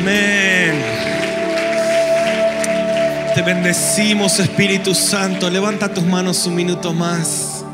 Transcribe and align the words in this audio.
Amén. 0.00 0.80
Te 3.34 3.42
bendecimos, 3.42 4.38
Espíritu 4.38 4.94
Santo. 4.94 5.50
Levanta 5.50 5.92
tus 5.92 6.04
manos 6.04 6.46
un 6.46 6.54
minuto 6.54 6.92
más 6.92 7.64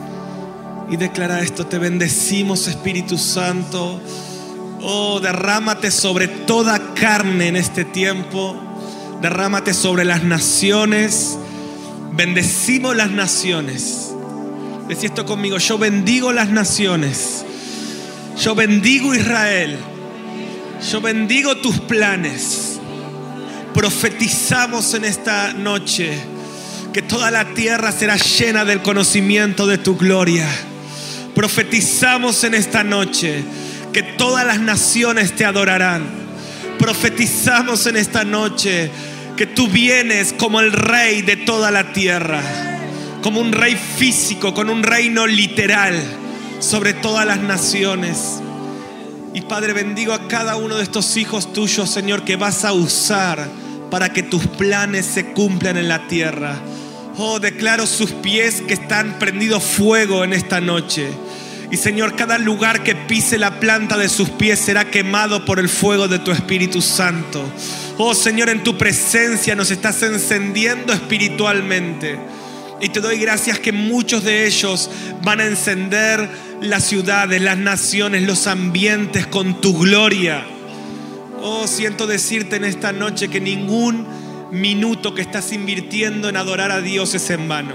y 0.91 0.96
declara 0.96 1.41
esto. 1.41 1.66
Te 1.66 1.79
bendecimos, 1.79 2.66
Espíritu 2.66 3.18
Santo. 3.18 4.01
Oh, 4.80 5.20
derrámate 5.20 5.91
sobre 5.91 6.29
toda 6.29 6.95
carne 6.95 7.48
en 7.48 7.56
este 7.56 7.84
tiempo. 7.84 8.56
Derrámate 9.20 9.74
sobre 9.74 10.06
las 10.06 10.24
naciones. 10.24 11.37
Bendecimos 12.12 12.96
las 12.96 13.10
naciones. 13.10 14.15
Decí 14.88 15.06
esto 15.06 15.27
conmigo. 15.27 15.59
Yo 15.59 15.77
bendigo 15.77 16.32
las 16.32 16.48
naciones. 16.48 17.45
Yo 18.38 18.54
bendigo 18.54 19.15
Israel. 19.15 19.79
Yo 20.90 21.01
bendigo 21.01 21.57
tus 21.57 21.80
planes. 21.80 22.79
Profetizamos 23.73 24.93
en 24.95 25.04
esta 25.04 25.54
noche 25.54 26.13
que 26.93 27.01
toda 27.01 27.30
la 27.30 27.54
tierra 27.54 27.90
será 27.90 28.16
llena 28.16 28.65
del 28.66 28.82
conocimiento 28.82 29.66
de 29.66 29.79
tu 29.79 29.96
gloria. 29.96 30.46
Profetizamos 31.35 32.45
en 32.45 32.55
esta 32.55 32.85
noche 32.85 33.43
que 33.93 34.02
todas 34.02 34.46
las 34.46 34.60
naciones 34.60 35.35
te 35.35 35.46
adorarán. 35.46 36.05
Profetizamos 36.79 37.87
en 37.87 37.96
esta 37.96 38.24
noche 38.24 38.90
que 39.37 39.46
tú 39.46 39.68
vienes 39.68 40.35
como 40.35 40.60
el 40.60 40.71
rey 40.71 41.23
de 41.23 41.37
toda 41.37 41.71
la 41.71 41.93
tierra, 41.93 42.43
como 43.23 43.40
un 43.40 43.52
rey 43.52 43.74
físico, 43.74 44.52
con 44.52 44.68
un 44.68 44.82
reino 44.82 45.27
literal 45.27 45.99
sobre 46.60 46.93
todas 46.93 47.27
las 47.27 47.40
naciones. 47.40 48.43
Y 49.35 49.40
Padre, 49.40 49.73
bendigo 49.73 50.13
a 50.13 50.29
cada 50.29 50.54
uno 50.54 50.77
de 50.77 50.85
estos 50.85 51.16
hijos 51.16 51.52
tuyos, 51.52 51.90
Señor, 51.90 52.24
que 52.24 52.37
vas 52.37 52.65
a 52.65 52.73
usar 52.73 53.49
para 53.90 54.13
que 54.13 54.23
tus 54.23 54.46
planes 54.46 55.07
se 55.07 55.32
cumplan 55.32 55.77
en 55.77 55.88
la 55.88 56.07
tierra. 56.07 56.54
Oh, 57.18 57.40
declaro 57.40 57.85
sus 57.88 58.12
pies 58.12 58.62
que 58.62 58.74
están 58.74 59.18
prendidos 59.18 59.65
fuego 59.65 60.23
en 60.23 60.35
esta 60.35 60.60
noche. 60.60 61.09
Y 61.73 61.77
Señor, 61.77 62.15
cada 62.15 62.38
lugar 62.38 62.85
que 62.85 62.95
pise 62.95 63.37
la 63.37 63.59
planta 63.59 63.96
de 63.96 64.09
sus 64.09 64.31
pies 64.31 64.60
será 64.60 64.88
quemado 64.93 65.44
por 65.44 65.59
el 65.59 65.69
fuego 65.69 66.06
de 66.06 66.21
tu 66.21 66.31
Espíritu 66.31 66.81
Santo. 66.81 67.44
Oh 67.99 68.15
Señor, 68.15 68.50
en 68.50 68.62
tu 68.62 68.78
presencia 68.78 69.56
nos 69.56 69.72
estás 69.72 70.00
encendiendo 70.05 70.93
espiritualmente. 70.93 72.21
Y 72.81 72.88
te 72.91 73.00
doy 73.00 73.19
gracias 73.19 73.59
que 73.59 73.72
muchos 73.72 74.22
de 74.22 74.47
ellos 74.47 74.91
van 75.25 75.41
a 75.41 75.47
encender 75.47 76.28
las 76.60 76.84
ciudades, 76.84 77.41
las 77.43 77.59
naciones, 77.59 78.22
los 78.22 78.47
ambientes 78.47 79.27
con 79.27 79.60
tu 79.60 79.78
gloria. 79.78 80.44
Oh, 81.41 81.66
siento 81.66 82.06
decirte 82.06 82.56
en 82.56 82.65
esta 82.65 82.93
noche 82.93 83.28
que 83.28 83.41
ningún 83.41 84.06
minuto 84.50 85.15
que 85.15 85.23
estás 85.23 85.53
invirtiendo 85.53 86.28
en 86.28 86.37
adorar 86.37 86.71
a 86.71 86.81
Dios 86.81 87.15
es 87.15 87.28
en 87.31 87.49
vano. 87.49 87.75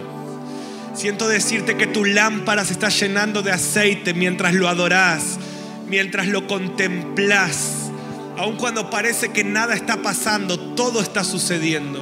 Siento 0.96 1.28
decirte 1.28 1.78
que 1.78 1.88
tu 1.88 2.03
lámpara 2.03 2.66
se 2.66 2.74
está 2.74 2.90
llenando 2.90 3.42
de 3.42 3.52
aceite 3.52 4.14
mientras 4.14 4.53
lo 4.53 4.68
adoras, 4.68 5.38
mientras 5.88 6.28
lo 6.28 6.48
contemplas. 6.48 7.92
Aun 8.38 8.56
cuando 8.56 8.90
parece 8.90 9.30
que 9.30 9.44
nada 9.44 9.76
está 9.76 10.02
pasando, 10.02 10.59
todo 10.59 11.02
está 11.02 11.24
sucediendo. 11.24 12.02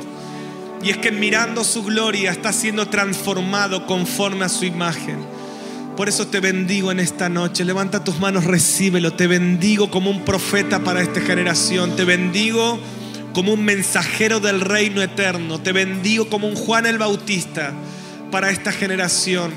Y 0.82 0.92
es 0.92 0.98
que 0.98 1.12
mirando 1.12 1.64
su 1.64 1.84
gloria 1.84 2.32
está 2.32 2.54
siendo 2.54 2.88
transformado 2.88 3.86
conforme 3.88 4.46
a 4.46 4.50
su 4.50 4.66
imagen. 4.66 5.37
Por 5.98 6.10
eso 6.10 6.28
te 6.28 6.40
bendigo 6.40 6.92
en 6.92 7.00
esta 7.00 7.28
noche. 7.28 7.66
Levanta 7.66 8.04
tus 8.04 8.20
manos, 8.20 8.44
recíbelo. 8.44 9.14
Te 9.14 9.26
bendigo 9.26 9.90
como 9.90 10.12
un 10.12 10.24
profeta 10.24 10.84
para 10.84 11.02
esta 11.02 11.22
generación. 11.22 11.96
Te 11.96 12.06
bendigo 12.06 12.80
como 13.34 13.54
un 13.54 13.66
mensajero 13.66 14.40
del 14.40 14.62
reino 14.62 15.02
eterno. 15.02 15.60
Te 15.60 15.72
bendigo 15.72 16.30
como 16.30 16.48
un 16.48 16.56
Juan 16.56 16.86
el 16.86 17.00
Bautista 17.00 17.74
para 18.30 18.52
esta 18.52 18.72
generación 18.72 19.52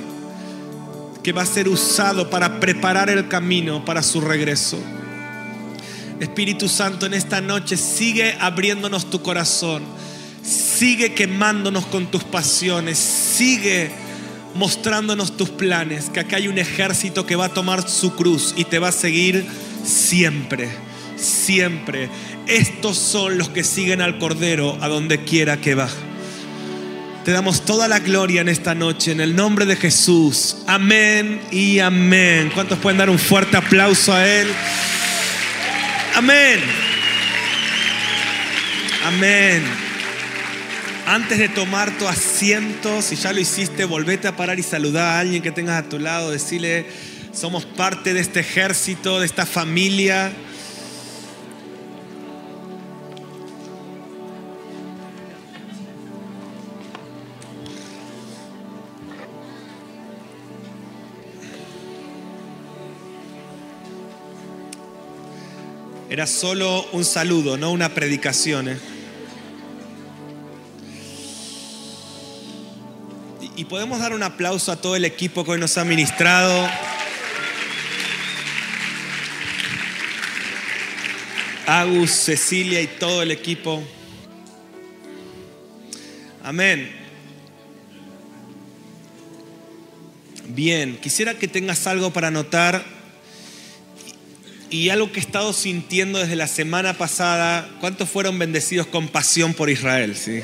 que 1.22 1.32
va 1.32 1.42
a 1.42 1.46
ser 1.46 1.68
usado 1.68 2.30
para 2.30 2.58
preparar 2.58 3.10
el 3.10 3.28
camino 3.28 3.84
para 3.84 4.02
su 4.02 4.22
regreso. 4.22 4.78
Espíritu 6.20 6.68
Santo, 6.70 7.04
en 7.04 7.12
esta 7.12 7.42
noche 7.42 7.76
sigue 7.76 8.34
abriéndonos 8.40 9.10
tu 9.10 9.20
corazón. 9.20 9.82
Sigue 10.42 11.12
quemándonos 11.12 11.84
con 11.84 12.10
tus 12.10 12.24
pasiones. 12.24 12.98
Sigue 12.98 13.90
mostrándonos 14.54 15.36
tus 15.36 15.50
planes, 15.50 16.10
que 16.10 16.20
acá 16.20 16.36
hay 16.36 16.48
un 16.48 16.58
ejército 16.58 17.26
que 17.26 17.36
va 17.36 17.46
a 17.46 17.54
tomar 17.54 17.88
su 17.88 18.14
cruz 18.14 18.54
y 18.56 18.64
te 18.64 18.78
va 18.78 18.88
a 18.88 18.92
seguir 18.92 19.46
siempre, 19.84 20.68
siempre. 21.16 22.08
Estos 22.46 22.98
son 22.98 23.38
los 23.38 23.48
que 23.48 23.64
siguen 23.64 24.00
al 24.00 24.18
Cordero 24.18 24.76
a 24.80 24.88
donde 24.88 25.24
quiera 25.24 25.60
que 25.60 25.74
va. 25.74 25.88
Te 27.24 27.32
damos 27.32 27.64
toda 27.64 27.86
la 27.86 27.98
gloria 27.98 28.40
en 28.40 28.48
esta 28.48 28.74
noche, 28.74 29.12
en 29.12 29.20
el 29.20 29.36
nombre 29.36 29.66
de 29.66 29.76
Jesús. 29.76 30.56
Amén 30.66 31.40
y 31.50 31.78
amén. 31.78 32.50
¿Cuántos 32.54 32.78
pueden 32.78 32.98
dar 32.98 33.10
un 33.10 33.18
fuerte 33.18 33.56
aplauso 33.56 34.12
a 34.12 34.26
Él? 34.26 34.48
Amén. 36.16 36.60
Amén. 39.04 39.89
Antes 41.10 41.38
de 41.38 41.48
tomar 41.48 41.90
tu 41.98 42.06
asiento, 42.06 43.02
si 43.02 43.16
ya 43.16 43.32
lo 43.32 43.40
hiciste, 43.40 43.84
volvete 43.84 44.28
a 44.28 44.36
parar 44.36 44.60
y 44.60 44.62
saludar 44.62 45.06
a 45.06 45.18
alguien 45.18 45.42
que 45.42 45.50
tengas 45.50 45.84
a 45.84 45.88
tu 45.88 45.98
lado. 45.98 46.30
Decirle, 46.30 46.86
somos 47.32 47.64
parte 47.64 48.14
de 48.14 48.20
este 48.20 48.38
ejército, 48.38 49.18
de 49.18 49.26
esta 49.26 49.44
familia. 49.44 50.30
Era 66.08 66.28
solo 66.28 66.86
un 66.92 67.04
saludo, 67.04 67.56
no 67.56 67.72
una 67.72 67.88
predicación. 67.88 68.68
¿eh? 68.68 68.99
Y 73.60 73.66
podemos 73.66 74.00
dar 74.00 74.14
un 74.14 74.22
aplauso 74.22 74.72
a 74.72 74.76
todo 74.76 74.96
el 74.96 75.04
equipo 75.04 75.44
que 75.44 75.50
hoy 75.50 75.60
nos 75.60 75.76
ha 75.76 75.84
ministrado. 75.84 76.66
Agus, 81.66 82.10
Cecilia 82.10 82.80
y 82.80 82.86
todo 82.86 83.22
el 83.22 83.30
equipo. 83.30 83.82
Amén. 86.42 86.90
Bien, 90.46 90.96
quisiera 90.96 91.34
que 91.34 91.46
tengas 91.46 91.86
algo 91.86 92.14
para 92.14 92.28
anotar 92.28 92.82
y 94.70 94.88
algo 94.88 95.12
que 95.12 95.20
he 95.20 95.22
estado 95.22 95.52
sintiendo 95.52 96.18
desde 96.18 96.36
la 96.36 96.46
semana 96.46 96.96
pasada. 96.96 97.68
¿Cuántos 97.78 98.08
fueron 98.08 98.38
bendecidos 98.38 98.86
con 98.86 99.08
pasión 99.08 99.52
por 99.52 99.68
Israel? 99.68 100.16
¿sí? 100.16 100.40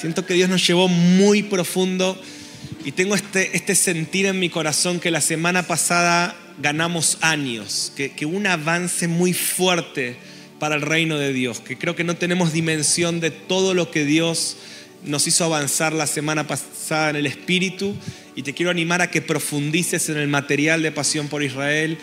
Siento 0.00 0.24
que 0.24 0.32
Dios 0.32 0.48
nos 0.48 0.66
llevó 0.66 0.88
muy 0.88 1.42
profundo 1.42 2.18
y 2.86 2.92
tengo 2.92 3.14
este, 3.14 3.54
este 3.54 3.74
sentir 3.74 4.24
en 4.24 4.38
mi 4.38 4.48
corazón 4.48 4.98
que 4.98 5.10
la 5.10 5.20
semana 5.20 5.66
pasada 5.66 6.34
ganamos 6.62 7.18
años, 7.20 7.92
que, 7.94 8.12
que 8.12 8.24
un 8.24 8.46
avance 8.46 9.08
muy 9.08 9.34
fuerte 9.34 10.16
para 10.58 10.76
el 10.76 10.80
reino 10.80 11.18
de 11.18 11.34
Dios, 11.34 11.60
que 11.60 11.76
creo 11.76 11.96
que 11.96 12.04
no 12.04 12.16
tenemos 12.16 12.54
dimensión 12.54 13.20
de 13.20 13.30
todo 13.30 13.74
lo 13.74 13.90
que 13.90 14.06
Dios 14.06 14.56
nos 15.04 15.26
hizo 15.26 15.44
avanzar 15.44 15.92
la 15.92 16.06
semana 16.06 16.46
pasada 16.46 17.10
en 17.10 17.16
el 17.16 17.26
Espíritu 17.26 17.94
y 18.34 18.42
te 18.42 18.54
quiero 18.54 18.70
animar 18.70 19.02
a 19.02 19.10
que 19.10 19.20
profundices 19.20 20.08
en 20.08 20.16
el 20.16 20.28
material 20.28 20.80
de 20.80 20.92
Pasión 20.92 21.28
por 21.28 21.42
Israel 21.42 21.98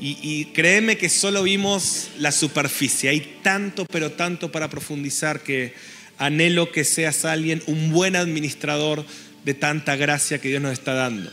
y, 0.00 0.16
y, 0.22 0.46
créeme 0.54 0.96
que 0.96 1.10
solo 1.10 1.42
vimos 1.42 2.08
la 2.18 2.32
superficie, 2.32 3.10
hay 3.10 3.40
tanto 3.42 3.84
pero 3.84 4.12
tanto 4.12 4.50
para 4.50 4.70
profundizar 4.70 5.42
que 5.42 5.74
anhelo 6.22 6.70
que 6.70 6.84
seas 6.84 7.24
alguien, 7.24 7.62
un 7.66 7.90
buen 7.90 8.14
administrador 8.14 9.04
de 9.44 9.54
tanta 9.54 9.96
gracia 9.96 10.40
que 10.40 10.48
Dios 10.48 10.62
nos 10.62 10.72
está 10.72 10.94
dando. 10.94 11.30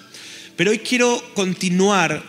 Pero 0.56 0.72
hoy 0.72 0.80
quiero 0.80 1.24
continuar 1.36 2.24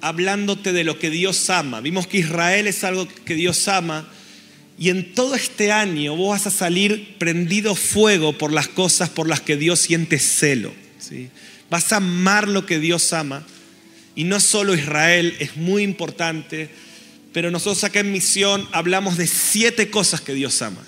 hablándote 0.00 0.72
de 0.72 0.82
lo 0.82 0.98
que 0.98 1.10
Dios 1.10 1.50
ama. 1.50 1.80
Vimos 1.80 2.06
que 2.06 2.18
Israel 2.18 2.66
es 2.66 2.84
algo 2.84 3.06
que 3.24 3.34
Dios 3.34 3.68
ama. 3.68 4.08
Y 4.78 4.88
en 4.88 5.14
todo 5.14 5.34
este 5.34 5.72
año 5.72 6.16
vos 6.16 6.30
vas 6.30 6.46
a 6.46 6.50
salir 6.50 7.16
prendido 7.18 7.74
fuego 7.74 8.36
por 8.36 8.50
las 8.50 8.66
cosas 8.66 9.10
por 9.10 9.28
las 9.28 9.42
que 9.42 9.56
Dios 9.56 9.78
siente 9.80 10.18
celo. 10.18 10.72
¿sí? 10.98 11.28
Vas 11.68 11.92
a 11.92 11.96
amar 11.96 12.48
lo 12.48 12.64
que 12.64 12.78
Dios 12.78 13.12
ama. 13.12 13.46
Y 14.16 14.24
no 14.24 14.40
solo 14.40 14.74
Israel, 14.74 15.36
es 15.38 15.56
muy 15.56 15.82
importante 15.82 16.70
pero 17.32 17.50
nosotros 17.50 17.84
acá 17.84 18.00
en 18.00 18.12
Misión 18.12 18.66
hablamos 18.72 19.16
de 19.16 19.26
siete 19.26 19.88
cosas 19.88 20.20
que 20.20 20.34
Dios 20.34 20.60
ama. 20.62 20.82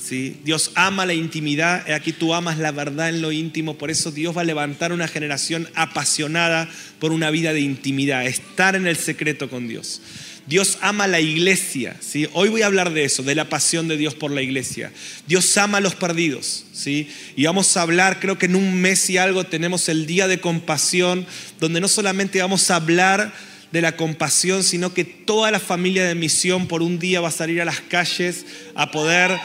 Dios 0.44 0.72
ama 0.74 1.06
la 1.06 1.14
intimidad, 1.14 1.88
aquí 1.92 2.12
tú 2.12 2.34
amas 2.34 2.58
la 2.58 2.72
verdad 2.72 3.08
en 3.08 3.22
lo 3.22 3.30
íntimo, 3.30 3.78
por 3.78 3.90
eso 3.90 4.10
Dios 4.10 4.36
va 4.36 4.40
a 4.40 4.44
levantar 4.44 4.92
una 4.92 5.06
generación 5.06 5.68
apasionada 5.74 6.68
por 6.98 7.12
una 7.12 7.30
vida 7.30 7.52
de 7.52 7.60
intimidad, 7.60 8.26
estar 8.26 8.74
en 8.74 8.86
el 8.86 8.96
secreto 8.96 9.48
con 9.48 9.68
Dios. 9.68 10.00
Dios 10.44 10.78
ama 10.80 11.06
la 11.06 11.20
iglesia. 11.20 11.96
Hoy 12.32 12.48
voy 12.48 12.62
a 12.62 12.66
hablar 12.66 12.92
de 12.92 13.04
eso, 13.04 13.22
de 13.22 13.36
la 13.36 13.48
pasión 13.48 13.86
de 13.86 13.96
Dios 13.96 14.14
por 14.14 14.32
la 14.32 14.42
iglesia. 14.42 14.92
Dios 15.28 15.56
ama 15.56 15.78
a 15.78 15.80
los 15.80 15.94
perdidos. 15.94 16.64
Y 16.84 17.06
vamos 17.44 17.76
a 17.76 17.82
hablar, 17.82 18.18
creo 18.18 18.38
que 18.38 18.46
en 18.46 18.56
un 18.56 18.80
mes 18.80 19.08
y 19.08 19.18
algo 19.18 19.44
tenemos 19.44 19.88
el 19.88 20.06
día 20.06 20.26
de 20.26 20.40
compasión, 20.40 21.24
donde 21.60 21.80
no 21.80 21.86
solamente 21.86 22.40
vamos 22.40 22.68
a 22.72 22.76
hablar 22.76 23.32
de 23.72 23.80
la 23.80 23.96
compasión, 23.96 24.62
sino 24.62 24.94
que 24.94 25.04
toda 25.04 25.50
la 25.50 25.58
familia 25.60 26.06
de 26.06 26.14
misión 26.14 26.68
por 26.68 26.82
un 26.82 26.98
día 26.98 27.20
va 27.20 27.28
a 27.28 27.32
salir 27.32 27.60
a 27.60 27.64
las 27.64 27.80
calles 27.80 28.44
a 28.74 28.90
poder 28.90 29.38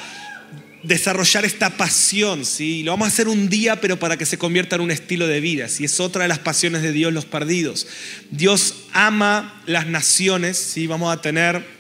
desarrollar 0.84 1.46
esta 1.46 1.72
pasión, 1.72 2.46
¿sí? 2.46 2.84
Lo 2.84 2.92
vamos 2.92 3.08
a 3.08 3.12
hacer 3.12 3.28
un 3.28 3.50
día, 3.50 3.82
pero 3.82 3.98
para 3.98 4.18
que 4.18 4.26
se 4.26 4.38
convierta 4.38 4.76
en 4.76 4.84
un 4.84 4.92
estilo 4.92 5.28
de 5.28 5.42
vida, 5.42 5.70
¿sí? 5.70 5.86
Es 5.86 6.00
otra 6.00 6.24
de 6.24 6.28
las 6.28 6.40
pasiones 6.40 6.82
de 6.82 6.92
Dios, 6.92 7.14
los 7.14 7.26
perdidos. 7.26 7.88
Dios 8.32 8.76
ama 8.94 9.62
las 9.66 9.88
naciones, 9.88 10.58
¿sí? 10.58 10.88
Vamos 10.88 11.14
a 11.14 11.22
tener 11.22 11.78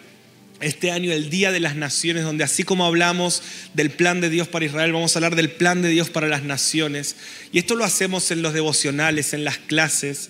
este 0.59 0.91
año 0.91 1.11
el 1.11 1.29
Día 1.29 1.51
de 1.51 1.59
las 1.59 1.75
Naciones, 1.75 2.23
donde 2.23 2.43
así 2.43 2.63
como 2.63 2.85
hablamos 2.85 3.43
del 3.73 3.91
plan 3.91 4.21
de 4.21 4.29
Dios 4.29 4.47
para 4.47 4.65
Israel, 4.65 4.91
vamos 4.91 5.15
a 5.15 5.19
hablar 5.19 5.35
del 5.35 5.51
plan 5.51 5.81
de 5.81 5.89
Dios 5.89 6.09
para 6.09 6.27
las 6.27 6.43
naciones. 6.43 7.15
Y 7.51 7.59
esto 7.59 7.75
lo 7.75 7.83
hacemos 7.83 8.31
en 8.31 8.41
los 8.41 8.53
devocionales, 8.53 9.33
en 9.33 9.43
las 9.43 9.57
clases. 9.57 10.29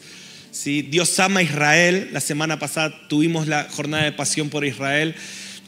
Dios 0.63 1.19
ama 1.19 1.39
a 1.41 1.43
Israel. 1.43 2.09
La 2.11 2.21
semana 2.21 2.59
pasada 2.59 3.07
tuvimos 3.07 3.47
la 3.47 3.67
jornada 3.69 4.03
de 4.03 4.11
pasión 4.11 4.49
por 4.49 4.65
Israel. 4.65 5.15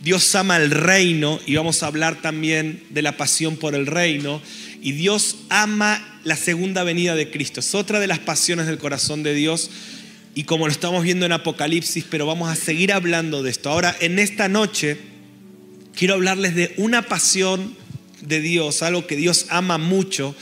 Dios 0.01 0.33
ama 0.35 0.57
el 0.57 0.71
reino 0.71 1.39
y 1.45 1.55
vamos 1.55 1.83
a 1.83 1.87
hablar 1.87 2.21
también 2.21 2.83
de 2.89 3.01
la 3.01 3.17
pasión 3.17 3.57
por 3.57 3.75
el 3.75 3.85
reino. 3.85 4.41
Y 4.81 4.93
Dios 4.93 5.37
ama 5.49 6.19
la 6.23 6.35
segunda 6.35 6.83
venida 6.83 7.15
de 7.15 7.29
Cristo. 7.29 7.59
Es 7.59 7.75
otra 7.75 7.99
de 7.99 8.07
las 8.07 8.19
pasiones 8.19 8.65
del 8.67 8.77
corazón 8.77 9.23
de 9.23 9.33
Dios. 9.33 9.69
Y 10.35 10.43
como 10.43 10.67
lo 10.67 10.71
estamos 10.71 11.03
viendo 11.03 11.25
en 11.25 11.33
Apocalipsis, 11.33 12.05
pero 12.09 12.25
vamos 12.25 12.49
a 12.49 12.55
seguir 12.55 12.93
hablando 12.93 13.43
de 13.43 13.51
esto. 13.51 13.69
Ahora, 13.69 13.95
en 13.99 14.19
esta 14.19 14.47
noche, 14.47 14.97
quiero 15.93 16.13
hablarles 16.13 16.55
de 16.55 16.73
una 16.77 17.01
pasión 17.01 17.75
de 18.21 18.39
Dios, 18.39 18.81
algo 18.83 19.05
que 19.05 19.15
Dios 19.15 19.47
ama 19.49 19.77
mucho 19.77 20.35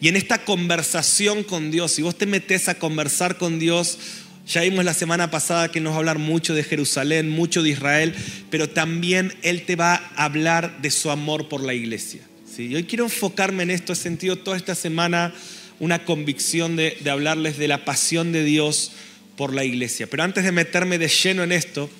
y 0.00 0.08
en 0.08 0.16
esta 0.16 0.44
conversación 0.44 1.42
con 1.42 1.70
Dios, 1.70 1.92
si 1.92 2.02
vos 2.02 2.16
te 2.16 2.26
metes 2.26 2.68
a 2.68 2.78
conversar 2.78 3.38
con 3.38 3.58
Dios, 3.58 3.98
ya 4.46 4.60
vimos 4.60 4.84
la 4.84 4.94
semana 4.94 5.30
pasada 5.30 5.70
que 5.70 5.80
nos 5.80 5.92
va 5.92 5.96
a 5.96 5.98
hablar 5.98 6.18
mucho 6.18 6.54
de 6.54 6.62
Jerusalén, 6.62 7.30
mucho 7.30 7.62
de 7.62 7.70
Israel, 7.70 8.14
pero 8.50 8.68
también 8.68 9.32
Él 9.42 9.62
te 9.62 9.74
va 9.74 9.94
a 9.94 10.24
hablar 10.24 10.80
de 10.82 10.90
su 10.90 11.10
amor 11.10 11.48
por 11.48 11.62
la 11.62 11.74
iglesia. 11.74 12.20
¿sí? 12.54 12.74
hoy 12.74 12.84
quiero 12.84 13.04
enfocarme 13.04 13.62
en 13.62 13.70
esto, 13.70 13.92
he 13.92 13.96
sentido 13.96 14.36
toda 14.36 14.56
esta 14.56 14.74
semana 14.74 15.34
una 15.80 16.04
convicción 16.04 16.76
de, 16.76 16.96
de 17.00 17.10
hablarles 17.10 17.58
de 17.58 17.68
la 17.68 17.84
pasión 17.84 18.32
de 18.32 18.44
Dios 18.44 18.92
por 19.36 19.54
la 19.54 19.64
iglesia. 19.64 20.06
Pero 20.06 20.22
antes 20.22 20.44
de 20.44 20.52
meterme 20.52 20.98
de 20.98 21.08
lleno 21.08 21.42
en 21.42 21.52
esto, 21.52 21.90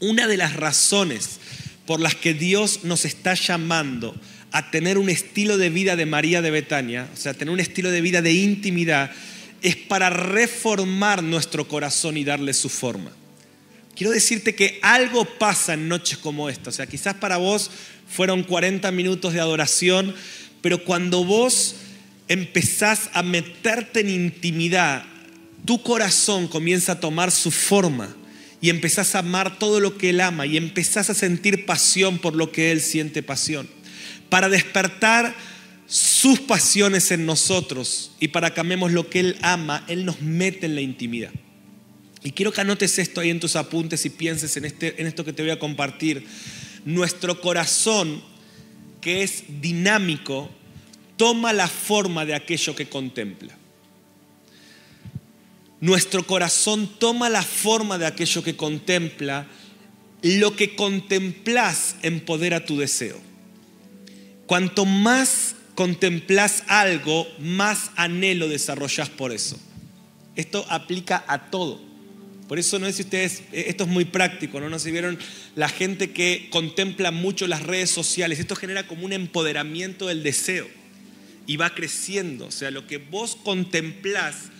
una 0.00 0.26
de 0.26 0.36
las 0.38 0.56
razones 0.56 1.38
por 1.86 2.00
las 2.00 2.14
que 2.14 2.34
Dios 2.34 2.80
nos 2.84 3.04
está 3.04 3.34
llamando 3.34 4.14
a 4.52 4.70
tener 4.70 4.98
un 4.98 5.08
estilo 5.08 5.58
de 5.58 5.70
vida 5.70 5.96
de 5.96 6.06
María 6.06 6.42
de 6.42 6.50
Betania, 6.50 7.08
o 7.12 7.16
sea, 7.16 7.34
tener 7.34 7.52
un 7.52 7.60
estilo 7.60 7.90
de 7.90 8.00
vida 8.00 8.20
de 8.22 8.32
intimidad, 8.32 9.10
es 9.62 9.76
para 9.76 10.10
reformar 10.10 11.22
nuestro 11.22 11.68
corazón 11.68 12.16
y 12.16 12.24
darle 12.24 12.52
su 12.52 12.68
forma. 12.68 13.12
Quiero 13.94 14.12
decirte 14.12 14.54
que 14.54 14.78
algo 14.82 15.24
pasa 15.24 15.74
en 15.74 15.88
noches 15.88 16.18
como 16.18 16.48
esta, 16.48 16.70
o 16.70 16.72
sea, 16.72 16.86
quizás 16.86 17.14
para 17.14 17.36
vos 17.36 17.70
fueron 18.08 18.42
40 18.42 18.90
minutos 18.92 19.34
de 19.34 19.40
adoración, 19.40 20.14
pero 20.62 20.84
cuando 20.84 21.24
vos 21.24 21.76
empezás 22.26 23.10
a 23.12 23.22
meterte 23.22 24.00
en 24.00 24.10
intimidad, 24.10 25.04
tu 25.64 25.82
corazón 25.82 26.48
comienza 26.48 26.92
a 26.92 27.00
tomar 27.00 27.30
su 27.30 27.50
forma 27.50 28.16
y 28.60 28.70
empezás 28.70 29.14
a 29.14 29.20
amar 29.20 29.58
todo 29.58 29.78
lo 29.78 29.96
que 29.96 30.10
Él 30.10 30.20
ama 30.20 30.46
y 30.46 30.56
empezás 30.56 31.10
a 31.10 31.14
sentir 31.14 31.66
pasión 31.66 32.18
por 32.18 32.34
lo 32.34 32.50
que 32.50 32.72
Él 32.72 32.80
siente 32.80 33.22
pasión 33.22 33.68
para 34.30 34.48
despertar 34.48 35.34
sus 35.86 36.40
pasiones 36.40 37.10
en 37.10 37.26
nosotros 37.26 38.12
y 38.20 38.28
para 38.28 38.54
que 38.54 38.60
amemos 38.60 38.92
lo 38.92 39.10
que 39.10 39.20
Él 39.20 39.36
ama, 39.42 39.84
Él 39.88 40.06
nos 40.06 40.22
mete 40.22 40.66
en 40.66 40.76
la 40.76 40.80
intimidad. 40.80 41.32
Y 42.22 42.30
quiero 42.32 42.52
que 42.52 42.60
anotes 42.60 42.98
esto 42.98 43.20
ahí 43.20 43.30
en 43.30 43.40
tus 43.40 43.56
apuntes 43.56 44.04
y 44.06 44.10
pienses 44.10 44.56
en, 44.56 44.66
este, 44.66 45.00
en 45.00 45.06
esto 45.06 45.24
que 45.24 45.32
te 45.32 45.42
voy 45.42 45.50
a 45.50 45.58
compartir. 45.58 46.24
Nuestro 46.84 47.40
corazón, 47.40 48.22
que 49.00 49.22
es 49.22 49.44
dinámico, 49.60 50.50
toma 51.16 51.52
la 51.52 51.66
forma 51.66 52.24
de 52.24 52.34
aquello 52.34 52.76
que 52.76 52.88
contempla. 52.88 53.56
Nuestro 55.80 56.26
corazón 56.26 56.88
toma 56.98 57.30
la 57.30 57.42
forma 57.42 57.98
de 57.98 58.06
aquello 58.06 58.42
que 58.44 58.54
contempla. 58.54 59.46
Lo 60.22 60.54
que 60.54 60.76
contemplas 60.76 61.96
empodera 62.02 62.66
tu 62.66 62.78
deseo. 62.78 63.29
Cuanto 64.50 64.84
más 64.84 65.54
contemplas 65.76 66.64
algo, 66.66 67.24
más 67.38 67.92
anhelo 67.94 68.48
desarrollas 68.48 69.08
por 69.08 69.30
eso. 69.30 69.56
Esto 70.34 70.66
aplica 70.68 71.24
a 71.28 71.52
todo. 71.52 71.80
Por 72.48 72.58
eso 72.58 72.80
no 72.80 72.86
sé 72.86 72.94
si 72.94 73.02
ustedes, 73.02 73.42
eh, 73.52 73.66
esto 73.68 73.84
es 73.84 73.90
muy 73.90 74.06
práctico, 74.06 74.58
¿no? 74.58 74.68
No 74.68 74.80
se 74.80 74.90
vieron 74.90 75.20
la 75.54 75.68
gente 75.68 76.10
que 76.10 76.48
contempla 76.50 77.12
mucho 77.12 77.46
las 77.46 77.62
redes 77.62 77.90
sociales. 77.90 78.40
Esto 78.40 78.56
genera 78.56 78.88
como 78.88 79.04
un 79.04 79.12
empoderamiento 79.12 80.08
del 80.08 80.24
deseo 80.24 80.66
y 81.46 81.56
va 81.56 81.72
creciendo. 81.76 82.46
O 82.46 82.50
sea, 82.50 82.72
lo 82.72 82.88
que 82.88 82.98
vos 82.98 83.36
contemplás 83.36 84.50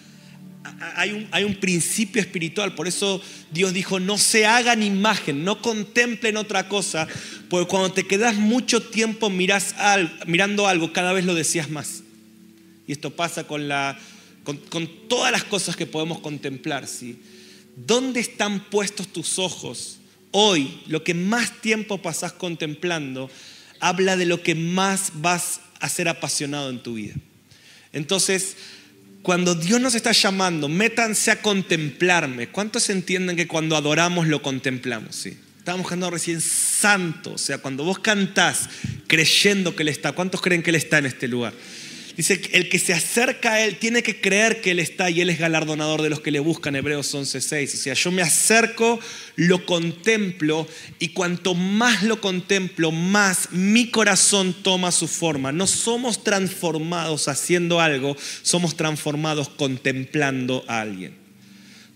hay 0.97 1.13
un, 1.13 1.29
hay 1.31 1.45
un, 1.45 1.55
principio 1.55 2.21
espiritual, 2.21 2.75
por 2.75 2.87
eso 2.87 3.23
Dios 3.51 3.73
dijo, 3.73 3.99
no 3.99 4.19
se 4.19 4.47
hagan 4.47 4.83
imagen, 4.83 5.45
no 5.45 5.63
contemplen 5.63 6.37
otra 6.37 6.69
cosa, 6.69 7.09
porque 7.49 7.69
cuando 7.69 7.93
te 7.93 8.07
quedas 8.07 8.37
mucho 8.37 8.83
tiempo 8.83 9.31
miras 9.31 9.75
mirando 10.27 10.69
algo, 10.69 10.93
cada 10.93 11.13
vez 11.13 11.25
lo 11.25 11.35
decías 11.35 11.71
más. 11.71 12.03
Y 12.87 12.93
esto 12.93 13.11
pasa 13.11 13.47
con, 13.47 13.69
la, 13.69 13.99
con, 14.45 14.57
con 14.59 14.89
todas 15.09 15.33
las 15.33 15.45
cosas 15.45 15.77
que 15.77 15.87
podemos 15.87 16.21
contemplar. 16.21 16.87
¿sí? 16.87 17.19
¿Dónde 17.77 18.21
están 18.21 18.65
puestos 18.65 19.09
tus 19.09 19.39
ojos? 19.39 19.99
Hoy, 20.33 20.81
lo 20.87 21.03
que 21.03 21.15
más 21.15 21.61
tiempo 21.61 21.99
pasás 21.99 22.33
contemplando, 22.33 23.31
habla 23.81 24.17
de 24.17 24.27
lo 24.27 24.43
que 24.43 24.55
más 24.55 25.13
vas 25.15 25.61
a 25.81 25.89
ser 25.89 26.09
apasionado 26.09 26.71
en 26.71 26.83
tu 26.83 26.95
vida. 26.95 27.15
Entonces, 27.93 28.57
cuando 29.23 29.55
Dios 29.55 29.81
nos 29.81 29.95
está 29.95 30.13
llamando, 30.13 30.69
métanse 30.69 31.31
a 31.31 31.43
contemplarme. 31.43 32.49
¿Cuántos 32.49 32.89
entienden 32.89 33.37
que 33.37 33.47
cuando 33.47 33.77
adoramos 33.77 34.27
lo 34.27 34.41
contemplamos? 34.41 35.15
Sí. 35.15 35.37
Estábamos 35.59 35.89
cantando 35.89 36.11
recién 36.11 36.41
santo, 36.41 37.35
o 37.35 37.39
sea, 37.39 37.59
cuando 37.59 37.85
vos 37.85 37.99
cantás 37.99 38.71
creyendo 39.07 39.77
que 39.77 39.83
Él 39.83 39.91
está, 39.91 40.13
¿cuántos 40.13 40.41
creen 40.41 40.63
que 40.63 40.71
Él 40.71 40.77
está 40.77 40.99
en 40.99 41.07
este 41.07 41.29
lugar? 41.29 41.53
Dice, 42.21 42.39
el 42.53 42.69
que 42.69 42.79
se 42.79 42.93
acerca 42.93 43.55
a 43.55 43.65
Él 43.65 43.79
tiene 43.79 44.03
que 44.03 44.21
creer 44.21 44.61
que 44.61 44.73
Él 44.73 44.79
está 44.79 45.09
y 45.09 45.23
Él 45.23 45.31
es 45.31 45.39
galardonador 45.39 46.03
de 46.03 46.11
los 46.11 46.21
que 46.21 46.31
le 46.31 46.39
buscan, 46.39 46.77
Hebreos 46.77 47.15
11:6. 47.15 47.73
O 47.73 47.77
sea, 47.79 47.95
yo 47.95 48.11
me 48.13 48.21
acerco, 48.21 49.01
lo 49.37 49.65
contemplo 49.65 50.69
y 50.99 51.15
cuanto 51.15 51.55
más 51.55 52.03
lo 52.03 52.21
contemplo, 52.21 52.93
más 52.93 53.53
mi 53.53 53.91
corazón 53.91 54.53
toma 54.53 54.93
su 54.93 55.09
forma. 55.09 55.51
No 55.51 55.67
somos 55.67 56.23
transformados 56.23 57.27
haciendo 57.27 57.81
algo, 57.81 58.15
somos 58.43 58.77
transformados 58.77 59.49
contemplando 59.49 60.63
a 60.69 60.83
alguien. 60.83 61.20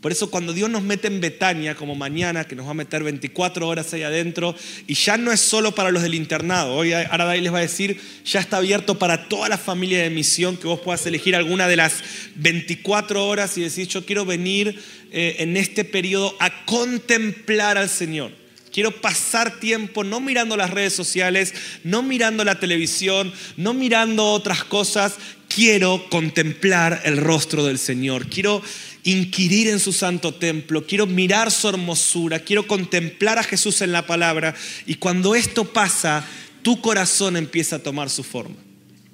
Por 0.04 0.12
eso 0.12 0.28
cuando 0.30 0.52
Dios 0.52 0.68
nos 0.68 0.82
mete 0.82 1.08
en 1.08 1.18
Betania, 1.18 1.74
como 1.74 1.94
mañana, 1.94 2.44
que 2.44 2.54
nos 2.54 2.66
va 2.66 2.72
a 2.72 2.74
meter 2.74 3.02
24 3.02 3.66
horas 3.66 3.90
ahí 3.94 4.02
adentro, 4.02 4.54
y 4.86 4.92
ya 4.92 5.16
no 5.16 5.32
es 5.32 5.40
solo 5.40 5.74
para 5.74 5.90
los 5.90 6.02
del 6.02 6.14
internado, 6.14 6.74
hoy 6.74 6.92
Aradai 6.92 7.40
les 7.40 7.50
va 7.50 7.56
a 7.56 7.62
decir, 7.62 7.98
ya 8.22 8.40
está 8.40 8.58
abierto 8.58 8.98
para 8.98 9.30
toda 9.30 9.48
la 9.48 9.56
familia 9.56 10.02
de 10.02 10.10
misión, 10.10 10.58
que 10.58 10.66
vos 10.66 10.80
puedas 10.80 11.06
elegir 11.06 11.34
alguna 11.34 11.68
de 11.68 11.76
las 11.76 12.02
24 12.34 13.26
horas 13.26 13.56
y 13.56 13.62
decir, 13.62 13.88
yo 13.88 14.04
quiero 14.04 14.26
venir 14.26 14.78
eh, 15.10 15.36
en 15.38 15.56
este 15.56 15.86
periodo 15.86 16.36
a 16.38 16.66
contemplar 16.66 17.78
al 17.78 17.88
Señor. 17.88 18.30
Quiero 18.74 18.90
pasar 19.00 19.58
tiempo 19.58 20.04
no 20.04 20.20
mirando 20.20 20.54
las 20.58 20.68
redes 20.68 20.92
sociales, 20.92 21.54
no 21.82 22.02
mirando 22.02 22.44
la 22.44 22.60
televisión, 22.60 23.32
no 23.56 23.72
mirando 23.72 24.26
otras 24.26 24.64
cosas. 24.64 25.14
Quiero 25.48 26.04
contemplar 26.10 27.00
el 27.04 27.18
rostro 27.18 27.64
del 27.64 27.78
Señor. 27.78 28.26
Quiero, 28.26 28.60
inquirir 29.04 29.68
en 29.68 29.78
su 29.78 29.92
santo 29.92 30.34
templo, 30.34 30.86
quiero 30.86 31.06
mirar 31.06 31.50
su 31.50 31.68
hermosura, 31.68 32.40
quiero 32.40 32.66
contemplar 32.66 33.38
a 33.38 33.44
Jesús 33.44 33.80
en 33.82 33.92
la 33.92 34.06
palabra. 34.06 34.54
Y 34.86 34.96
cuando 34.96 35.34
esto 35.34 35.64
pasa, 35.64 36.26
tu 36.62 36.80
corazón 36.80 37.36
empieza 37.36 37.76
a 37.76 37.82
tomar 37.82 38.10
su 38.10 38.24
forma. 38.24 38.56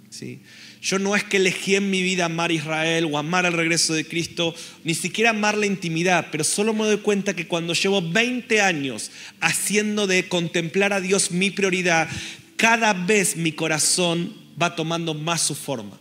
¿sí? 0.09 0.41
Yo 0.81 0.99
no 0.99 1.15
es 1.15 1.25
que 1.25 1.37
elegí 1.37 1.75
en 1.75 1.91
mi 1.91 2.03
vida 2.03 2.25
amar 2.25 2.53
Israel 2.53 3.09
o 3.11 3.19
amar 3.19 3.45
el 3.45 3.53
regreso 3.53 3.93
de 3.93 4.07
Cristo, 4.07 4.55
ni 4.85 4.95
siquiera 4.95 5.31
amar 5.31 5.59
la 5.59 5.67
intimidad, 5.67 6.29
pero 6.33 6.45
solo 6.45 6.73
me 6.73 6.85
doy 6.85 6.99
cuenta 6.99 7.35
que 7.35 7.47
cuando 7.47 7.75
llevo 7.75 8.01
20 8.01 8.63
años 8.63 9.11
haciendo 9.41 10.07
de 10.07 10.29
contemplar 10.29 10.93
a 10.93 11.01
Dios 11.01 11.33
mi 11.33 11.51
prioridad, 11.51 12.09
cada 12.57 12.95
vez 12.95 13.37
mi 13.37 13.53
corazón 13.53 14.35
va 14.61 14.75
tomando 14.75 15.13
más 15.13 15.43
su 15.43 15.55
forma. 15.55 15.99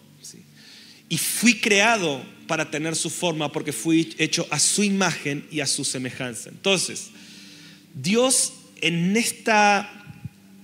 Y 1.09 1.17
fui 1.17 1.55
creado 1.55 2.23
para 2.47 2.71
tener 2.71 2.95
su 2.95 3.09
forma 3.09 3.51
porque 3.51 3.73
fui 3.73 4.13
hecho 4.17 4.47
a 4.49 4.59
su 4.59 4.83
imagen 4.83 5.45
y 5.51 5.59
a 5.59 5.67
su 5.67 5.83
semejanza. 5.83 6.49
Entonces, 6.49 7.09
Dios 7.93 8.53
en, 8.81 9.17
esta, 9.17 9.89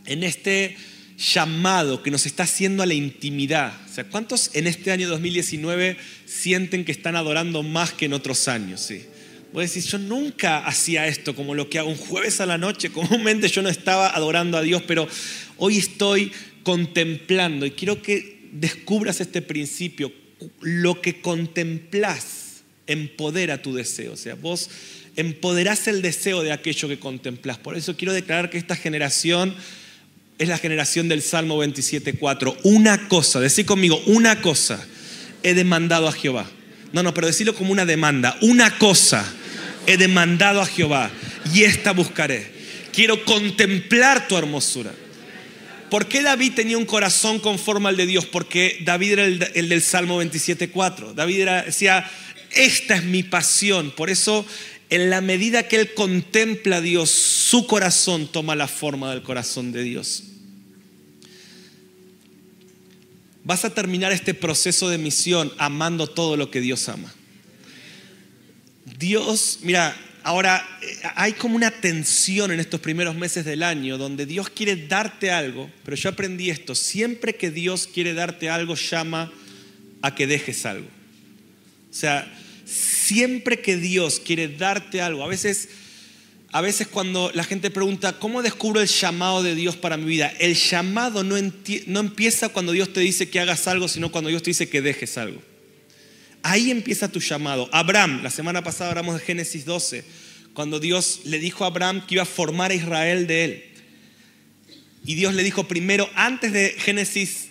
en 0.05 0.23
este 0.23 0.77
llamado 1.17 2.03
que 2.03 2.11
nos 2.11 2.25
está 2.25 2.43
haciendo 2.43 2.83
a 2.83 2.85
la 2.85 2.93
intimidad. 2.93 3.73
O 3.89 3.93
sea, 3.93 4.03
¿cuántos 4.05 4.51
en 4.53 4.67
este 4.67 4.91
año 4.91 5.07
2019 5.07 5.97
sienten 6.25 6.85
que 6.85 6.91
están 6.91 7.15
adorando 7.15 7.63
más 7.63 7.93
que 7.93 8.05
en 8.05 8.13
otros 8.13 8.47
años? 8.47 8.81
Sí. 8.81 9.03
Voy 9.53 9.63
a 9.63 9.67
decir, 9.67 9.83
yo 9.83 9.97
nunca 9.97 10.65
hacía 10.65 11.07
esto 11.07 11.33
como 11.35 11.55
lo 11.55 11.69
que 11.69 11.79
hago 11.79 11.89
un 11.89 11.97
jueves 11.97 12.41
a 12.41 12.45
la 12.45 12.57
noche. 12.57 12.89
Comúnmente 12.91 13.47
yo 13.47 13.61
no 13.61 13.69
estaba 13.69 14.09
adorando 14.09 14.57
a 14.57 14.61
Dios, 14.61 14.83
pero 14.85 15.07
hoy 15.57 15.77
estoy 15.77 16.31
contemplando 16.63 17.65
y 17.65 17.71
quiero 17.71 18.01
que 18.01 18.49
descubras 18.51 19.21
este 19.21 19.41
principio. 19.41 20.11
Lo 20.61 21.01
que 21.01 21.21
contemplas 21.21 22.63
empodera 22.87 23.61
tu 23.61 23.73
deseo. 23.73 24.13
O 24.13 24.17
sea, 24.17 24.35
vos 24.35 24.69
empoderás 25.15 25.87
el 25.87 26.01
deseo 26.01 26.43
de 26.43 26.51
aquello 26.51 26.87
que 26.87 26.99
contemplas. 26.99 27.57
Por 27.57 27.77
eso 27.77 27.95
quiero 27.95 28.13
declarar 28.13 28.49
que 28.49 28.57
esta 28.57 28.75
generación 28.75 29.55
es 30.37 30.49
la 30.49 30.57
generación 30.57 31.07
del 31.07 31.21
Salmo 31.21 31.63
27.4. 31.63 32.57
Una 32.63 33.07
cosa, 33.07 33.39
decir 33.39 33.65
conmigo, 33.65 34.01
una 34.05 34.41
cosa 34.41 34.85
he 35.43 35.53
demandado 35.53 36.07
a 36.07 36.11
Jehová. 36.11 36.49
No, 36.91 37.03
no, 37.03 37.13
pero 37.13 37.27
decirlo 37.27 37.55
como 37.55 37.71
una 37.71 37.85
demanda. 37.85 38.37
Una 38.41 38.77
cosa 38.77 39.25
he 39.87 39.97
demandado 39.97 40.61
a 40.61 40.65
Jehová 40.65 41.11
y 41.53 41.63
esta 41.63 41.91
buscaré. 41.91 42.53
Quiero 42.91 43.23
contemplar 43.25 44.27
tu 44.27 44.37
hermosura. 44.37 44.93
¿Por 45.95 46.09
qué 46.09 46.21
David 46.21 46.55
tenía 46.55 46.77
un 46.77 46.83
corazón 46.83 47.39
conforme 47.39 47.87
al 47.87 47.95
de 47.95 48.05
Dios? 48.05 48.25
Porque 48.25 48.79
David 48.83 49.13
era 49.13 49.23
el, 49.23 49.69
del 49.69 49.81
Salmo 49.81 50.21
27.4. 50.21 51.13
David 51.13 51.47
decía, 51.65 52.11
esta 52.51 52.97
es 52.97 53.05
mi 53.05 53.23
pasión. 53.23 53.91
Por 53.91 54.09
eso, 54.09 54.45
en 54.89 55.09
la 55.09 55.21
medida 55.21 55.69
que 55.69 55.77
él 55.77 55.93
contempla 55.93 56.75
a 56.75 56.81
Dios, 56.81 57.09
su 57.11 57.65
corazón 57.65 58.27
toma 58.29 58.57
la 58.57 58.67
forma 58.67 59.09
del 59.11 59.23
corazón 59.23 59.71
de 59.71 59.83
Dios. 59.83 60.23
Vas 63.45 63.63
a 63.63 63.73
terminar 63.73 64.11
este 64.11 64.33
proceso 64.33 64.89
de 64.89 64.97
misión 64.97 65.53
amando 65.57 66.07
todo 66.07 66.35
lo 66.35 66.51
que 66.51 66.59
Dios 66.59 66.89
ama. 66.89 67.15
Dios, 68.99 69.59
mira, 69.61 69.95
ahora 70.25 70.67
eh, 70.81 70.97
hay 71.15 71.33
como 71.33 71.55
una 71.55 71.69
tensión 71.69 72.51
en 72.51 72.59
estos 72.59 72.79
primeros 72.79 73.15
meses 73.15 73.45
del 73.45 73.61
año 73.61 73.97
donde 73.99 74.25
Dios 74.25 74.49
quiere 74.49 74.75
darte 74.75 75.31
algo, 75.31 75.69
pero 75.85 75.95
yo 75.95 76.09
aprendí 76.09 76.49
esto, 76.49 76.73
siempre 76.73 77.35
que 77.35 77.51
Dios 77.51 77.87
quiere 77.87 78.15
darte 78.15 78.49
algo 78.49 78.75
llama 78.75 79.31
a 80.01 80.15
que 80.15 80.25
dejes 80.25 80.65
algo. 80.65 80.87
O 80.87 81.93
sea, 81.93 82.27
siempre 82.65 83.61
que 83.61 83.77
Dios 83.77 84.19
quiere 84.19 84.47
darte 84.47 84.99
algo, 84.99 85.23
a 85.23 85.27
veces 85.27 85.69
a 86.51 86.61
veces 86.61 86.87
cuando 86.87 87.31
la 87.33 87.43
gente 87.43 87.69
pregunta, 87.69 88.13
¿cómo 88.17 88.41
descubro 88.41 88.79
el 88.79 88.87
llamado 88.87 89.43
de 89.43 89.55
Dios 89.55 89.75
para 89.75 89.97
mi 89.97 90.05
vida? 90.05 90.33
El 90.39 90.55
llamado 90.55 91.23
no, 91.23 91.35
no, 91.87 91.99
empieza 91.99 92.49
cuando 92.49 92.71
Dios 92.71 92.93
te 92.93 93.01
dice 93.01 93.29
que 93.29 93.41
hagas 93.41 93.67
algo, 93.67 93.89
sino 93.89 94.09
cuando 94.09 94.29
Dios 94.29 94.41
te 94.41 94.51
dice 94.51 94.69
que 94.69 94.81
dejes 94.81 95.17
algo. 95.17 95.41
Ahí 96.47 96.69
empieza 96.69 97.07
tu 97.07 97.19
llamado. 97.19 97.67
Abraham, 97.71 98.21
la 98.21 98.29
semana 98.29 98.63
pasada 98.63 98.91
hablamos 98.91 99.19
de 99.19 99.25
Génesis 99.25 99.65
12, 99.65 100.05
cuando 100.53 100.79
Dios 100.79 101.21
le 101.25 101.39
dijo 101.39 101.63
a 101.63 101.67
Abraham 101.67 102.05
que 102.05 102.13
iba 102.13 102.21
a 102.21 102.27
formar 102.27 102.69
a 102.69 102.75
Israel 102.75 103.25
de 103.25 103.43
él. 103.45 103.63
Y 105.07 105.15
Dios 105.15 105.33
le 105.33 105.43
dijo 105.43 105.67
primero, 105.67 106.07
antes 106.13 106.53
de 106.53 106.75
Génesis 106.77 107.47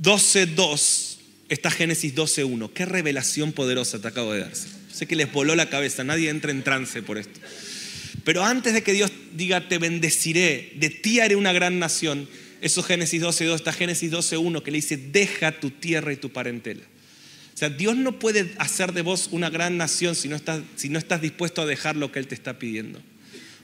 12.2, 0.00 1.16
está 1.48 1.72
Génesis 1.72 2.14
12.1. 2.14 2.72
Qué 2.72 2.86
revelación 2.86 3.50
poderosa 3.50 4.00
te 4.00 4.06
acabo 4.06 4.32
de 4.32 4.42
dar. 4.42 4.52
Sé 4.54 5.08
que 5.08 5.16
les 5.16 5.32
voló 5.32 5.56
la 5.56 5.68
cabeza, 5.68 6.04
nadie 6.04 6.30
entra 6.30 6.52
en 6.52 6.62
trance 6.62 7.02
por 7.02 7.18
esto. 7.18 7.40
Pero 8.22 8.44
antes 8.44 8.74
de 8.74 8.84
que 8.84 8.92
Dios 8.92 9.10
diga, 9.34 9.68
te 9.68 9.78
bendeciré, 9.78 10.72
de 10.76 10.88
ti 10.88 11.18
haré 11.18 11.34
una 11.34 11.52
gran 11.52 11.80
nación, 11.80 12.28
eso 12.60 12.84
Génesis 12.84 13.20
12.2, 13.20 13.56
está 13.56 13.72
Génesis 13.72 14.12
12.1 14.12 14.62
que 14.62 14.70
le 14.70 14.76
dice, 14.76 14.96
deja 14.96 15.58
tu 15.58 15.70
tierra 15.70 16.12
y 16.12 16.16
tu 16.16 16.30
parentela. 16.30 16.91
Dios 17.70 17.96
no 17.96 18.18
puede 18.18 18.52
hacer 18.58 18.92
de 18.92 19.02
vos 19.02 19.28
una 19.32 19.50
gran 19.50 19.76
nación 19.76 20.14
si 20.14 20.28
no 20.28 20.36
estás, 20.36 20.62
si 20.76 20.88
dispuesto 21.20 21.62
a 21.62 21.66
dejar 21.66 21.96
lo 21.96 22.12
que 22.12 22.18
Él 22.18 22.26
te 22.26 22.34
está 22.34 22.58
pidiendo. 22.58 23.00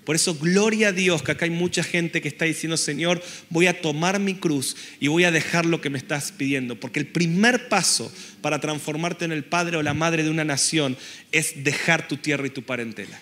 Por 0.05 0.17
eso, 0.17 0.35
gloria 0.35 0.89
a 0.89 0.93
Dios, 0.93 1.23
que 1.23 1.33
acá 1.33 1.45
hay 1.45 1.51
mucha 1.51 1.83
gente 1.83 2.23
que 2.23 2.29
está 2.29 2.47
diciendo, 2.47 2.79
Señor, 2.79 3.23
voy 3.51 3.67
a 3.67 3.83
tomar 3.83 4.19
mi 4.19 4.35
cruz 4.35 4.75
y 5.01 5.09
voy 5.09 5.25
a 5.25 5.31
dejar 5.31 5.67
lo 5.67 5.83
que 5.83 5.91
me 5.91 5.99
estás 5.99 6.33
pidiendo. 6.33 6.81
Porque 6.81 6.99
el 6.99 7.07
primer 7.07 7.69
paso 7.69 8.11
para 8.41 8.59
transformarte 8.59 9.27
en 9.27 9.33
el 9.33 9.45
padre 9.45 9.77
o 9.77 9.83
la 9.83 9.93
madre 9.93 10.25
de 10.25 10.31
una 10.31 10.45
nación 10.45 10.97
es 11.31 11.63
dejar 11.63 12.09
tu 12.09 12.17
tierra 12.17 12.47
y 12.47 12.51
tu 12.51 12.63
parentela 12.63 13.21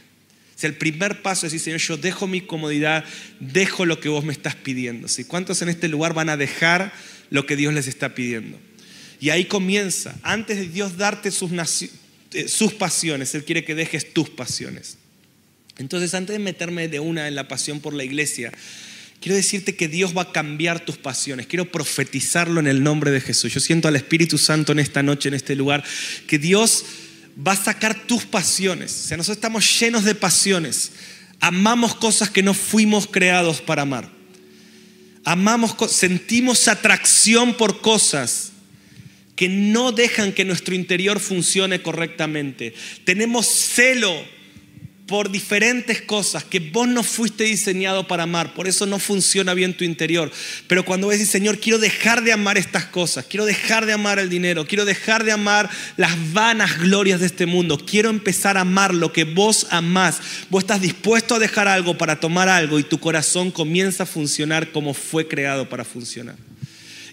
el 0.65 0.75
primer 0.75 1.21
paso 1.21 1.47
es 1.47 1.53
decir, 1.53 1.65
Señor, 1.65 1.81
yo 1.81 1.97
dejo 1.99 2.27
mi 2.27 2.41
comodidad, 2.41 3.05
dejo 3.41 3.85
lo 3.85 4.01
que 4.01 4.09
vos 4.09 4.25
me 4.25 4.33
estás 4.33 4.55
pidiendo. 4.55 5.07
¿Cuántos 5.29 5.61
en 5.61 5.69
este 5.69 5.89
lugar 5.89 6.15
van 6.15 6.31
a 6.31 6.37
dejar 6.39 6.93
lo 7.29 7.45
que 7.45 7.57
Dios 7.57 7.75
les 7.75 7.89
está 7.89 8.15
pidiendo? 8.15 8.59
Y 9.21 9.31
ahí 9.31 9.47
comienza. 9.47 10.15
Antes 10.23 10.59
de 10.59 10.69
Dios 10.69 10.97
darte 10.97 11.31
sus, 11.31 11.51
eh, 12.33 12.49
sus 12.49 12.75
pasiones, 12.75 13.35
Él 13.35 13.45
quiere 13.45 13.65
que 13.65 13.75
dejes 13.75 14.13
tus 14.13 14.29
pasiones. 14.29 14.99
Entonces, 15.79 16.15
antes 16.15 16.35
de 16.35 16.39
meterme 16.39 16.89
de 16.89 17.01
una 17.01 17.29
en 17.29 17.35
la 17.35 17.49
pasión 17.49 17.81
por 17.81 17.95
la 17.95 18.05
iglesia, 18.05 18.53
quiero 19.21 19.37
decirte 19.37 19.77
que 19.77 19.89
Dios 19.89 20.17
va 20.17 20.23
a 20.23 20.33
cambiar 20.33 20.81
tus 20.85 20.97
pasiones. 20.97 21.47
Quiero 21.47 21.71
profetizarlo 21.71 22.61
en 22.61 22.67
el 22.67 22.83
nombre 22.83 23.11
de 23.11 23.21
Jesús. 23.21 23.53
Yo 23.53 23.61
siento 23.61 23.89
al 23.89 23.97
Espíritu 23.97 24.39
Santo 24.39 24.73
en 24.73 24.79
esta 24.79 25.03
noche, 25.03 25.29
en 25.29 25.35
este 25.35 25.55
lugar, 25.55 25.85
que 26.27 26.39
Dios 26.39 26.85
va 27.47 27.53
a 27.53 27.57
sacar 27.57 28.07
tus 28.07 28.25
pasiones. 28.25 29.05
O 29.05 29.09
sea, 29.09 29.17
nosotros 29.17 29.37
estamos 29.37 29.81
llenos 29.81 30.05
de 30.05 30.15
pasiones. 30.15 30.93
Amamos 31.41 31.95
cosas 31.95 32.31
que 32.31 32.43
no 32.43 32.55
fuimos 32.55 33.07
creados 33.07 33.61
para 33.61 33.83
amar. 33.83 34.11
Amamos, 35.25 35.75
sentimos 35.91 36.69
atracción 36.69 37.55
por 37.55 37.81
cosas 37.81 38.53
que 39.37 39.49
no 39.49 39.93
dejan 39.93 40.33
que 40.33 40.45
nuestro 40.45 40.75
interior 40.75 41.21
funcione 41.21 41.83
correctamente. 41.83 42.75
Tenemos 43.05 43.47
celo 43.47 44.13
por 45.07 45.31
diferentes 45.31 46.03
cosas 46.03 46.43
que 46.43 46.59
vos 46.59 46.89
no 46.89 47.03
fuiste 47.03 47.45
diseñado 47.45 48.09
para 48.09 48.25
amar, 48.25 48.55
por 48.55 48.67
eso 48.67 48.87
no 48.87 48.99
funciona 48.99 49.55
bien 49.55 49.77
tu 49.77 49.85
interior. 49.85 50.33
Pero 50.67 50.85
cuando 50.85 51.09
ves, 51.09 51.27
Señor, 51.29 51.59
quiero 51.59 51.79
dejar 51.79 52.25
de 52.25 52.33
amar 52.33 52.59
estas 52.59 52.87
cosas, 52.87 53.25
quiero 53.25 53.47
dejar 53.47 53.87
de 53.87 53.93
amar 53.93 54.19
el 54.19 54.29
dinero, 54.29 54.67
quiero 54.67 54.85
dejar 54.85 55.25
de 55.25 55.33
amar 55.33 55.71
las 55.97 56.33
vanas 56.33 56.81
glorias 56.81 57.21
de 57.21 57.27
este 57.27 57.47
mundo, 57.47 57.79
quiero 57.79 58.11
empezar 58.11 58.57
a 58.57 58.63
amar 58.63 58.95
lo 58.95 59.13
que 59.13 59.25
vos 59.25 59.69
amás. 59.71 60.21
Vos 60.51 60.65
estás 60.65 60.81
dispuesto 60.81 61.37
a 61.37 61.39
dejar 61.39 61.69
algo 61.69 61.97
para 61.97 62.19
tomar 62.19 62.49
algo 62.49 62.79
y 62.79 62.83
tu 62.83 62.99
corazón 62.99 63.53
comienza 63.53 64.03
a 64.03 64.07
funcionar 64.07 64.73
como 64.73 64.93
fue 64.93 65.29
creado 65.29 65.69
para 65.69 65.85
funcionar. 65.85 66.37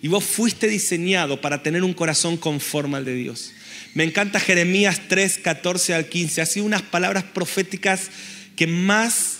Y 0.04 0.10
vos 0.10 0.26
fuiste 0.26 0.68
diseñado 0.68 1.40
para 1.40 1.64
tener 1.64 1.82
un 1.82 1.94
corazón 1.94 2.36
conforme 2.36 2.98
al 2.98 3.06
de 3.06 3.16
Dios. 3.16 3.54
Me 3.94 4.04
encanta 4.04 4.42
Jeremías 4.42 5.00
3, 5.08 5.38
14 5.38 5.94
al 5.94 6.10
15. 6.10 6.42
Ha 6.42 6.46
sido 6.46 6.66
unas 6.66 6.82
palabras 6.82 7.24
proféticas 7.24 8.10
que 8.58 8.68
más 8.68 9.38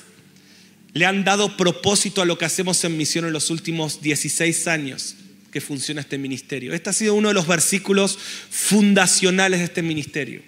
le 0.94 1.06
han 1.06 1.26
dado 1.26 1.58
propósito 1.58 2.22
a 2.22 2.26
lo 2.26 2.38
que 2.38 2.46
hacemos 2.46 2.82
en 2.86 2.96
misión 2.96 3.26
en 3.26 3.34
los 3.34 3.50
últimos 3.50 4.02
16 4.02 4.68
años 4.68 5.18
que 5.52 5.60
funciona 5.60 6.00
este 6.00 6.18
ministerio. 6.18 6.74
Este 6.74 6.90
ha 6.90 6.94
sido 6.94 7.14
uno 7.14 7.28
de 7.28 7.34
los 7.34 7.46
versículos 7.46 8.18
fundacionales 8.50 9.60
de 9.60 9.66
este 9.66 9.82
ministerio. 9.82 10.42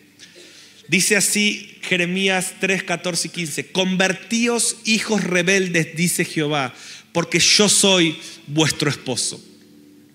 Dice 0.88 1.18
así 1.18 1.78
Jeremías 1.82 2.54
3, 2.62 2.84
14 2.84 3.28
y 3.28 3.32
15, 3.32 3.72
convertíos 3.74 4.78
hijos 4.86 5.26
rebeldes, 5.26 5.94
dice 5.98 6.24
Jehová, 6.24 6.74
porque 7.12 7.40
yo 7.40 7.68
soy 7.68 8.18
vuestro 8.48 8.90
esposo. 8.90 9.44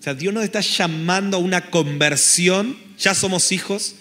O 0.01 0.03
sea, 0.03 0.15
Dios 0.15 0.33
nos 0.33 0.43
está 0.43 0.61
llamando 0.61 1.37
a 1.37 1.39
una 1.39 1.69
conversión 1.69 2.75
ya 3.01 3.15
somos 3.15 3.51
hijos, 3.51 3.95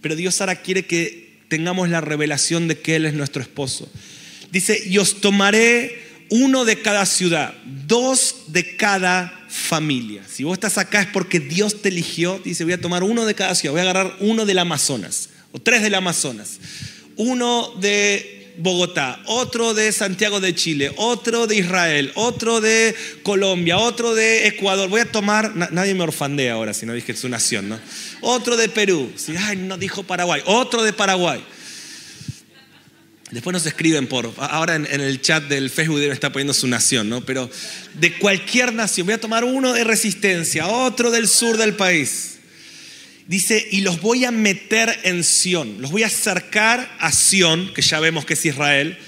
pero 0.00 0.16
Dios 0.16 0.40
ahora 0.40 0.56
quiere 0.56 0.84
que 0.84 1.38
tengamos 1.48 1.88
la 1.88 2.00
revelación 2.00 2.68
de 2.68 2.78
que 2.78 2.96
Él 2.96 3.06
es 3.06 3.14
nuestro 3.14 3.40
esposo. 3.40 3.88
Dice, 4.50 4.82
y 4.84 4.98
os 4.98 5.20
tomaré 5.20 6.02
uno 6.30 6.64
de 6.64 6.80
cada 6.80 7.06
ciudad, 7.06 7.54
dos 7.86 8.44
de 8.48 8.76
cada 8.76 9.46
familia. 9.48 10.22
Si 10.28 10.42
vos 10.44 10.54
estás 10.54 10.78
acá 10.78 11.02
es 11.02 11.06
porque 11.08 11.38
Dios 11.38 11.82
te 11.82 11.88
eligió, 11.88 12.40
dice, 12.44 12.64
voy 12.64 12.72
a 12.72 12.80
tomar 12.80 13.04
uno 13.04 13.24
de 13.24 13.34
cada 13.34 13.54
ciudad, 13.54 13.72
voy 13.72 13.80
a 13.80 13.90
agarrar 13.90 14.16
uno 14.20 14.46
del 14.46 14.58
Amazonas, 14.58 15.30
o 15.52 15.60
tres 15.60 15.82
del 15.82 15.94
Amazonas, 15.94 16.58
uno 17.16 17.72
de 17.80 18.39
Bogotá, 18.62 19.20
otro 19.26 19.74
de 19.74 19.90
Santiago 19.90 20.38
de 20.40 20.54
Chile, 20.54 20.92
otro 20.96 21.46
de 21.46 21.56
Israel, 21.56 22.12
otro 22.14 22.60
de 22.60 22.94
Colombia, 23.22 23.78
otro 23.78 24.14
de 24.14 24.46
Ecuador. 24.46 24.88
Voy 24.88 25.00
a 25.00 25.10
tomar, 25.10 25.54
nadie 25.72 25.94
me 25.94 26.02
orfandea 26.02 26.54
ahora 26.54 26.74
si 26.74 26.84
no 26.84 26.92
dije 26.92 27.16
su 27.16 27.28
nación, 27.28 27.68
¿no? 27.70 27.80
Otro 28.20 28.56
de 28.56 28.68
Perú, 28.68 29.10
si, 29.16 29.34
ay, 29.36 29.56
no 29.56 29.78
dijo 29.78 30.02
Paraguay, 30.02 30.42
otro 30.44 30.82
de 30.82 30.92
Paraguay. 30.92 31.42
Después 33.30 33.54
nos 33.54 33.64
escriben 33.64 34.08
por, 34.08 34.32
ahora 34.38 34.74
en, 34.74 34.86
el 34.86 35.20
chat 35.20 35.44
del 35.44 35.70
Facebook 35.70 36.00
está 36.00 36.32
poniendo 36.32 36.52
su 36.52 36.66
nación, 36.66 37.08
¿no? 37.08 37.24
Pero 37.24 37.48
de 37.94 38.18
cualquier 38.18 38.72
nación, 38.74 39.06
voy 39.06 39.14
a 39.14 39.20
tomar 39.20 39.44
uno 39.44 39.72
de 39.72 39.84
resistencia, 39.84 40.66
otro 40.66 41.10
del 41.10 41.28
sur 41.28 41.56
del 41.56 41.74
país. 41.74 42.39
Dice, 43.30 43.64
y 43.70 43.82
los 43.82 44.00
voy 44.00 44.24
a 44.24 44.32
meter 44.32 44.98
en 45.04 45.22
Sión, 45.22 45.80
los 45.80 45.92
voy 45.92 46.02
a 46.02 46.08
acercar 46.08 46.90
a 46.98 47.12
Sión, 47.12 47.72
que 47.72 47.80
ya 47.80 48.00
vemos 48.00 48.24
que 48.24 48.34
es 48.34 48.44
Israel, 48.44 48.98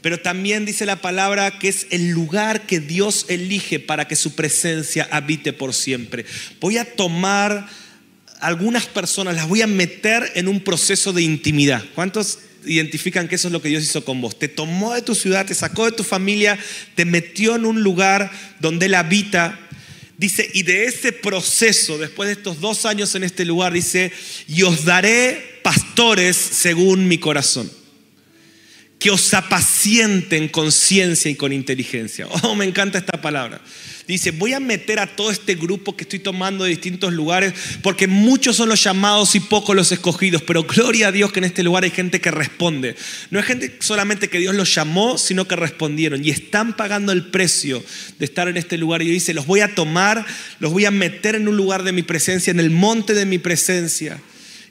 pero 0.00 0.20
también 0.20 0.64
dice 0.64 0.86
la 0.86 1.00
palabra 1.00 1.58
que 1.58 1.70
es 1.70 1.88
el 1.90 2.10
lugar 2.10 2.66
que 2.66 2.78
Dios 2.78 3.26
elige 3.28 3.80
para 3.80 4.06
que 4.06 4.14
su 4.14 4.36
presencia 4.36 5.08
habite 5.10 5.52
por 5.52 5.74
siempre. 5.74 6.24
Voy 6.60 6.78
a 6.78 6.84
tomar 6.84 7.66
algunas 8.38 8.86
personas, 8.86 9.34
las 9.34 9.48
voy 9.48 9.62
a 9.62 9.66
meter 9.66 10.30
en 10.36 10.46
un 10.46 10.60
proceso 10.60 11.12
de 11.12 11.22
intimidad. 11.22 11.84
¿Cuántos 11.96 12.38
identifican 12.66 13.28
que 13.28 13.34
eso 13.34 13.48
es 13.48 13.52
lo 13.52 13.62
que 13.62 13.68
Dios 13.68 13.82
hizo 13.82 14.04
con 14.04 14.20
vos. 14.20 14.38
Te 14.38 14.48
tomó 14.48 14.94
de 14.94 15.02
tu 15.02 15.14
ciudad, 15.14 15.46
te 15.46 15.54
sacó 15.54 15.86
de 15.86 15.92
tu 15.92 16.04
familia, 16.04 16.58
te 16.94 17.04
metió 17.04 17.56
en 17.56 17.64
un 17.64 17.82
lugar 17.82 18.30
donde 18.60 18.86
Él 18.86 18.94
habita. 18.94 19.58
Dice, 20.16 20.48
y 20.54 20.62
de 20.62 20.84
ese 20.84 21.12
proceso, 21.12 21.98
después 21.98 22.28
de 22.28 22.34
estos 22.34 22.60
dos 22.60 22.86
años 22.86 23.14
en 23.14 23.24
este 23.24 23.44
lugar, 23.44 23.72
dice, 23.72 24.12
y 24.46 24.62
os 24.62 24.84
daré 24.84 25.60
pastores 25.62 26.36
según 26.36 27.08
mi 27.08 27.18
corazón, 27.18 27.70
que 29.04 29.10
os 29.10 29.34
apacienten 29.34 30.48
con 30.48 30.72
ciencia 30.72 31.30
y 31.30 31.34
con 31.34 31.52
inteligencia. 31.52 32.26
Oh, 32.42 32.54
me 32.54 32.64
encanta 32.64 32.96
esta 32.96 33.20
palabra. 33.20 33.60
Dice, 34.08 34.30
voy 34.30 34.54
a 34.54 34.60
meter 34.60 34.98
a 34.98 35.06
todo 35.06 35.30
este 35.30 35.56
grupo 35.56 35.94
que 35.94 36.04
estoy 36.04 36.20
tomando 36.20 36.64
de 36.64 36.70
distintos 36.70 37.12
lugares, 37.12 37.52
porque 37.82 38.06
muchos 38.06 38.56
son 38.56 38.70
los 38.70 38.82
llamados 38.82 39.34
y 39.34 39.40
pocos 39.40 39.76
los 39.76 39.92
escogidos, 39.92 40.40
pero 40.40 40.62
gloria 40.62 41.08
a 41.08 41.12
Dios 41.12 41.32
que 41.32 41.40
en 41.40 41.44
este 41.44 41.62
lugar 41.62 41.84
hay 41.84 41.90
gente 41.90 42.22
que 42.22 42.30
responde. 42.30 42.96
No 43.30 43.38
es 43.38 43.44
gente 43.44 43.76
solamente 43.80 44.30
que 44.30 44.38
Dios 44.38 44.54
los 44.54 44.74
llamó, 44.74 45.18
sino 45.18 45.46
que 45.46 45.56
respondieron 45.56 46.24
y 46.24 46.30
están 46.30 46.74
pagando 46.74 47.12
el 47.12 47.26
precio 47.26 47.84
de 48.18 48.24
estar 48.24 48.48
en 48.48 48.56
este 48.56 48.78
lugar. 48.78 49.02
Y 49.02 49.10
dice, 49.10 49.34
los 49.34 49.44
voy 49.44 49.60
a 49.60 49.74
tomar, 49.74 50.24
los 50.60 50.72
voy 50.72 50.86
a 50.86 50.90
meter 50.90 51.34
en 51.34 51.46
un 51.46 51.58
lugar 51.58 51.82
de 51.82 51.92
mi 51.92 52.04
presencia, 52.04 52.52
en 52.52 52.60
el 52.60 52.70
monte 52.70 53.12
de 53.12 53.26
mi 53.26 53.36
presencia. 53.36 54.18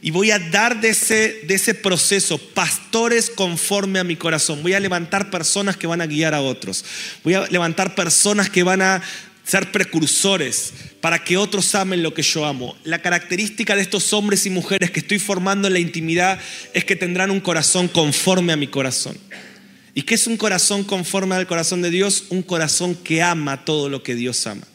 Y 0.04 0.12
voy 0.12 0.32
a 0.32 0.38
dar 0.38 0.82
de 0.82 0.90
ese, 0.90 1.44
de 1.48 1.54
ese 1.54 1.74
proceso 1.74 2.38
pastores 2.38 3.30
conforme 3.30 4.00
a 4.00 4.04
mi 4.04 4.18
corazón. 4.18 4.62
Voy 4.62 4.74
a 4.74 4.80
levantar 4.82 5.30
personas 5.30 5.78
que 5.78 5.88
van 5.88 6.02
a 6.02 6.06
guiar 6.06 6.34
a 6.34 6.42
otros. 6.42 6.84
Voy 7.24 7.36
a 7.36 7.48
levantar 7.48 7.96
personas 7.96 8.50
que 8.50 8.64
van 8.64 8.82
a 8.82 9.02
ser 9.46 9.72
precursores 9.72 10.74
para 11.00 11.24
que 11.24 11.38
otros 11.38 11.74
amen 11.74 12.04
lo 12.04 12.14
que 12.14 12.22
yo 12.22 12.46
amo. 12.46 12.76
La 12.84 13.02
característica 13.02 13.78
de 13.78 13.82
estos 13.82 14.12
hombres 14.12 14.46
y 14.46 14.50
mujeres 14.50 14.92
que 14.92 15.00
estoy 15.00 15.20
formando 15.20 15.70
en 15.70 15.74
la 15.74 15.80
intimidad 15.80 16.38
es 16.74 16.84
que 16.84 16.98
tendrán 16.98 17.32
un 17.32 17.40
corazón 17.40 17.88
conforme 17.88 18.52
a 18.52 18.58
mi 18.58 18.68
corazón. 18.68 19.18
¿Y 19.94 20.02
qué 20.02 20.16
es 20.16 20.28
un 20.28 20.36
corazón 20.36 20.84
conforme 20.84 21.36
al 21.36 21.48
corazón 21.48 21.82
de 21.82 21.90
Dios? 21.90 22.26
Un 22.28 22.42
corazón 22.42 22.94
que 22.96 23.22
ama 23.22 23.64
todo 23.64 23.88
lo 23.88 24.04
que 24.04 24.16
Dios 24.16 24.46
ama. 24.48 24.68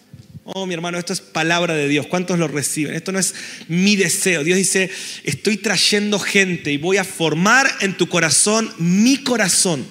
Oh, 0.55 0.65
mi 0.65 0.73
hermano, 0.73 0.99
esto 0.99 1.13
es 1.13 1.21
palabra 1.21 1.75
de 1.75 1.89
Dios. 1.89 2.07
¿Cuántos 2.07 2.39
lo 2.39 2.49
reciben? 2.49 2.95
Esto 2.95 3.13
no 3.13 3.19
es 3.19 3.35
mi 3.69 3.97
deseo. 3.97 4.45
Dios 4.45 4.57
dice, 4.57 4.91
estoy 5.25 5.59
trayendo 5.59 6.19
gente 6.19 6.73
y 6.73 6.79
voy 6.79 6.97
a 6.97 7.05
formar 7.05 7.71
en 7.83 7.95
tu 7.95 8.09
corazón 8.09 8.73
mi 8.79 9.19
corazón. 9.19 9.87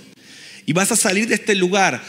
Y 0.65 0.73
vas 0.73 0.91
a 0.91 0.95
salir 0.95 1.27
de 1.27 1.35
este 1.35 1.53
lugar 1.53 2.01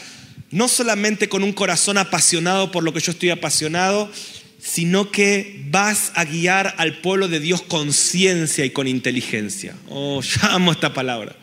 no 0.49 0.67
solamente 0.67 1.29
con 1.29 1.43
un 1.43 1.53
corazón 1.53 1.99
apasionado 1.99 2.71
por 2.71 2.83
lo 2.83 2.91
que 2.91 3.01
yo 3.01 3.11
estoy 3.11 3.29
apasionado, 3.29 4.11
sino 4.59 5.11
que 5.11 5.63
vas 5.69 6.11
a 6.15 6.25
guiar 6.25 6.73
al 6.79 7.01
pueblo 7.01 7.27
de 7.27 7.39
Dios 7.39 7.61
con 7.61 7.93
ciencia 7.93 8.65
y 8.65 8.71
con 8.71 8.87
inteligencia. 8.87 9.75
Oh, 9.89 10.21
ya 10.23 10.55
amo 10.55 10.71
esta 10.71 10.91
palabra. 10.91 11.35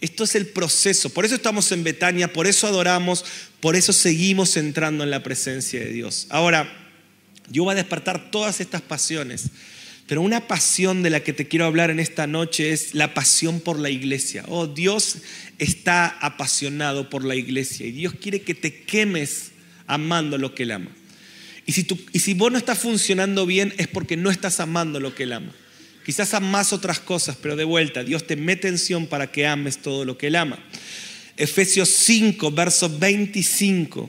Esto 0.00 0.24
es 0.24 0.34
el 0.34 0.46
proceso. 0.46 1.10
Por 1.10 1.24
eso 1.24 1.34
estamos 1.34 1.72
en 1.72 1.82
Betania, 1.82 2.32
por 2.32 2.46
eso 2.46 2.66
adoramos, 2.66 3.24
por 3.60 3.74
eso 3.74 3.92
seguimos 3.92 4.56
entrando 4.56 5.02
en 5.02 5.10
la 5.10 5.22
presencia 5.22 5.80
de 5.80 5.92
Dios. 5.92 6.26
Ahora, 6.30 6.72
yo 7.50 7.64
voy 7.64 7.72
a 7.72 7.76
despertar 7.76 8.30
todas 8.30 8.60
estas 8.60 8.80
pasiones, 8.80 9.46
pero 10.06 10.22
una 10.22 10.46
pasión 10.46 11.02
de 11.02 11.10
la 11.10 11.20
que 11.20 11.32
te 11.32 11.48
quiero 11.48 11.66
hablar 11.66 11.90
en 11.90 11.98
esta 11.98 12.26
noche 12.26 12.70
es 12.72 12.94
la 12.94 13.12
pasión 13.12 13.60
por 13.60 13.78
la 13.78 13.90
iglesia. 13.90 14.44
Oh, 14.48 14.66
Dios 14.66 15.18
está 15.58 16.06
apasionado 16.06 17.10
por 17.10 17.24
la 17.24 17.34
iglesia 17.34 17.86
y 17.86 17.92
Dios 17.92 18.14
quiere 18.20 18.42
que 18.42 18.54
te 18.54 18.82
quemes 18.82 19.50
amando 19.86 20.38
lo 20.38 20.54
que 20.54 20.62
Él 20.62 20.72
ama. 20.72 20.90
Y 21.66 21.72
si, 21.72 21.82
tú, 21.84 21.98
y 22.12 22.20
si 22.20 22.34
vos 22.34 22.52
no 22.52 22.56
estás 22.56 22.78
funcionando 22.78 23.44
bien 23.44 23.74
es 23.76 23.88
porque 23.88 24.16
no 24.16 24.30
estás 24.30 24.60
amando 24.60 25.00
lo 25.00 25.14
que 25.14 25.24
Él 25.24 25.32
ama. 25.32 25.52
Quizás 26.08 26.32
amas 26.32 26.72
otras 26.72 27.00
cosas, 27.00 27.36
pero 27.36 27.54
de 27.54 27.64
vuelta, 27.64 28.02
Dios 28.02 28.26
te 28.26 28.34
mete 28.34 28.66
en 28.66 29.06
para 29.08 29.30
que 29.30 29.46
ames 29.46 29.82
todo 29.82 30.06
lo 30.06 30.16
que 30.16 30.28
Él 30.28 30.36
ama. 30.36 30.58
Efesios 31.36 31.90
5, 31.90 32.50
verso 32.50 32.88
25. 32.88 34.08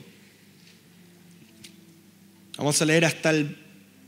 Vamos 2.56 2.82
a 2.82 2.86
leer 2.86 3.04
hasta 3.04 3.32
el 3.32 3.54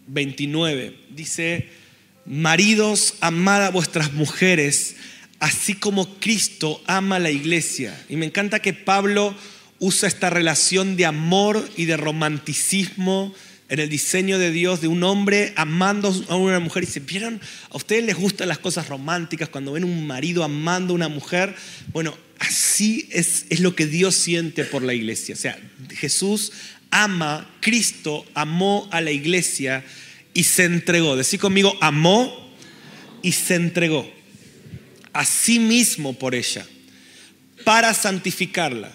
29. 0.08 1.00
Dice, 1.10 1.68
maridos, 2.26 3.16
amad 3.20 3.66
a 3.66 3.72
vuestras 3.72 4.14
mujeres, 4.14 4.96
así 5.40 5.74
como 5.74 6.18
Cristo 6.18 6.82
ama 6.88 7.18
a 7.18 7.20
la 7.20 7.32
iglesia. 7.32 8.06
Y 8.08 8.16
me 8.16 8.26
encanta 8.26 8.62
que 8.62 8.72
Pablo 8.72 9.36
usa 9.80 10.08
esta 10.08 10.30
relación 10.30 10.96
de 10.96 11.08
amor 11.08 11.70
y 11.76 11.84
de 11.84 11.98
romanticismo 11.98 13.36
en 13.72 13.80
el 13.80 13.88
diseño 13.88 14.38
de 14.38 14.52
Dios 14.52 14.82
de 14.82 14.90
un 14.90 15.02
hombre 15.02 15.54
amando 15.56 16.14
a 16.28 16.36
una 16.36 16.60
mujer. 16.60 16.84
Y 16.84 16.88
se 16.88 17.00
¿vieron? 17.00 17.40
¿A 17.70 17.78
ustedes 17.78 18.04
les 18.04 18.18
gustan 18.18 18.50
las 18.50 18.60
cosas 18.60 18.90
románticas 18.90 19.48
cuando 19.48 19.72
ven 19.72 19.86
un 19.86 20.06
marido 20.06 20.44
amando 20.44 20.92
a 20.92 20.96
una 20.98 21.08
mujer? 21.08 21.56
Bueno, 21.94 22.16
así 22.38 23.08
es, 23.12 23.46
es 23.50 23.62
lo 23.62 23.74
que 23.74 23.86
Dios 23.86 24.16
siente 24.16 24.66
por 24.66 24.84
la 24.84 24.94
iglesia. 24.94 25.36
O 25.36 25.38
sea, 25.38 25.58
Jesús 25.90 26.52
ama, 26.92 27.50
Cristo 27.62 28.26
amó 28.34 28.90
a 28.92 29.00
la 29.00 29.12
iglesia 29.12 29.86
y 30.34 30.44
se 30.44 30.66
entregó. 30.66 31.16
Decí 31.16 31.38
conmigo, 31.38 31.78
amó 31.80 32.54
y 33.22 33.32
se 33.32 33.56
entregó 33.56 34.12
a 35.14 35.24
sí 35.24 35.60
mismo 35.60 36.12
por 36.12 36.36
ella 36.36 36.66
para 37.64 37.94
santificarla 37.94 38.92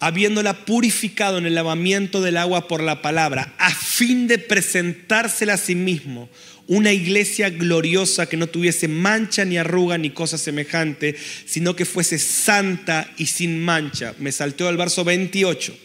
habiéndola 0.00 0.64
purificado 0.64 1.38
en 1.38 1.46
el 1.46 1.54
lavamiento 1.54 2.22
del 2.22 2.38
agua 2.38 2.66
por 2.66 2.82
la 2.82 3.02
palabra, 3.02 3.54
a 3.58 3.70
fin 3.70 4.26
de 4.26 4.38
presentársela 4.38 5.54
a 5.54 5.58
sí 5.58 5.74
mismo, 5.74 6.28
una 6.66 6.92
iglesia 6.92 7.50
gloriosa 7.50 8.26
que 8.26 8.36
no 8.36 8.46
tuviese 8.46 8.88
mancha 8.88 9.44
ni 9.44 9.58
arruga 9.58 9.98
ni 9.98 10.10
cosa 10.10 10.38
semejante, 10.38 11.16
sino 11.44 11.76
que 11.76 11.84
fuese 11.84 12.18
santa 12.18 13.12
y 13.18 13.26
sin 13.26 13.62
mancha. 13.62 14.14
Me 14.18 14.32
saltó 14.32 14.68
al 14.68 14.76
verso 14.76 15.04
28. 15.04 15.76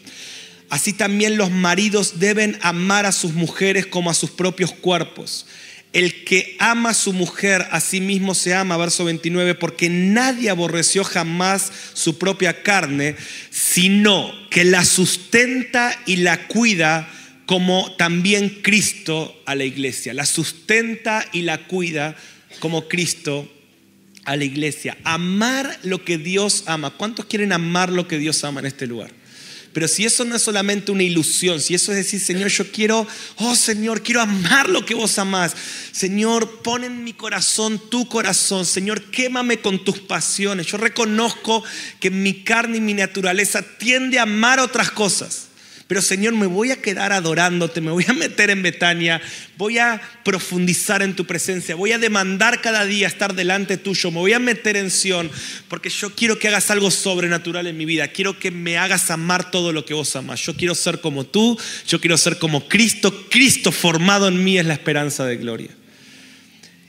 Así 0.70 0.92
también 0.92 1.36
los 1.36 1.50
maridos 1.50 2.18
deben 2.18 2.58
amar 2.62 3.04
a 3.04 3.12
sus 3.12 3.34
mujeres 3.34 3.86
como 3.86 4.10
a 4.10 4.14
sus 4.14 4.30
propios 4.30 4.72
cuerpos. 4.72 5.46
El 5.96 6.24
que 6.24 6.58
ama 6.58 6.90
a 6.90 6.94
su 6.94 7.14
mujer 7.14 7.68
a 7.70 7.80
sí 7.80 8.02
mismo 8.02 8.34
se 8.34 8.52
ama, 8.52 8.76
verso 8.76 9.06
29, 9.06 9.54
porque 9.54 9.88
nadie 9.88 10.50
aborreció 10.50 11.04
jamás 11.04 11.72
su 11.94 12.18
propia 12.18 12.62
carne, 12.62 13.16
sino 13.48 14.30
que 14.50 14.64
la 14.64 14.84
sustenta 14.84 15.98
y 16.04 16.16
la 16.16 16.48
cuida 16.48 17.08
como 17.46 17.94
también 17.96 18.58
Cristo 18.60 19.42
a 19.46 19.54
la 19.54 19.64
iglesia. 19.64 20.12
La 20.12 20.26
sustenta 20.26 21.24
y 21.32 21.40
la 21.40 21.66
cuida 21.66 22.14
como 22.60 22.88
Cristo 22.88 23.50
a 24.26 24.36
la 24.36 24.44
iglesia. 24.44 24.98
Amar 25.02 25.78
lo 25.82 26.04
que 26.04 26.18
Dios 26.18 26.64
ama. 26.66 26.90
¿Cuántos 26.90 27.24
quieren 27.24 27.54
amar 27.54 27.90
lo 27.90 28.06
que 28.06 28.18
Dios 28.18 28.44
ama 28.44 28.60
en 28.60 28.66
este 28.66 28.86
lugar? 28.86 29.12
Pero 29.76 29.88
si 29.88 30.06
eso 30.06 30.24
no 30.24 30.36
es 30.36 30.40
solamente 30.40 30.90
una 30.90 31.02
ilusión, 31.02 31.60
si 31.60 31.74
eso 31.74 31.92
es 31.92 31.98
decir, 31.98 32.18
Señor, 32.18 32.48
yo 32.48 32.72
quiero, 32.72 33.06
oh 33.36 33.54
Señor, 33.54 34.02
quiero 34.02 34.22
amar 34.22 34.70
lo 34.70 34.86
que 34.86 34.94
vos 34.94 35.18
amás. 35.18 35.54
Señor, 35.92 36.62
pon 36.62 36.82
en 36.82 37.04
mi 37.04 37.12
corazón 37.12 37.78
tu 37.90 38.08
corazón. 38.08 38.64
Señor, 38.64 39.10
quémame 39.10 39.60
con 39.60 39.84
tus 39.84 39.98
pasiones. 39.98 40.68
Yo 40.68 40.78
reconozco 40.78 41.62
que 42.00 42.10
mi 42.10 42.42
carne 42.42 42.78
y 42.78 42.80
mi 42.80 42.94
naturaleza 42.94 43.60
tiende 43.76 44.18
a 44.18 44.22
amar 44.22 44.60
otras 44.60 44.90
cosas. 44.90 45.45
Pero 45.88 46.02
Señor, 46.02 46.34
me 46.34 46.46
voy 46.46 46.72
a 46.72 46.82
quedar 46.82 47.12
adorándote, 47.12 47.80
me 47.80 47.92
voy 47.92 48.04
a 48.08 48.12
meter 48.12 48.50
en 48.50 48.60
Betania, 48.60 49.22
voy 49.56 49.78
a 49.78 50.00
profundizar 50.24 51.00
en 51.00 51.14
tu 51.14 51.26
presencia, 51.26 51.76
voy 51.76 51.92
a 51.92 51.98
demandar 51.98 52.60
cada 52.60 52.84
día 52.84 53.06
estar 53.06 53.34
delante 53.36 53.76
tuyo, 53.76 54.10
me 54.10 54.18
voy 54.18 54.32
a 54.32 54.40
meter 54.40 54.76
en 54.76 54.90
Sión, 54.90 55.30
porque 55.68 55.88
yo 55.88 56.12
quiero 56.12 56.40
que 56.40 56.48
hagas 56.48 56.72
algo 56.72 56.90
sobrenatural 56.90 57.68
en 57.68 57.76
mi 57.76 57.84
vida, 57.84 58.08
quiero 58.08 58.36
que 58.40 58.50
me 58.50 58.78
hagas 58.78 59.12
amar 59.12 59.52
todo 59.52 59.72
lo 59.72 59.84
que 59.84 59.94
vos 59.94 60.16
amas. 60.16 60.44
Yo 60.44 60.56
quiero 60.56 60.74
ser 60.74 61.00
como 61.00 61.24
tú, 61.24 61.56
yo 61.86 62.00
quiero 62.00 62.18
ser 62.18 62.38
como 62.38 62.66
Cristo, 62.66 63.28
Cristo 63.30 63.70
formado 63.70 64.26
en 64.26 64.42
mí 64.42 64.58
es 64.58 64.66
la 64.66 64.74
esperanza 64.74 65.24
de 65.24 65.36
gloria. 65.36 65.70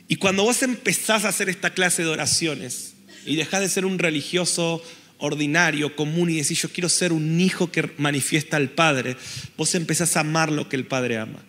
Y 0.08 0.16
cuando 0.16 0.42
vos 0.42 0.64
empezás 0.64 1.24
a 1.24 1.30
hacer 1.30 1.50
esta 1.50 1.70
clase 1.72 2.02
de 2.02 2.10
oraciones 2.10 2.94
y 3.28 3.36
dejás 3.36 3.62
de 3.62 3.70
ser 3.70 3.86
un 3.86 4.00
religioso 4.00 4.82
ordinario, 5.20 5.96
común 5.96 6.30
y 6.30 6.38
decís 6.38 6.62
yo 6.62 6.70
quiero 6.70 6.90
ser 6.90 7.12
un 7.12 7.40
hijo 7.40 7.72
que 7.72 7.90
manifiesta 7.98 8.58
al 8.58 8.70
Padre, 8.70 9.18
vos 9.56 9.74
empezás 9.76 10.16
a 10.16 10.22
amar 10.22 10.52
lo 10.52 10.70
que 10.70 10.76
el 10.76 10.86
Padre 10.86 11.18
ama. 11.18 11.44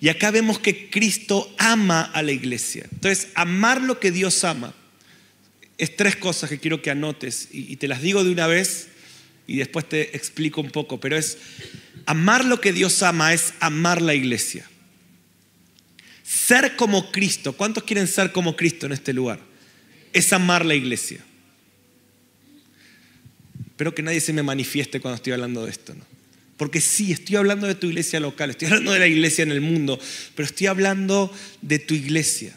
Y 0.00 0.08
acá 0.08 0.30
vemos 0.30 0.58
que 0.58 0.90
Cristo 0.90 1.54
ama 1.58 2.02
a 2.02 2.22
la 2.22 2.32
iglesia. 2.32 2.86
Entonces, 2.92 3.28
amar 3.34 3.80
lo 3.80 4.00
que 4.00 4.10
Dios 4.10 4.44
ama 4.44 4.74
es 5.78 5.96
tres 5.96 6.16
cosas 6.16 6.50
que 6.50 6.58
quiero 6.58 6.82
que 6.82 6.90
anotes 6.90 7.48
y 7.50 7.76
te 7.76 7.88
las 7.88 8.02
digo 8.02 8.22
de 8.22 8.30
una 8.30 8.46
vez 8.46 8.88
y 9.46 9.56
después 9.56 9.88
te 9.88 10.16
explico 10.16 10.60
un 10.60 10.70
poco, 10.70 11.00
pero 11.00 11.16
es 11.16 11.38
amar 12.06 12.44
lo 12.44 12.60
que 12.60 12.72
Dios 12.72 13.02
ama 13.02 13.32
es 13.32 13.54
amar 13.60 14.00
la 14.02 14.14
iglesia. 14.14 14.68
Ser 16.22 16.76
como 16.76 17.12
Cristo, 17.12 17.52
¿cuántos 17.52 17.84
quieren 17.84 18.06
ser 18.06 18.32
como 18.32 18.56
Cristo 18.56 18.86
en 18.86 18.92
este 18.92 19.12
lugar? 19.12 19.40
Es 20.12 20.32
amar 20.32 20.64
la 20.64 20.74
iglesia. 20.74 21.24
Espero 23.74 23.92
que 23.92 24.02
nadie 24.02 24.20
se 24.20 24.32
me 24.32 24.44
manifieste 24.44 25.00
cuando 25.00 25.16
estoy 25.16 25.32
hablando 25.32 25.64
de 25.64 25.72
esto, 25.72 25.96
¿no? 25.96 26.04
Porque 26.56 26.80
sí, 26.80 27.10
estoy 27.10 27.34
hablando 27.34 27.66
de 27.66 27.74
tu 27.74 27.88
iglesia 27.88 28.20
local, 28.20 28.50
estoy 28.50 28.68
hablando 28.68 28.92
de 28.92 29.00
la 29.00 29.08
iglesia 29.08 29.42
en 29.42 29.50
el 29.50 29.60
mundo, 29.60 29.98
pero 30.36 30.46
estoy 30.46 30.68
hablando 30.68 31.34
de 31.60 31.80
tu 31.80 31.92
iglesia. 31.94 32.56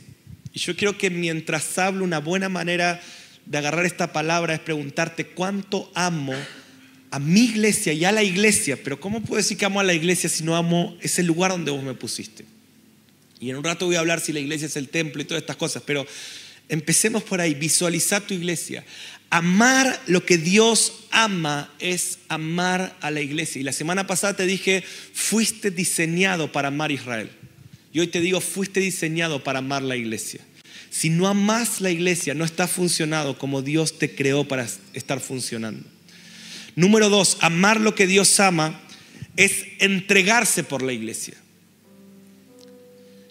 Y 0.53 0.59
yo 0.59 0.75
quiero 0.75 0.95
que 0.95 1.09
mientras 1.09 1.75
hablo, 1.79 2.03
una 2.03 2.19
buena 2.19 2.49
manera 2.49 3.01
de 3.47 3.57
agarrar 3.57 3.87
esta 3.87 4.13
palabra 4.13 4.53
es 4.53 4.59
preguntarte 4.59 5.25
cuánto 5.25 5.91
amo 5.95 6.35
a 7.09 7.17
mi 7.17 7.45
iglesia 7.45 7.93
y 7.93 8.05
a 8.05 8.11
la 8.11 8.21
iglesia, 8.21 8.77
pero 8.83 8.99
¿cómo 8.99 9.21
puedo 9.21 9.37
decir 9.37 9.57
que 9.57 9.65
amo 9.65 9.79
a 9.79 9.83
la 9.83 9.95
iglesia 9.95 10.29
si 10.29 10.43
no 10.43 10.55
amo 10.55 10.95
ese 11.01 11.23
lugar 11.23 11.49
donde 11.49 11.71
vos 11.71 11.81
me 11.81 11.95
pusiste? 11.95 12.45
Y 13.39 13.49
en 13.49 13.55
un 13.55 13.63
rato 13.63 13.87
voy 13.87 13.95
a 13.95 14.01
hablar 14.01 14.19
si 14.19 14.33
la 14.33 14.39
iglesia 14.39 14.67
es 14.67 14.75
el 14.75 14.89
templo 14.89 15.23
y 15.23 15.25
todas 15.25 15.41
estas 15.41 15.55
cosas, 15.55 15.81
pero 15.83 16.05
empecemos 16.69 17.23
por 17.23 17.41
ahí, 17.41 17.53
visualizar 17.53 18.21
tu 18.21 18.33
iglesia. 18.33 18.83
Amar 19.29 20.01
lo 20.07 20.25
que 20.25 20.37
Dios 20.37 20.93
ama 21.11 21.73
es 21.79 22.19
amar 22.29 22.95
a 23.01 23.11
la 23.11 23.21
iglesia. 23.21 23.59
Y 23.59 23.63
la 23.63 23.73
semana 23.73 24.07
pasada 24.07 24.35
te 24.35 24.45
dije, 24.45 24.83
fuiste 25.13 25.71
diseñado 25.71 26.51
para 26.51 26.69
amar 26.69 26.91
Israel. 26.91 27.29
Y 27.91 27.99
hoy 27.99 28.07
te 28.07 28.21
digo, 28.21 28.41
fuiste 28.41 28.79
diseñado 28.79 29.43
para 29.43 29.59
amar 29.59 29.81
la 29.81 29.95
iglesia. 29.95 30.39
Si 30.89 31.09
no 31.09 31.27
amas 31.27 31.81
la 31.81 31.91
iglesia, 31.91 32.33
no 32.33 32.45
está 32.45 32.67
funcionando 32.67 33.37
como 33.37 33.61
Dios 33.61 33.99
te 33.99 34.15
creó 34.15 34.47
para 34.47 34.67
estar 34.93 35.19
funcionando. 35.19 35.83
Número 36.75 37.09
dos, 37.09 37.37
amar 37.41 37.81
lo 37.81 37.95
que 37.95 38.07
Dios 38.07 38.39
ama 38.39 38.81
es 39.35 39.65
entregarse 39.79 40.63
por 40.63 40.81
la 40.81 40.93
iglesia 40.93 41.35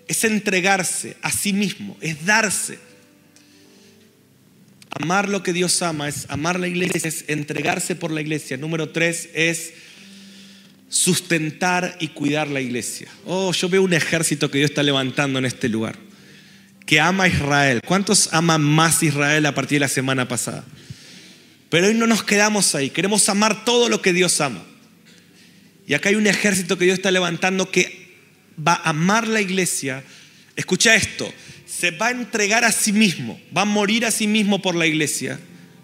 es 0.09 0.25
entregarse 0.25 1.17
a 1.23 1.31
sí 1.31 1.53
mismo, 1.53 1.97
es 2.01 2.25
darse. 2.25 2.79
Amar 5.01 5.29
lo 5.29 5.43
que 5.43 5.53
Dios 5.53 5.83
ama 5.83 6.09
es 6.09 6.25
amar 6.29 6.59
la 6.59 6.69
iglesia, 6.69 7.09
es 7.09 7.25
entregarse 7.29 7.95
por 7.97 8.11
la 8.11 8.23
iglesia. 8.23 8.57
Número 8.57 8.89
tres 8.89 9.29
es 9.35 9.75
sustentar 10.89 11.97
y 12.01 12.09
cuidar 12.09 12.49
la 12.49 12.61
iglesia. 12.61 13.09
Oh, 13.27 13.53
yo 13.53 13.69
veo 13.69 13.83
un 13.83 13.93
ejército 13.93 14.51
que 14.51 14.59
Dios 14.59 14.71
está 14.71 14.83
levantando 14.83 15.39
en 15.39 15.45
este 15.45 15.69
lugar, 15.69 15.97
que 16.87 16.99
ama 16.99 17.25
a 17.25 17.29
Israel. 17.29 17.81
¿Cuántos 17.85 18.33
aman 18.33 18.63
más 18.63 19.03
Israel 19.03 19.45
a 19.45 19.55
partir 19.55 19.77
de 19.77 19.81
la 19.81 19.89
semana 19.89 20.29
pasada? 20.29 20.65
Pero 21.69 21.89
hoy 21.89 21.95
no 21.95 22.07
nos 22.07 22.23
quedamos 22.23 22.75
ahí, 22.75 22.89
queremos 22.89 23.29
amar 23.29 23.65
todo 23.65 23.89
lo 23.89 24.01
que 24.01 24.15
Dios 24.15 24.41
ama. 24.41 24.65
Y 25.87 25.95
acá 25.95 26.09
hay 26.09 26.15
un 26.15 26.27
ejército 26.27 26.79
que 26.79 26.87
Dios 26.87 26.99
está 26.99 27.11
levantando 27.11 27.71
que 27.71 28.17
va 28.67 28.75
a 28.75 28.91
amar 28.91 29.29
la 29.29 29.41
iglesia, 29.43 30.03
escucha 30.57 30.95
esto, 30.95 31.31
se 31.79 31.91
va 31.91 32.09
a 32.09 32.11
entregar 32.11 32.65
a 32.65 32.73
sí 32.73 32.93
mismo, 32.93 33.39
va 33.55 33.63
a 33.63 33.67
morir 33.67 34.07
a 34.07 34.11
sí 34.11 34.27
mismo 34.27 34.63
por 34.63 34.75
la 34.75 34.87
iglesia. 34.87 35.39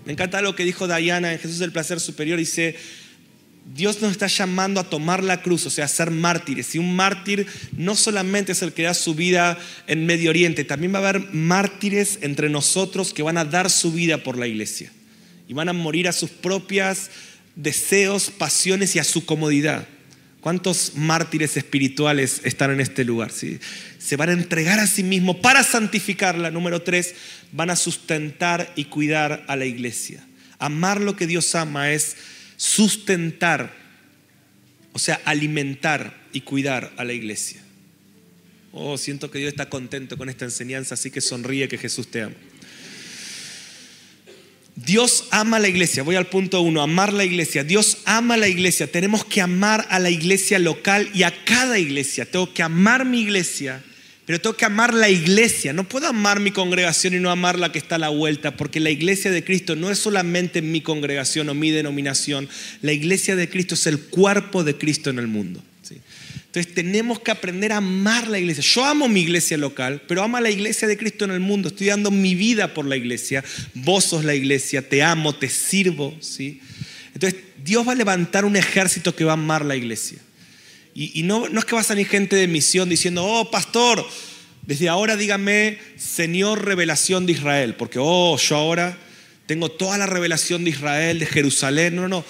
Me 0.06 0.12
encanta 0.12 0.40
lo 0.40 0.56
que 0.56 0.64
dijo 0.64 0.88
Diana 0.88 1.32
en 1.32 1.38
Jesús 1.38 1.58
del 1.58 1.72
Placer 1.72 2.00
Superior, 2.00 2.38
dice, 2.38 2.76
Dios 3.74 4.00
nos 4.00 4.12
está 4.12 4.26
llamando 4.26 4.80
a 4.80 4.88
tomar 4.88 5.22
la 5.22 5.42
cruz, 5.42 5.66
o 5.66 5.70
sea, 5.70 5.84
a 5.84 5.88
ser 5.88 6.10
mártires. 6.10 6.74
Y 6.74 6.78
un 6.78 6.96
mártir 6.96 7.46
no 7.76 7.94
solamente 7.94 8.52
es 8.52 8.62
el 8.62 8.72
que 8.72 8.84
da 8.84 8.94
su 8.94 9.14
vida 9.14 9.58
en 9.86 10.06
Medio 10.06 10.30
Oriente, 10.30 10.64
también 10.64 10.94
va 10.94 10.98
a 10.98 11.08
haber 11.08 11.28
mártires 11.32 12.18
entre 12.22 12.48
nosotros 12.48 13.12
que 13.12 13.22
van 13.22 13.36
a 13.36 13.44
dar 13.44 13.70
su 13.70 13.92
vida 13.92 14.18
por 14.18 14.38
la 14.38 14.46
iglesia. 14.46 14.90
Y 15.46 15.54
van 15.54 15.68
a 15.68 15.74
morir 15.74 16.08
a 16.08 16.12
sus 16.12 16.30
propios 16.30 17.10
deseos, 17.54 18.30
pasiones 18.30 18.96
y 18.96 18.98
a 18.98 19.04
su 19.04 19.26
comodidad. 19.26 19.86
¿Cuántos 20.42 20.94
mártires 20.96 21.56
espirituales 21.56 22.40
están 22.42 22.72
en 22.72 22.80
este 22.80 23.04
lugar? 23.04 23.30
¿sí? 23.30 23.60
Se 24.00 24.16
van 24.16 24.28
a 24.28 24.32
entregar 24.32 24.80
a 24.80 24.88
sí 24.88 25.04
mismos 25.04 25.36
para 25.36 25.62
santificarla. 25.62 26.50
Número 26.50 26.82
tres, 26.82 27.14
van 27.52 27.70
a 27.70 27.76
sustentar 27.76 28.72
y 28.74 28.86
cuidar 28.86 29.44
a 29.46 29.54
la 29.54 29.66
iglesia. 29.66 30.26
Amar 30.58 31.00
lo 31.00 31.14
que 31.14 31.28
Dios 31.28 31.54
ama 31.54 31.92
es 31.92 32.16
sustentar, 32.56 33.72
o 34.92 34.98
sea, 34.98 35.20
alimentar 35.26 36.20
y 36.32 36.40
cuidar 36.40 36.92
a 36.96 37.04
la 37.04 37.12
iglesia. 37.12 37.62
Oh, 38.72 38.98
siento 38.98 39.30
que 39.30 39.38
Dios 39.38 39.50
está 39.50 39.68
contento 39.68 40.18
con 40.18 40.28
esta 40.28 40.44
enseñanza, 40.44 40.94
así 40.94 41.12
que 41.12 41.20
sonríe 41.20 41.68
que 41.68 41.78
Jesús 41.78 42.10
te 42.10 42.22
ama. 42.22 42.34
Dios 44.74 45.24
ama 45.30 45.58
a 45.58 45.60
la 45.60 45.68
iglesia. 45.68 46.02
Voy 46.02 46.16
al 46.16 46.28
punto 46.28 46.60
uno, 46.62 46.82
amar 46.82 47.12
la 47.12 47.24
iglesia. 47.24 47.62
Dios 47.62 47.98
ama 48.04 48.34
a 48.34 48.38
la 48.38 48.48
iglesia. 48.48 48.90
Tenemos 48.90 49.24
que 49.24 49.40
amar 49.40 49.86
a 49.90 49.98
la 49.98 50.10
iglesia 50.10 50.58
local 50.58 51.10
y 51.14 51.24
a 51.24 51.44
cada 51.44 51.78
iglesia. 51.78 52.24
Tengo 52.24 52.52
que 52.54 52.62
amar 52.62 53.04
mi 53.04 53.20
iglesia, 53.20 53.82
pero 54.24 54.40
tengo 54.40 54.56
que 54.56 54.64
amar 54.64 54.94
la 54.94 55.10
iglesia. 55.10 55.74
No 55.74 55.84
puedo 55.84 56.06
amar 56.06 56.40
mi 56.40 56.52
congregación 56.52 57.14
y 57.14 57.20
no 57.20 57.30
amar 57.30 57.58
la 57.58 57.70
que 57.70 57.78
está 57.78 57.96
a 57.96 57.98
la 57.98 58.08
vuelta, 58.08 58.56
porque 58.56 58.80
la 58.80 58.90
iglesia 58.90 59.30
de 59.30 59.44
Cristo 59.44 59.76
no 59.76 59.90
es 59.90 59.98
solamente 59.98 60.62
mi 60.62 60.80
congregación 60.80 61.50
o 61.50 61.54
mi 61.54 61.70
denominación. 61.70 62.48
La 62.80 62.92
iglesia 62.92 63.36
de 63.36 63.50
Cristo 63.50 63.74
es 63.74 63.86
el 63.86 64.00
cuerpo 64.00 64.64
de 64.64 64.76
Cristo 64.78 65.10
en 65.10 65.18
el 65.18 65.26
mundo. 65.26 65.62
Entonces 66.52 66.74
tenemos 66.74 67.18
que 67.18 67.30
aprender 67.30 67.72
a 67.72 67.78
amar 67.78 68.28
la 68.28 68.38
iglesia. 68.38 68.62
Yo 68.62 68.84
amo 68.84 69.08
mi 69.08 69.20
iglesia 69.20 69.56
local, 69.56 70.02
pero 70.06 70.22
amo 70.22 70.36
a 70.36 70.40
la 70.42 70.50
iglesia 70.50 70.86
de 70.86 70.98
Cristo 70.98 71.24
en 71.24 71.30
el 71.30 71.40
mundo. 71.40 71.68
Estoy 71.68 71.86
dando 71.86 72.10
mi 72.10 72.34
vida 72.34 72.74
por 72.74 72.84
la 72.84 72.94
iglesia. 72.94 73.42
Vos 73.72 74.04
sos 74.04 74.22
la 74.22 74.34
iglesia, 74.34 74.86
te 74.86 75.02
amo, 75.02 75.34
te 75.34 75.48
sirvo. 75.48 76.14
¿sí? 76.20 76.60
Entonces 77.14 77.40
Dios 77.64 77.88
va 77.88 77.92
a 77.92 77.94
levantar 77.94 78.44
un 78.44 78.56
ejército 78.56 79.16
que 79.16 79.24
va 79.24 79.30
a 79.30 79.32
amar 79.32 79.64
la 79.64 79.76
iglesia. 79.76 80.18
Y, 80.94 81.22
no, 81.22 81.46
es 81.46 81.64
que 81.64 81.74
va 81.74 81.80
a 81.80 81.84
salir 81.84 82.06
gente 82.06 82.36
de 82.36 82.46
misión 82.46 82.90
diciendo, 82.90 83.24
oh 83.24 83.50
pastor, 83.50 84.06
desde 84.66 84.90
ahora 84.90 85.16
dígame 85.16 85.78
Señor 85.96 86.66
revelación 86.66 87.24
de 87.24 87.32
Israel, 87.32 87.76
porque 87.76 87.98
oh, 87.98 88.36
yo 88.36 88.56
ahora 88.56 88.98
tengo 89.46 89.70
toda 89.70 89.96
la 89.96 90.04
revelación 90.04 90.64
de 90.64 90.70
Israel, 90.70 91.18
de 91.18 91.24
Jerusalén. 91.24 91.96
No, 91.96 92.02
no, 92.02 92.08
no 92.08 92.24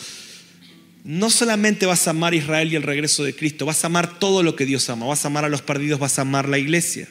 no 1.05 1.31
solamente 1.31 1.87
vas 1.87 2.07
a 2.07 2.11
amar 2.11 2.33
a 2.33 2.37
Israel 2.37 2.73
y 2.73 2.77
el 2.77 2.83
regreso 2.83 3.25
de 3.25 3.35
Cristo, 3.35 3.67
vas 3.67 3.83
a 3.83 3.89
amar 3.89 4.19
todo 4.19 4.43
lo 4.43 4.55
que 4.55 4.67
Dios 4.67 4.89
ama, 4.89 5.07
vas 5.07 5.25
a 5.25 5.29
amar 5.29 5.45
a 5.45 5.49
los 5.49 5.63
perdidos, 5.63 5.99
vas 5.99 6.19
a 6.19 6.23
amar 6.23 6.49
la 6.49 6.59
iglesia. 6.59 7.09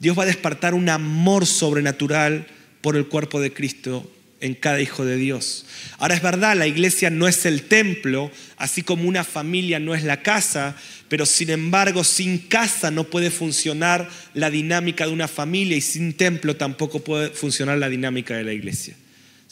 Dios 0.00 0.18
va 0.18 0.24
a 0.24 0.26
despertar 0.26 0.74
un 0.74 0.88
amor 0.88 1.46
sobrenatural 1.46 2.46
por 2.80 2.96
el 2.96 3.06
cuerpo 3.06 3.40
de 3.40 3.52
Cristo 3.52 4.10
en 4.40 4.54
cada 4.54 4.80
hijo 4.80 5.04
de 5.04 5.16
Dios. 5.16 5.66
Ahora 5.98 6.16
es 6.16 6.22
verdad, 6.22 6.56
la 6.56 6.66
iglesia 6.66 7.10
no 7.10 7.28
es 7.28 7.46
el 7.46 7.62
templo, 7.62 8.32
así 8.56 8.82
como 8.82 9.08
una 9.08 9.22
familia 9.22 9.78
no 9.78 9.94
es 9.94 10.02
la 10.02 10.22
casa, 10.22 10.74
pero 11.08 11.24
sin 11.24 11.50
embargo 11.50 12.02
sin 12.02 12.38
casa 12.38 12.90
no 12.90 13.04
puede 13.04 13.30
funcionar 13.30 14.10
la 14.34 14.50
dinámica 14.50 15.06
de 15.06 15.12
una 15.12 15.28
familia 15.28 15.76
y 15.76 15.80
sin 15.80 16.14
templo 16.14 16.56
tampoco 16.56 17.04
puede 17.04 17.30
funcionar 17.30 17.78
la 17.78 17.88
dinámica 17.88 18.34
de 18.34 18.42
la 18.42 18.52
iglesia. 18.52 18.96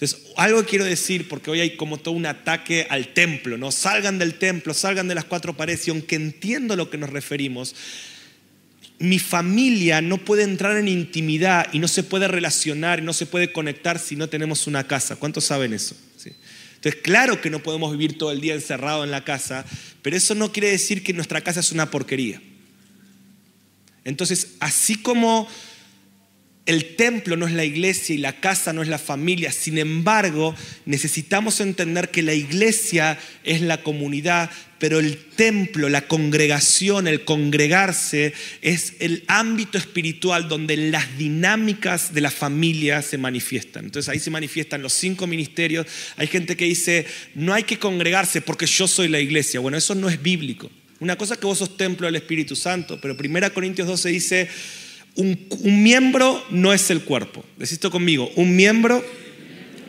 Entonces, 0.01 0.33
algo 0.37 0.65
quiero 0.65 0.87
decir, 0.87 1.29
porque 1.29 1.51
hoy 1.51 1.61
hay 1.61 1.77
como 1.77 1.99
todo 1.99 2.15
un 2.15 2.25
ataque 2.25 2.87
al 2.89 3.09
templo, 3.13 3.59
¿no? 3.59 3.71
Salgan 3.71 4.19
del 4.19 4.35
templo, 4.35 4.73
salgan 4.73 5.09
de 5.09 5.15
las 5.15 5.27
cuatro 5.27 5.55
paredes, 5.55 5.87
y 5.87 5.91
aunque 5.91 6.17
entiendo 6.17 6.73
a 6.73 6.77
lo 6.79 6.89
que 6.89 6.97
nos 6.97 7.11
referimos, 7.11 7.75
mi 8.99 9.19
familia 9.19 10.01
no 10.01 10.17
puede 10.17 10.45
entrar 10.45 10.79
en 10.79 10.89
intimidad 10.89 11.69
y 11.75 11.81
no 11.81 11.89
se 11.89 12.03
puede 12.03 12.29
relacionar 12.29 13.01
y 13.01 13.03
no 13.03 13.13
se 13.13 13.27
puede 13.27 13.53
conectar 13.53 13.99
si 13.99 14.17
no 14.17 14.31
tenemos 14.31 14.67
una 14.67 14.87
casa. 14.87 15.17
¿Cuántos 15.17 15.45
saben 15.45 15.75
eso? 15.75 15.95
Entonces, 16.77 17.03
claro 17.03 17.43
que 17.43 17.51
no 17.51 17.63
podemos 17.63 17.93
vivir 17.93 18.17
todo 18.17 18.33
el 18.33 18.41
día 18.41 18.55
encerrado 18.55 19.05
en 19.05 19.11
la 19.11 19.23
casa, 19.23 19.67
pero 20.01 20.17
eso 20.17 20.35
no 20.35 20.51
quiere 20.51 20.71
decir 20.71 21.03
que 21.03 21.13
nuestra 21.13 21.43
casa 21.43 21.61
es 21.61 21.73
una 21.73 21.91
porquería. 21.91 22.41
Entonces, 24.05 24.53
así 24.61 24.97
como 24.97 25.47
el 26.71 26.95
templo 26.95 27.37
no 27.37 27.49
es 27.49 27.53
la 27.53 27.65
iglesia 27.65 28.15
y 28.15 28.19
la 28.19 28.39
casa 28.39 28.73
no 28.73 28.81
es 28.81 28.89
la 28.89 28.99
familia. 28.99 29.51
Sin 29.51 29.77
embargo, 29.77 30.55
necesitamos 30.87 31.61
entender 31.61 32.11
que 32.11 32.23
la 32.23 32.33
iglesia 32.33 33.19
es 33.43 33.61
la 33.61 33.83
comunidad, 33.83 34.51
pero 34.79 35.01
el 35.01 35.17
templo, 35.19 35.89
la 35.89 36.07
congregación, 36.07 37.09
el 37.09 37.25
congregarse 37.25 38.35
es 38.63 38.95
el 39.01 39.25
ámbito 39.27 39.79
espiritual 39.79 40.49
donde 40.49 40.77
las 40.77 41.19
dinámicas 41.19 42.15
de 42.15 42.21
la 42.21 42.31
familia 42.31 43.03
se 43.03 43.19
manifiestan. 43.19 43.87
Entonces 43.87 44.09
ahí 44.09 44.21
se 44.21 44.31
manifiestan 44.31 44.81
los 44.81 44.93
cinco 44.93 45.27
ministerios. 45.27 45.89
Hay 46.17 46.29
gente 46.29 46.57
que 46.57 46.67
dice, 46.67 47.05
no 47.35 47.53
hay 47.53 47.65
que 47.65 47.81
congregarse 47.81 48.43
porque 48.43 48.67
yo 48.67 48.87
soy 48.87 49.09
la 49.09 49.19
iglesia. 49.19 49.59
Bueno, 49.59 49.77
eso 49.77 49.97
no 49.97 50.09
es 50.09 50.23
bíblico. 50.23 50.71
Una 51.01 51.17
cosa 51.17 51.35
es 51.35 51.41
que 51.41 51.47
vos 51.47 51.59
sos 51.59 51.77
templo 51.77 52.07
del 52.07 52.17
Espíritu 52.17 52.55
Santo, 52.55 53.01
pero 53.01 53.17
1 53.19 53.55
Corintios 53.55 53.89
12 53.89 54.09
dice, 54.11 54.49
Un, 55.17 55.49
miembro 55.83 56.45
no 56.51 56.73
es 56.73 56.91
el 56.91 57.03
cuerpo. 57.03 57.45
Decís 57.57 57.73
esto 57.73 57.91
conmigo, 57.91 58.31
un 58.37 58.57
miembro 58.57 59.05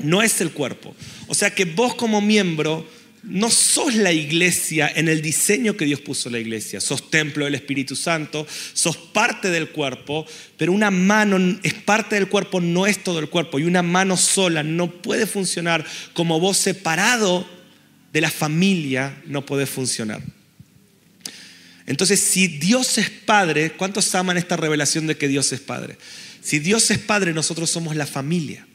no 0.04 0.22
es 0.22 0.42
el 0.42 0.52
cuerpo. 0.52 0.96
O 1.28 1.34
sea 1.34 1.54
que 1.54 1.66
vos 1.66 1.96
como 1.96 2.22
miembro 2.22 2.86
no 3.24 3.52
sos 3.52 3.94
la 3.94 4.12
iglesia 4.12 4.92
en 4.94 5.08
el 5.08 5.22
diseño 5.22 5.78
que 5.78 5.86
Dios 5.86 6.02
puso 6.02 6.30
la 6.30 6.40
iglesia. 6.40 6.82
Sos 6.82 7.12
templo 7.12 7.46
del 7.46 7.56
Espíritu 7.56 7.96
Santo, 7.96 8.48
sos 8.74 8.98
parte 8.98 9.52
del 9.52 9.70
cuerpo, 9.70 10.26
pero 10.58 10.72
una 10.72 10.90
mano 10.90 11.60
es 11.62 11.74
parte 11.74 12.16
del 12.16 12.30
cuerpo, 12.30 12.60
no 12.60 12.88
es 12.88 13.04
todo 13.04 13.20
el 13.20 13.30
cuerpo. 13.30 13.60
Y 13.60 13.64
una 13.64 13.84
mano 13.84 14.18
sola 14.18 14.64
no 14.64 14.92
puede 14.92 15.28
funcionar 15.28 15.86
como 16.14 16.40
vos 16.40 16.58
separado 16.58 17.48
de 18.12 18.22
la 18.22 18.32
familia, 18.32 19.22
no 19.26 19.46
puede 19.46 19.66
funcionar. 19.66 20.22
Entonces, 21.92 22.22
si 22.22 22.48
Dios 22.48 22.98
es 22.98 23.10
Padre, 23.10 23.74
¿cuántos 23.74 24.16
aman 24.16 24.38
esta 24.38 24.56
revelación 24.56 25.08
de 25.08 25.18
que 25.18 25.28
Dios 25.28 25.52
es 25.52 25.60
Padre? 25.60 25.98
Si 26.42 26.60
Dios 26.60 26.90
es 26.90 27.00
Padre, 27.00 27.34
nosotros 27.34 27.70
somos 27.70 27.98
la 27.98 28.08
familia. 28.08 28.66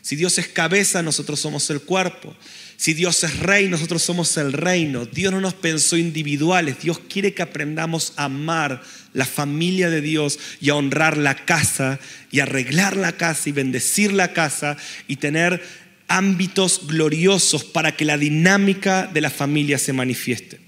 Si 0.00 0.16
Dios 0.16 0.38
es 0.38 0.48
cabeza, 0.48 1.02
nosotros 1.02 1.38
somos 1.38 1.68
el 1.68 1.82
cuerpo. 1.82 2.34
Si 2.78 2.94
Dios 2.94 3.22
es 3.24 3.40
rey, 3.40 3.68
nosotros 3.68 4.02
somos 4.02 4.38
el 4.38 4.54
reino. 4.54 5.04
Dios 5.04 5.34
no 5.34 5.40
nos 5.42 5.52
pensó 5.52 5.98
individuales. 5.98 6.80
Dios 6.80 6.98
quiere 7.10 7.34
que 7.34 7.42
aprendamos 7.42 8.14
a 8.16 8.24
amar 8.24 8.82
la 9.12 9.26
familia 9.26 9.90
de 9.90 10.00
Dios 10.00 10.38
y 10.62 10.70
a 10.70 10.76
honrar 10.76 11.18
la 11.18 11.44
casa 11.44 12.00
y 12.30 12.40
arreglar 12.40 12.96
la 12.96 13.12
casa 13.12 13.50
y 13.50 13.52
bendecir 13.52 14.14
la 14.14 14.32
casa 14.32 14.78
y 15.08 15.16
tener 15.16 15.62
ámbitos 16.08 16.86
gloriosos 16.86 17.64
para 17.64 17.94
que 17.94 18.06
la 18.06 18.16
dinámica 18.16 19.10
de 19.12 19.20
la 19.20 19.30
familia 19.30 19.78
se 19.78 19.92
manifieste. 19.92 20.63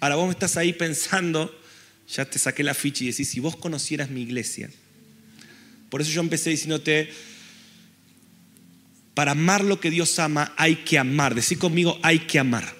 Ahora 0.00 0.16
vos 0.16 0.30
estás 0.30 0.56
ahí 0.56 0.72
pensando, 0.72 1.54
ya 2.08 2.24
te 2.24 2.38
saqué 2.38 2.64
la 2.64 2.74
ficha 2.74 3.04
y 3.04 3.08
decís, 3.08 3.28
si 3.28 3.38
vos 3.38 3.56
conocieras 3.56 4.10
mi 4.10 4.22
iglesia. 4.22 4.70
Por 5.90 6.00
eso 6.00 6.10
yo 6.10 6.22
empecé 6.22 6.50
diciéndote, 6.50 7.10
para 9.14 9.32
amar 9.32 9.62
lo 9.62 9.80
que 9.80 9.90
Dios 9.90 10.18
ama 10.18 10.54
hay 10.56 10.76
que 10.76 10.98
amar. 10.98 11.34
Decir 11.34 11.58
conmigo, 11.58 11.98
hay 12.02 12.20
que 12.20 12.38
amar. 12.38 12.74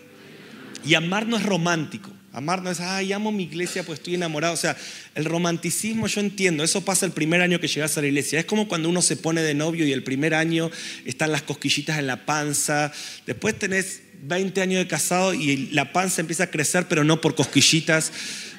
Y 0.87 0.94
amar 0.94 1.26
no 1.26 1.37
es 1.37 1.42
romántico. 1.44 2.11
Amar 2.33 2.62
no 2.62 2.70
es, 2.70 2.78
ay, 2.78 3.12
amo 3.12 3.33
mi 3.33 3.42
iglesia, 3.42 3.83
pues 3.83 3.98
estoy 3.98 4.14
enamorado. 4.14 4.54
O 4.54 4.56
sea, 4.56 4.76
el 5.16 5.24
romanticismo 5.24 6.06
yo 6.06 6.20
entiendo, 6.20 6.62
eso 6.62 6.85
pasa 6.85 7.04
el 7.04 7.12
primer 7.12 7.42
año 7.42 7.59
que 7.59 7.66
llegas 7.66 7.98
a 7.98 8.00
la 8.00 8.06
iglesia. 8.06 8.38
Es 8.38 8.46
como 8.46 8.68
cuando 8.68 8.88
uno 8.88 9.02
se 9.02 9.16
pone 9.16 9.42
de 9.42 9.52
novio 9.52 9.85
y 9.85 9.92
el 9.92 10.04
primer 10.04 10.35
año 10.35 10.70
están 11.04 11.33
las 11.33 11.42
cosquillitas 11.42 11.98
en 11.98 12.06
la 12.06 12.24
panza. 12.24 12.92
Después 13.26 13.59
tenés 13.59 14.02
20 14.22 14.61
años 14.61 14.78
de 14.78 14.87
casado 14.87 15.35
y 15.35 15.68
la 15.72 15.92
panza 15.92 16.20
empieza 16.20 16.44
a 16.44 16.50
crecer, 16.50 16.87
pero 16.88 17.04
no 17.04 17.20
por 17.20 17.35
cosquillitas. 17.35 18.12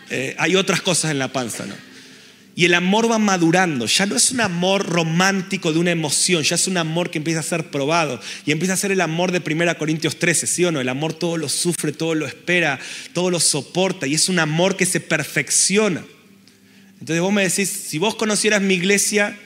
Eh, 0.10 0.36
hay 0.38 0.56
otras 0.56 0.82
cosas 0.82 1.12
en 1.12 1.20
la 1.20 1.32
panza, 1.32 1.66
¿no? 1.66 1.76
Y 2.54 2.66
el 2.66 2.74
amor 2.74 3.10
va 3.10 3.18
madurando. 3.18 3.86
Ya 3.86 4.06
no 4.06 4.16
es 4.16 4.32
un 4.32 4.42
amor 4.42 4.86
romántico 4.86 5.72
de 5.72 5.80
una 5.80 5.92
emoción, 5.92 6.44
ya 6.44 6.56
es 6.56 6.68
un 6.68 6.78
amor 6.78 7.10
que 7.10 7.18
empieza 7.18 7.40
a 7.40 7.44
ser 7.44 7.72
probado. 7.72 8.20
Y 8.46 8.52
empieza 8.52 8.74
a 8.74 8.78
ser 8.78 8.92
el 8.92 9.00
amor 9.00 9.32
de 9.32 9.40
1 9.40 9.78
Corintios 9.78 10.20
13, 10.20 10.48
¿sí 10.48 10.66
o 10.66 10.72
no? 10.72 10.82
El 10.82 10.90
amor 10.90 11.14
todo 11.14 11.38
lo 11.38 11.48
sufre, 11.48 11.94
todo 11.94 12.14
lo 12.14 12.28
espera, 12.28 12.80
todo 13.14 13.32
lo 13.32 13.40
soporta. 13.40 14.06
Y 14.06 14.16
es 14.16 14.28
un 14.28 14.40
amor 14.40 14.76
que 14.76 14.86
se 14.86 15.00
perfecciona. 15.00 16.04
Entonces 17.00 17.22
vos 17.22 17.32
me 17.32 17.44
decís, 17.44 17.70
si 17.70 17.98
vos 17.98 18.16
conocieras 18.16 18.62
mi 18.62 18.74
iglesia, 18.74 19.40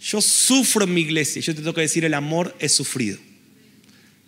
yo 0.00 0.20
sufro 0.20 0.84
en 0.84 0.92
mi 0.92 1.00
iglesia. 1.00 1.40
Yo 1.40 1.54
te 1.54 1.60
tengo 1.60 1.74
que 1.74 1.80
decir, 1.80 2.04
el 2.04 2.14
amor 2.14 2.54
es 2.58 2.72
sufrido. 2.72 3.18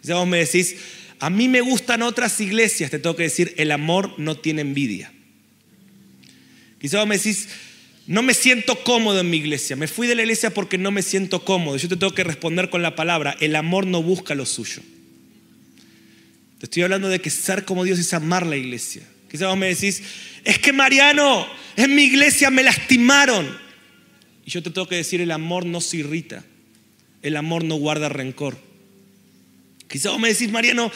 Quizás 0.00 0.16
vos 0.16 0.26
me 0.26 0.38
decís, 0.38 0.76
a 1.18 1.30
mí 1.30 1.48
me 1.48 1.60
gustan 1.60 2.02
otras 2.02 2.40
iglesias, 2.40 2.90
te 2.90 2.98
tengo 2.98 3.16
que 3.16 3.24
decir, 3.24 3.54
el 3.56 3.72
amor 3.72 4.14
no 4.18 4.36
tiene 4.36 4.62
envidia. 4.62 5.12
Quizás 6.80 7.00
vos 7.00 7.08
me 7.08 7.16
decís, 7.16 7.48
no 8.06 8.22
me 8.22 8.34
siento 8.34 8.82
cómodo 8.84 9.20
en 9.20 9.30
mi 9.30 9.38
iglesia. 9.38 9.76
Me 9.76 9.88
fui 9.88 10.06
de 10.06 10.14
la 10.14 10.22
iglesia 10.22 10.50
porque 10.50 10.78
no 10.78 10.90
me 10.90 11.02
siento 11.02 11.44
cómodo. 11.44 11.76
Yo 11.76 11.88
te 11.88 11.96
tengo 11.96 12.14
que 12.14 12.22
responder 12.22 12.70
con 12.70 12.82
la 12.82 12.94
palabra. 12.94 13.36
El 13.40 13.56
amor 13.56 13.86
no 13.86 14.02
busca 14.02 14.34
lo 14.34 14.46
suyo. 14.46 14.82
Te 16.58 16.66
estoy 16.66 16.84
hablando 16.84 17.08
de 17.08 17.20
que 17.20 17.30
ser 17.30 17.64
como 17.64 17.84
Dios 17.84 17.98
es 17.98 18.12
amar 18.14 18.46
la 18.46 18.56
iglesia. 18.56 19.02
Quizás 19.28 19.48
vos 19.48 19.58
me 19.58 19.68
decís, 19.68 20.02
es 20.44 20.58
que 20.58 20.72
Mariano, 20.72 21.46
en 21.76 21.94
mi 21.94 22.04
iglesia 22.04 22.50
me 22.50 22.62
lastimaron. 22.62 23.58
Y 24.44 24.50
yo 24.50 24.62
te 24.62 24.70
tengo 24.70 24.86
que 24.86 24.96
decir, 24.96 25.20
el 25.20 25.32
amor 25.32 25.66
no 25.66 25.80
se 25.80 25.96
irrita. 25.98 26.44
El 27.22 27.36
amor 27.36 27.64
no 27.64 27.74
guarda 27.74 28.08
rencor. 28.08 28.65
Quizás 29.96 30.12
vos 30.12 30.20
me 30.20 30.28
decís, 30.28 30.50
Mariano, 30.50 30.92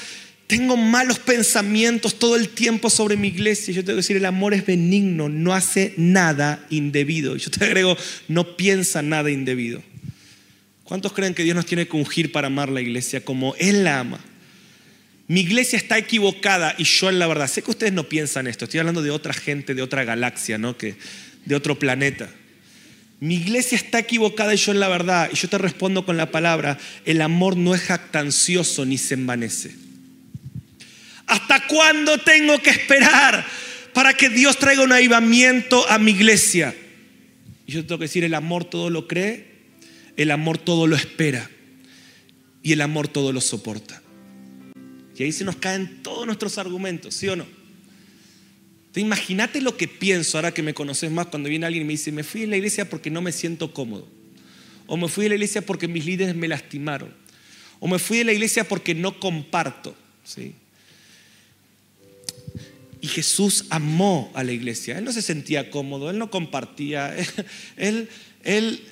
tengo 0.47 0.77
malos 0.77 1.19
pensamientos 1.19 2.19
todo 2.19 2.37
el 2.37 2.51
tiempo 2.51 2.91
sobre 2.91 3.17
mi 3.17 3.29
iglesia. 3.29 3.73
Yo 3.73 3.83
tengo 3.83 3.97
que 3.97 4.03
decir, 4.03 4.19
el 4.19 4.27
amor 4.27 4.53
es 4.53 4.67
benigno, 4.67 5.31
no 5.31 5.55
hace 5.55 5.95
nada 5.97 6.67
indebido. 6.69 7.35
Yo 7.37 7.51
te 7.51 7.65
agrego, 7.65 7.97
no 8.29 8.59
piensa 8.59 9.01
nada 9.01 9.31
indebido. 9.31 9.83
¿Cuántos 10.85 11.15
creen 11.15 11.33
que 11.33 11.45
Dios 11.45 11.57
nos 11.57 11.65
tiene 11.65 11.89
que 11.89 11.97
ungir 11.97 12.31
para 12.31 12.49
amar 12.49 12.69
la 12.69 12.83
iglesia 12.83 13.25
como 13.25 13.55
Él 13.55 13.85
la 13.85 14.01
ama? 14.01 14.21
Mi 15.29 15.41
iglesia 15.41 15.79
está 15.79 15.97
equivocada 15.97 16.75
y 16.77 16.85
yo 16.85 17.09
en 17.09 17.19
la 17.19 17.27
verdad. 17.27 17.49
Sé 17.49 17.63
que 17.63 17.71
ustedes 17.71 17.95
no 17.95 18.07
piensan 18.07 18.49
esto. 18.49 18.67
Estoy 18.67 18.81
hablando 18.81 19.01
de 19.01 19.13
otra 19.13 19.33
gente, 19.33 19.75
de 19.75 19.81
otra 19.81 20.05
galaxia, 20.05 20.59
¿no? 20.59 20.77
Que, 20.77 20.95
de 21.47 21.55
otro 21.55 21.79
planeta. 21.79 22.29
Mi 23.21 23.35
iglesia 23.35 23.77
está 23.77 23.99
equivocada 23.99 24.55
y 24.55 24.57
yo 24.57 24.73
en 24.73 24.81
la 24.81 24.89
verdad. 24.89 25.29
Y 25.31 25.37
yo 25.37 25.49
te 25.49 25.59
respondo 25.59 26.07
con 26.07 26.17
la 26.17 26.31
palabra, 26.31 26.79
el 27.05 27.21
amor 27.21 27.57
no 27.57 27.75
es 27.75 27.83
jactancioso 27.83 28.87
ni 28.87 28.97
se 28.97 29.15
envanece. 29.15 29.77
¿Hasta 31.27 31.67
cuándo 31.67 32.19
tengo 32.19 32.59
que 32.59 32.71
esperar 32.71 33.47
para 33.93 34.15
que 34.15 34.31
Dios 34.31 34.59
traiga 34.59 34.83
un 34.83 34.93
avivamiento 34.93 35.89
a 35.89 35.99
mi 35.99 36.13
iglesia? 36.13 36.75
Y 37.67 37.73
yo 37.73 37.85
tengo 37.85 37.99
que 37.99 38.07
decir, 38.07 38.25
el 38.25 38.35
amor 38.35 38.65
todo 38.65 38.89
lo 38.91 39.07
cree, 39.07 39.47
el 40.17 40.31
amor 40.31 40.59
todo 40.59 40.87
lo 40.87 40.97
espera 40.97 41.49
y 42.63 42.73
el 42.73 42.81
amor 42.81 43.07
todo 43.07 43.33
lo 43.33 43.41
soporta. 43.41 44.03
Y 45.17 45.23
ahí 45.23 45.33
se 45.33 45.45
nos 45.45 45.57
caen 45.57 46.03
todos 46.03 46.25
nuestros 46.25 46.57
argumentos, 46.57 47.15
¿sí 47.15 47.29
o 47.29 47.37
no? 47.37 47.47
Imagínate 48.96 49.61
lo 49.61 49.76
que 49.76 49.87
pienso 49.87 50.38
ahora 50.38 50.53
que 50.53 50.62
me 50.62 50.74
conoces 50.74 51.11
más 51.11 51.26
cuando 51.26 51.48
viene 51.48 51.66
alguien 51.66 51.85
y 51.85 51.87
me 51.87 51.92
dice, 51.92 52.11
me 52.11 52.24
fui 52.24 52.42
a 52.42 52.46
la 52.46 52.57
iglesia 52.57 52.88
porque 52.88 53.11
no 53.11 53.22
me 53.22 53.31
siento 53.33 53.72
cómodo. 53.72 54.09
O 54.87 54.96
me 54.96 55.09
fui 55.09 55.26
a 55.26 55.29
la 55.29 55.37
iglesia 55.37 55.62
porque 55.62 55.87
mis 55.87 56.05
líderes 56.05 56.35
me 56.35 56.48
lastimaron. 56.48 57.14
O 57.79 57.87
me 57.87 57.98
fui 58.00 58.20
a 58.20 58.24
la 58.24 58.33
iglesia 58.33 58.66
porque 58.66 58.94
no 58.94 59.20
comparto. 59.20 59.94
¿sí? 60.24 60.55
Y 63.00 63.07
Jesús 63.07 63.66
amó 63.70 64.31
a 64.35 64.42
la 64.42 64.53
iglesia. 64.53 64.98
Él 64.98 65.05
no 65.05 65.12
se 65.12 65.22
sentía 65.22 65.70
cómodo, 65.70 66.11
él 66.11 66.18
no 66.18 66.31
compartía, 66.31 67.14
él, 67.76 68.09
él, 68.44 68.83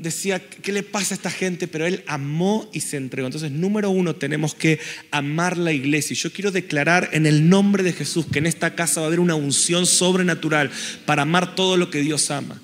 decía, 0.00 0.40
¿qué 0.40 0.72
le 0.72 0.82
pasa 0.82 1.14
a 1.14 1.16
esta 1.16 1.30
gente? 1.30 1.68
Pero 1.68 1.86
él 1.86 2.04
amó 2.06 2.68
y 2.72 2.80
se 2.80 2.96
entregó. 2.96 3.26
Entonces, 3.26 3.50
número 3.50 3.90
uno, 3.90 4.16
tenemos 4.16 4.54
que 4.54 4.78
amar 5.10 5.56
la 5.56 5.72
iglesia. 5.72 6.14
Y 6.14 6.16
yo 6.16 6.32
quiero 6.32 6.50
declarar 6.50 7.10
en 7.12 7.26
el 7.26 7.48
nombre 7.48 7.82
de 7.82 7.92
Jesús 7.92 8.26
que 8.30 8.38
en 8.38 8.46
esta 8.46 8.74
casa 8.74 9.00
va 9.00 9.06
a 9.06 9.08
haber 9.08 9.20
una 9.20 9.34
unción 9.34 9.86
sobrenatural 9.86 10.70
para 11.06 11.22
amar 11.22 11.54
todo 11.54 11.76
lo 11.76 11.90
que 11.90 12.00
Dios 12.00 12.30
ama. 12.30 12.60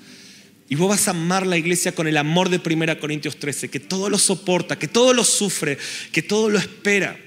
Y 0.67 0.75
vos 0.75 0.89
vas 0.89 1.07
a 1.07 1.11
amar 1.11 1.47
la 1.47 1.57
iglesia 1.57 1.93
con 1.93 2.07
el 2.07 2.15
amor 2.15 2.49
de 2.49 2.61
1 2.63 2.99
Corintios 2.99 3.37
13, 3.37 3.69
que 3.69 3.79
todo 3.79 4.09
lo 4.09 4.19
soporta, 4.19 4.77
que 4.77 4.87
todo 4.87 5.15
lo 5.15 5.23
sufre, 5.23 5.79
que 6.11 6.21
todo 6.21 6.49
lo 6.49 6.59
espera. 6.59 7.17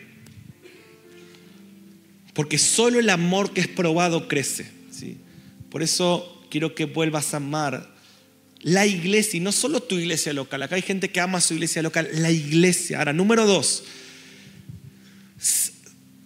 Porque 2.34 2.56
solo 2.56 3.00
el 3.00 3.10
amor 3.10 3.52
que 3.52 3.60
es 3.60 3.68
probado 3.68 4.28
crece. 4.28 4.70
¿sí? 4.92 5.16
Por 5.70 5.82
eso 5.82 6.46
quiero 6.50 6.76
que 6.76 6.84
vuelvas 6.84 7.34
a 7.34 7.38
amar 7.38 7.91
la 8.62 8.86
iglesia, 8.86 9.38
y 9.38 9.40
no 9.40 9.52
solo 9.52 9.82
tu 9.82 9.98
iglesia 9.98 10.32
local. 10.32 10.62
Acá 10.62 10.76
hay 10.76 10.82
gente 10.82 11.10
que 11.10 11.20
ama 11.20 11.40
su 11.40 11.54
iglesia 11.54 11.82
local, 11.82 12.08
la 12.12 12.30
iglesia. 12.30 12.98
Ahora, 12.98 13.12
número 13.12 13.46
dos, 13.46 13.84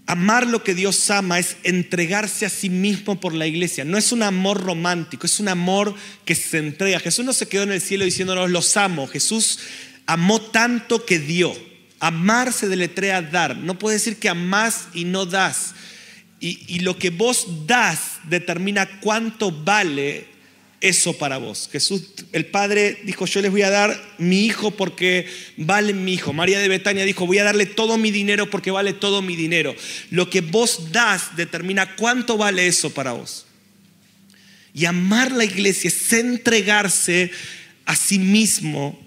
amar 0.07 0.47
lo 0.47 0.63
que 0.63 0.75
Dios 0.75 1.11
ama 1.11 1.39
es 1.39 1.57
entregarse 1.65 2.47
a 2.47 2.51
sí 2.51 2.71
mismo 2.71 3.21
por 3.21 3.35
la 3.35 3.47
iglesia. 3.47 3.85
No 3.85 3.99
es 3.99 4.13
un 4.13 4.23
amor 4.23 4.63
romántico, 4.63 5.27
es 5.27 5.41
un 5.41 5.49
amor 5.49 5.95
que 6.25 6.35
se 6.35 6.59
entrega. 6.59 7.01
Jesús 7.01 7.25
no 7.25 7.33
se 7.33 7.49
quedó 7.49 7.65
en 7.65 7.73
el 7.73 7.81
cielo 7.81 8.05
diciéndonos 8.05 8.51
los 8.51 8.77
amo. 8.77 9.07
Jesús 9.07 9.59
amó 10.07 10.41
tanto 10.41 11.05
que 11.05 11.19
dio. 11.19 11.55
Amar 11.99 12.53
se 12.53 12.69
deletrea 12.69 13.23
dar. 13.23 13.57
No 13.57 13.79
puede 13.79 13.97
decir 13.97 14.19
que 14.19 14.29
amás 14.29 14.89
y 14.95 15.05
no 15.05 15.27
das. 15.27 15.75
Y, 16.39 16.81
lo 16.81 16.99
que 16.99 17.11
vos 17.11 17.67
das 17.67 18.21
determina 18.25 19.01
cuánto 19.01 19.51
vale 19.51 20.27
eso 20.81 21.17
para 21.19 21.39
vos. 21.39 21.69
Jesús, 21.73 22.03
el 22.33 22.47
Padre 22.47 22.99
dijo, 23.05 23.27
yo 23.27 23.41
les 23.41 23.51
voy 23.51 23.63
a 23.63 23.71
dar 23.71 24.01
mi 24.19 24.45
hijo 24.45 24.71
porque 24.71 25.27
vale 25.57 25.93
mi 25.93 26.15
hijo. 26.15 26.33
María 26.33 26.59
de 26.59 26.69
Betania 26.69 27.05
dijo, 27.05 27.27
voy 27.27 27.39
a 27.39 27.45
darle 27.45 27.67
todo 27.67 27.99
mi 27.99 28.11
dinero 28.11 28.51
porque 28.51 28.71
vale 28.71 28.93
todo 28.93 29.23
mi 29.23 29.37
dinero. 29.37 29.75
Lo 30.11 30.31
que 30.31 30.41
vos 30.41 30.93
das 30.93 31.37
determina 31.37 31.97
cuánto 31.97 32.37
vale 32.37 32.67
eso 32.67 32.91
para 32.91 33.13
vos. 33.13 33.47
Y 34.75 34.85
amar 34.85 35.33
la 35.33 35.45
iglesia 35.45 35.89
es 35.89 36.13
entregarse 36.13 37.31
a 37.87 37.97
sí 37.97 38.19
mismo. 38.19 39.01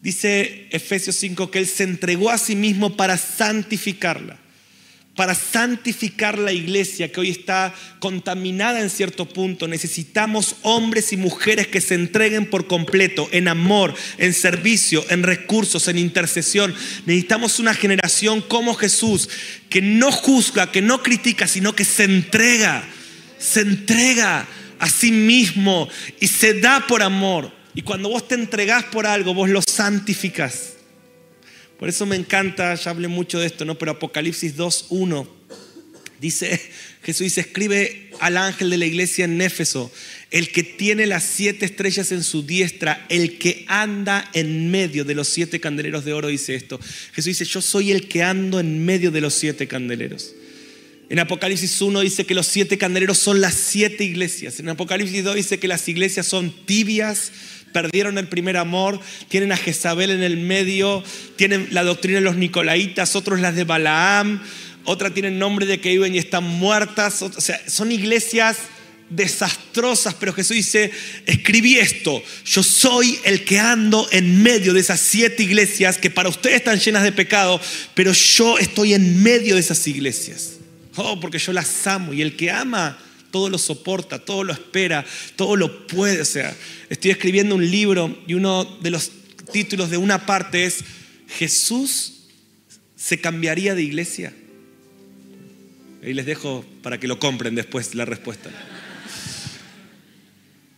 Dice 0.00 0.68
Efesios 0.70 1.16
5 1.16 1.50
que 1.50 1.58
Él 1.58 1.66
se 1.66 1.82
entregó 1.82 2.30
a 2.30 2.38
sí 2.38 2.54
mismo 2.54 2.96
para 2.96 3.16
santificarla 3.16 4.38
para 5.18 5.34
santificar 5.34 6.38
la 6.38 6.52
iglesia 6.52 7.10
que 7.10 7.18
hoy 7.18 7.30
está 7.30 7.74
contaminada 7.98 8.80
en 8.80 8.88
cierto 8.88 9.26
punto, 9.28 9.66
necesitamos 9.66 10.54
hombres 10.62 11.12
y 11.12 11.16
mujeres 11.16 11.66
que 11.66 11.80
se 11.80 11.96
entreguen 11.96 12.48
por 12.48 12.68
completo 12.68 13.28
en 13.32 13.48
amor, 13.48 13.96
en 14.18 14.32
servicio, 14.32 15.04
en 15.10 15.24
recursos, 15.24 15.88
en 15.88 15.98
intercesión. 15.98 16.72
Necesitamos 17.04 17.58
una 17.58 17.74
generación 17.74 18.42
como 18.42 18.74
Jesús 18.74 19.28
que 19.68 19.82
no 19.82 20.12
juzga, 20.12 20.70
que 20.70 20.82
no 20.82 21.02
critica, 21.02 21.48
sino 21.48 21.74
que 21.74 21.84
se 21.84 22.04
entrega, 22.04 22.84
se 23.40 23.62
entrega 23.62 24.46
a 24.78 24.88
sí 24.88 25.10
mismo 25.10 25.88
y 26.20 26.28
se 26.28 26.60
da 26.60 26.86
por 26.86 27.02
amor. 27.02 27.50
Y 27.74 27.82
cuando 27.82 28.08
vos 28.08 28.28
te 28.28 28.36
entregás 28.36 28.84
por 28.84 29.04
algo, 29.04 29.34
vos 29.34 29.48
lo 29.48 29.62
santificas. 29.62 30.77
Por 31.78 31.88
eso 31.88 32.06
me 32.06 32.16
encanta, 32.16 32.74
ya 32.74 32.90
hablé 32.90 33.08
mucho 33.08 33.38
de 33.38 33.46
esto, 33.46 33.64
¿no? 33.64 33.78
Pero 33.78 33.92
Apocalipsis 33.92 34.56
2.1 34.56 35.28
dice, 36.20 36.60
Jesús 37.02 37.24
dice, 37.24 37.40
escribe 37.42 38.10
al 38.20 38.36
ángel 38.36 38.70
de 38.70 38.78
la 38.78 38.86
iglesia 38.86 39.24
en 39.24 39.40
Éfeso, 39.40 39.90
el 40.30 40.50
que 40.50 40.62
tiene 40.62 41.06
las 41.06 41.22
siete 41.22 41.64
estrellas 41.64 42.10
en 42.12 42.22
su 42.24 42.42
diestra, 42.42 43.06
el 43.08 43.38
que 43.38 43.64
anda 43.68 44.28
en 44.34 44.70
medio 44.70 45.04
de 45.04 45.14
los 45.14 45.28
siete 45.28 45.60
candeleros 45.60 46.04
de 46.04 46.12
oro, 46.12 46.28
dice 46.28 46.54
esto. 46.54 46.80
Jesús 47.12 47.38
dice, 47.38 47.44
yo 47.44 47.62
soy 47.62 47.92
el 47.92 48.08
que 48.08 48.22
ando 48.22 48.58
en 48.60 48.84
medio 48.84 49.10
de 49.10 49.20
los 49.20 49.34
siete 49.34 49.68
candeleros. 49.68 50.34
En 51.10 51.18
Apocalipsis 51.20 51.80
1 51.80 52.00
dice 52.00 52.26
que 52.26 52.34
los 52.34 52.46
siete 52.46 52.76
candeleros 52.76 53.18
son 53.18 53.40
las 53.40 53.54
siete 53.54 54.04
iglesias. 54.04 54.60
En 54.60 54.68
Apocalipsis 54.68 55.24
2 55.24 55.36
dice 55.36 55.58
que 55.58 55.68
las 55.68 55.88
iglesias 55.88 56.26
son 56.26 56.52
tibias, 56.66 57.32
perdieron 57.82 58.18
el 58.18 58.26
primer 58.26 58.56
amor, 58.56 58.98
tienen 59.28 59.52
a 59.52 59.56
Jezabel 59.56 60.10
en 60.10 60.24
el 60.24 60.36
medio, 60.36 61.04
tienen 61.36 61.68
la 61.70 61.84
doctrina 61.84 62.18
de 62.18 62.24
los 62.24 62.34
Nicolaitas, 62.34 63.14
otros 63.14 63.38
las 63.38 63.54
de 63.54 63.62
Balaam, 63.62 64.42
otras 64.82 65.14
tienen 65.14 65.38
nombre 65.38 65.64
de 65.64 65.80
que 65.80 65.90
viven 65.90 66.12
y 66.12 66.18
están 66.18 66.42
muertas, 66.42 67.22
o 67.22 67.40
sea, 67.40 67.60
son 67.68 67.92
iglesias 67.92 68.56
desastrosas, 69.10 70.14
pero 70.14 70.32
Jesús 70.32 70.56
dice, 70.56 70.90
escribí 71.24 71.78
esto, 71.78 72.20
yo 72.44 72.64
soy 72.64 73.16
el 73.22 73.44
que 73.44 73.60
ando 73.60 74.08
en 74.10 74.42
medio 74.42 74.74
de 74.74 74.80
esas 74.80 74.98
siete 74.98 75.44
iglesias 75.44 75.98
que 75.98 76.10
para 76.10 76.28
ustedes 76.28 76.56
están 76.56 76.80
llenas 76.80 77.04
de 77.04 77.12
pecado, 77.12 77.60
pero 77.94 78.12
yo 78.12 78.58
estoy 78.58 78.94
en 78.94 79.22
medio 79.22 79.54
de 79.54 79.60
esas 79.60 79.86
iglesias. 79.86 80.54
Oh, 80.96 81.20
porque 81.20 81.38
yo 81.38 81.52
las 81.52 81.86
amo 81.86 82.12
y 82.12 82.22
el 82.22 82.34
que 82.34 82.50
ama 82.50 82.98
todo 83.30 83.48
lo 83.48 83.58
soporta, 83.58 84.18
todo 84.18 84.44
lo 84.44 84.52
espera, 84.52 85.04
todo 85.36 85.56
lo 85.56 85.86
puede. 85.86 86.20
O 86.20 86.24
sea, 86.24 86.54
estoy 86.88 87.10
escribiendo 87.10 87.54
un 87.54 87.70
libro 87.70 88.18
y 88.26 88.34
uno 88.34 88.64
de 88.64 88.90
los 88.90 89.10
títulos 89.52 89.90
de 89.90 89.96
una 89.96 90.26
parte 90.26 90.64
es 90.64 90.84
Jesús 91.28 92.14
se 92.96 93.20
cambiaría 93.20 93.74
de 93.74 93.82
iglesia. 93.82 94.32
Y 96.02 96.12
les 96.12 96.26
dejo 96.26 96.64
para 96.82 96.98
que 96.98 97.08
lo 97.08 97.18
compren 97.18 97.54
después 97.54 97.94
la 97.94 98.04
respuesta. 98.04 98.50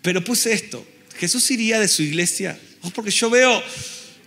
Pero 0.02 0.24
puse 0.24 0.52
esto, 0.52 0.86
Jesús 1.18 1.50
iría 1.50 1.78
de 1.78 1.88
su 1.88 2.02
iglesia. 2.02 2.58
Oh, 2.82 2.90
porque 2.90 3.10
yo 3.10 3.28
veo, 3.28 3.62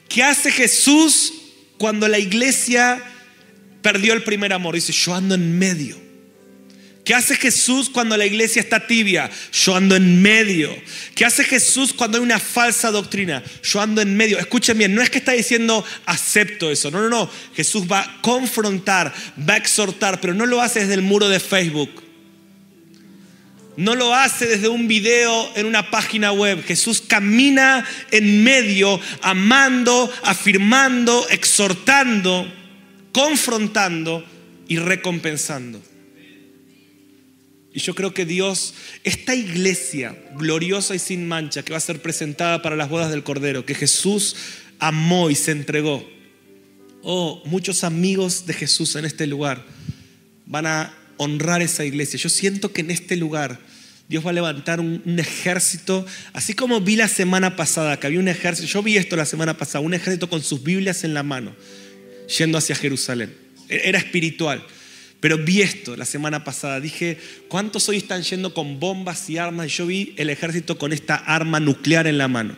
¿qué 0.08 0.24
hace 0.24 0.52
Jesús 0.52 1.34
cuando 1.78 2.08
la 2.08 2.20
iglesia 2.20 3.04
perdió 3.82 4.14
el 4.14 4.24
primer 4.24 4.54
amor? 4.54 4.76
Dice, 4.76 4.94
yo 4.94 5.16
ando 5.16 5.34
en 5.36 5.58
medio. 5.58 5.98
¿Qué 7.04 7.14
hace 7.14 7.36
Jesús 7.36 7.90
cuando 7.90 8.16
la 8.16 8.26
iglesia 8.26 8.62
está 8.62 8.88
tibia? 8.88 9.30
Yo 9.52 9.76
ando 9.76 9.96
en 9.98 10.22
medio. 10.22 10.74
¿Qué 11.16 11.26
hace 11.26 11.44
Jesús 11.44 11.92
cuando 11.92 12.18
hay 12.18 12.24
una 12.24 12.40
falsa 12.40 12.92
doctrina? 12.92 13.44
Yo 13.62 13.82
ando 13.82 14.02
en 14.02 14.16
medio. 14.16 14.40
Escuchen 14.40 14.78
bien, 14.78 14.96
no 14.96 15.02
es 15.02 15.10
que 15.10 15.18
está 15.18 15.34
diciendo 15.34 15.84
acepto 16.06 16.72
eso. 16.72 16.92
No, 16.92 17.02
no, 17.02 17.10
no. 17.10 17.30
Jesús 17.56 17.92
va 17.92 18.00
a 18.00 18.22
confrontar, 18.22 19.14
va 19.38 19.56
a 19.56 19.58
exhortar, 19.58 20.22
pero 20.22 20.34
no 20.34 20.46
lo 20.46 20.62
hace 20.62 20.80
desde 20.80 20.94
el 20.94 21.02
muro 21.02 21.28
de 21.28 21.42
Facebook. 21.42 22.04
No 23.76 23.96
lo 23.96 24.14
hace 24.16 24.46
desde 24.46 24.70
un 24.70 24.88
video 24.88 25.52
en 25.56 25.66
una 25.66 25.92
página 25.92 26.32
web. 26.32 26.64
Jesús 26.64 27.02
camina 27.02 27.86
en 28.12 28.46
medio, 28.46 29.02
amando, 29.22 30.10
afirmando, 30.24 31.28
exhortando, 31.30 32.50
confrontando 33.12 34.26
y 34.70 34.78
recompensando. 34.78 35.82
Y 37.74 37.80
yo 37.80 37.96
creo 37.96 38.14
que 38.14 38.26
Dios, 38.26 38.76
esta 39.04 39.34
iglesia 39.34 40.16
gloriosa 40.38 40.94
y 40.94 41.00
sin 41.00 41.28
mancha 41.28 41.64
que 41.64 41.72
va 41.72 41.78
a 41.78 41.82
ser 41.82 42.02
presentada 42.02 42.62
para 42.62 42.76
las 42.76 42.88
bodas 42.88 43.10
del 43.10 43.24
Cordero, 43.24 43.66
que 43.66 43.74
Jesús 43.74 44.36
amó 44.78 45.32
y 45.32 45.36
se 45.36 45.52
entregó. 45.52 46.08
Oh, 47.02 47.42
muchos 47.46 47.84
amigos 47.84 48.46
de 48.46 48.54
Jesús 48.54 48.96
en 48.96 49.06
este 49.06 49.26
lugar 49.26 49.66
van 50.46 50.68
a 50.68 50.94
honrar 51.18 51.64
esa 51.64 51.84
iglesia. 51.84 52.20
Yo 52.20 52.30
siento 52.30 52.72
que 52.72 52.82
en 52.82 52.92
este 52.92 53.16
lugar 53.16 53.60
Dios 54.08 54.24
va 54.24 54.30
a 54.30 54.34
levantar 54.34 54.80
un, 54.80 55.02
un, 55.04 55.20
ejército, 55.20 56.06
así 56.34 56.54
como 56.54 56.80
vi 56.80 56.96
la 56.96 57.08
semana 57.08 57.56
pasada, 57.56 58.00
que 58.00 58.06
había 58.06 58.20
un 58.20 58.28
ejército, 58.28 58.68
yo 58.68 58.84
vi 58.84 58.98
esto 58.98 59.16
la 59.16 59.26
semana 59.26 59.58
pasada, 59.58 59.80
un 59.80 59.96
ejército 59.96 60.30
con 60.30 60.44
sus 60.44 60.62
Biblias 60.62 61.04
en 61.04 61.16
la 61.16 61.24
mano, 61.24 61.56
yendo 62.38 62.60
hacia 62.60 62.76
Jerusalén. 62.76 63.36
Era 63.68 63.98
espiritual. 63.98 64.64
Pero 65.24 65.38
vi 65.38 65.62
esto 65.62 65.96
la 65.96 66.04
semana 66.04 66.44
pasada. 66.44 66.82
Dije, 66.82 67.18
¿cuántos 67.48 67.88
hoy 67.88 67.96
están 67.96 68.24
yendo 68.24 68.54
con 68.54 68.82
bombas 68.82 69.30
y 69.30 69.38
armas? 69.38 69.72
Yo 69.72 69.88
vi 69.88 70.14
el 70.18 70.30
ejército 70.30 70.78
con 70.78 70.92
esta 70.92 71.16
arma 71.16 71.62
nuclear 71.62 72.08
en 72.08 72.18
la 72.18 72.28
mano, 72.28 72.58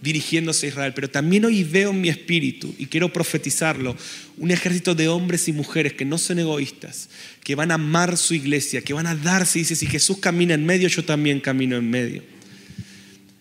dirigiéndose 0.00 0.66
a 0.66 0.68
Israel. 0.68 0.92
Pero 0.94 1.10
también 1.10 1.46
hoy 1.46 1.64
veo 1.64 1.90
en 1.90 2.00
mi 2.00 2.08
espíritu, 2.08 2.72
y 2.78 2.86
quiero 2.86 3.12
profetizarlo, 3.12 3.96
un 4.36 4.52
ejército 4.52 4.94
de 4.94 5.08
hombres 5.08 5.48
y 5.48 5.52
mujeres 5.52 5.94
que 5.94 6.04
no 6.04 6.16
son 6.16 6.38
egoístas, 6.38 7.08
que 7.42 7.56
van 7.56 7.72
a 7.72 7.74
amar 7.74 8.16
su 8.16 8.34
iglesia, 8.34 8.82
que 8.82 8.92
van 8.92 9.08
a 9.08 9.16
darse. 9.16 9.58
Y 9.58 9.62
dice, 9.62 9.74
si 9.74 9.86
Jesús 9.86 10.18
camina 10.18 10.54
en 10.54 10.64
medio, 10.64 10.86
yo 10.86 11.04
también 11.04 11.40
camino 11.40 11.76
en 11.76 11.90
medio. 11.90 12.22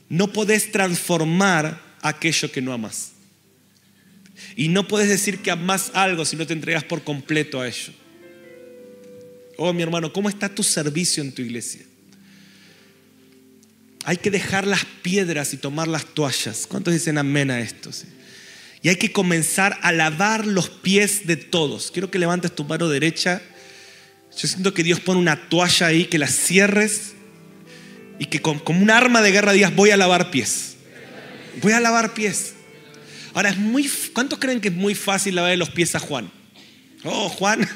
No 0.09 0.33
podés 0.33 0.71
transformar 0.71 1.79
aquello 2.01 2.51
que 2.51 2.63
no 2.63 2.73
amas. 2.73 3.11
Y 4.55 4.69
no 4.69 4.87
puedes 4.87 5.07
decir 5.07 5.37
que 5.37 5.51
amas 5.51 5.91
algo 5.93 6.25
si 6.25 6.35
no 6.35 6.47
te 6.47 6.53
entregas 6.53 6.83
por 6.83 7.03
completo 7.03 7.61
a 7.61 7.67
ello. 7.67 7.93
Oh, 9.61 9.73
mi 9.73 9.83
hermano, 9.83 10.13
¿cómo 10.13 10.29
está 10.29 10.47
tu 10.47 10.63
servicio 10.63 11.21
en 11.21 11.33
tu 11.33 11.41
iglesia? 11.41 11.81
Hay 14.05 14.15
que 14.15 14.31
dejar 14.31 14.65
las 14.65 14.85
piedras 15.01 15.53
y 15.53 15.57
tomar 15.57 15.89
las 15.89 16.05
toallas. 16.05 16.65
¿Cuántos 16.65 16.93
dicen 16.93 17.17
amén 17.17 17.51
a 17.51 17.59
esto? 17.59 17.89
Y 18.81 18.87
hay 18.87 18.95
que 18.95 19.11
comenzar 19.11 19.77
a 19.81 19.91
lavar 19.91 20.47
los 20.47 20.69
pies 20.69 21.27
de 21.27 21.35
todos. 21.35 21.91
Quiero 21.91 22.09
que 22.09 22.19
levantes 22.19 22.55
tu 22.55 22.63
mano 22.63 22.87
derecha. 22.87 23.41
Yo 24.37 24.47
siento 24.47 24.73
que 24.73 24.81
Dios 24.81 25.01
pone 25.01 25.19
una 25.19 25.49
toalla 25.49 25.87
ahí, 25.87 26.05
que 26.05 26.19
la 26.19 26.27
cierres 26.27 27.15
y 28.17 28.27
que 28.27 28.41
como 28.41 28.81
un 28.81 28.89
arma 28.89 29.21
de 29.21 29.33
guerra 29.33 29.51
digas, 29.51 29.75
voy 29.75 29.89
a 29.89 29.97
lavar 29.97 30.31
pies. 30.31 30.77
Voy 31.61 31.73
a 31.73 31.81
lavar 31.81 32.13
pies. 32.13 32.53
Ahora, 33.33 33.49
es 33.49 33.57
muy, 33.57 33.91
¿cuántos 34.13 34.39
creen 34.39 34.61
que 34.61 34.69
es 34.69 34.73
muy 34.73 34.95
fácil 34.95 35.35
lavar 35.35 35.57
los 35.57 35.69
pies 35.69 35.95
a 35.95 35.99
Juan? 35.99 36.31
Oh, 37.03 37.27
Juan, 37.27 37.67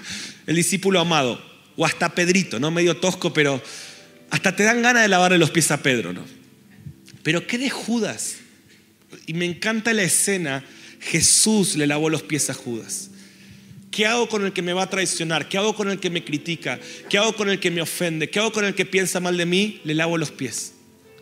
el 0.47 0.55
discípulo 0.55 1.01
amado 1.01 1.51
o 1.75 1.85
hasta 1.85 2.13
Pedrito, 2.13 2.59
¿no? 2.59 2.71
Medio 2.71 2.97
tosco, 2.97 3.33
pero 3.33 3.61
hasta 4.29 4.55
te 4.55 4.63
dan 4.63 4.81
ganas 4.81 5.03
de 5.03 5.09
lavarle 5.09 5.37
los 5.37 5.51
pies 5.51 5.71
a 5.71 5.81
Pedro, 5.81 6.13
¿no? 6.13 6.25
Pero 7.23 7.47
¿qué 7.47 7.57
de 7.57 7.69
Judas? 7.69 8.37
Y 9.25 9.33
me 9.33 9.45
encanta 9.45 9.93
la 9.93 10.03
escena, 10.03 10.63
Jesús 10.99 11.75
le 11.75 11.87
lavó 11.87 12.09
los 12.09 12.23
pies 12.23 12.49
a 12.49 12.53
Judas. 12.53 13.09
¿Qué 13.91 14.07
hago 14.07 14.27
con 14.27 14.43
el 14.43 14.53
que 14.53 14.63
me 14.63 14.73
va 14.73 14.83
a 14.83 14.89
traicionar? 14.89 15.47
¿Qué 15.47 15.57
hago 15.57 15.75
con 15.75 15.89
el 15.89 15.99
que 15.99 16.09
me 16.09 16.23
critica? 16.23 16.79
¿Qué 17.09 17.19
hago 17.19 17.35
con 17.35 17.49
el 17.49 17.59
que 17.59 17.69
me 17.69 17.81
ofende? 17.81 18.29
¿Qué 18.29 18.39
hago 18.39 18.51
con 18.51 18.65
el 18.65 18.73
que 18.73 18.85
piensa 18.85 19.19
mal 19.19 19.37
de 19.37 19.45
mí? 19.45 19.81
Le 19.83 19.93
lavo 19.93 20.17
los 20.17 20.31
pies. 20.31 20.73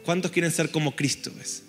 ¿Cuántos 0.06 0.32
quieren 0.32 0.52
ser 0.52 0.72
como 0.72 0.96
Cristo? 0.96 1.34
¿ves? 1.38 1.64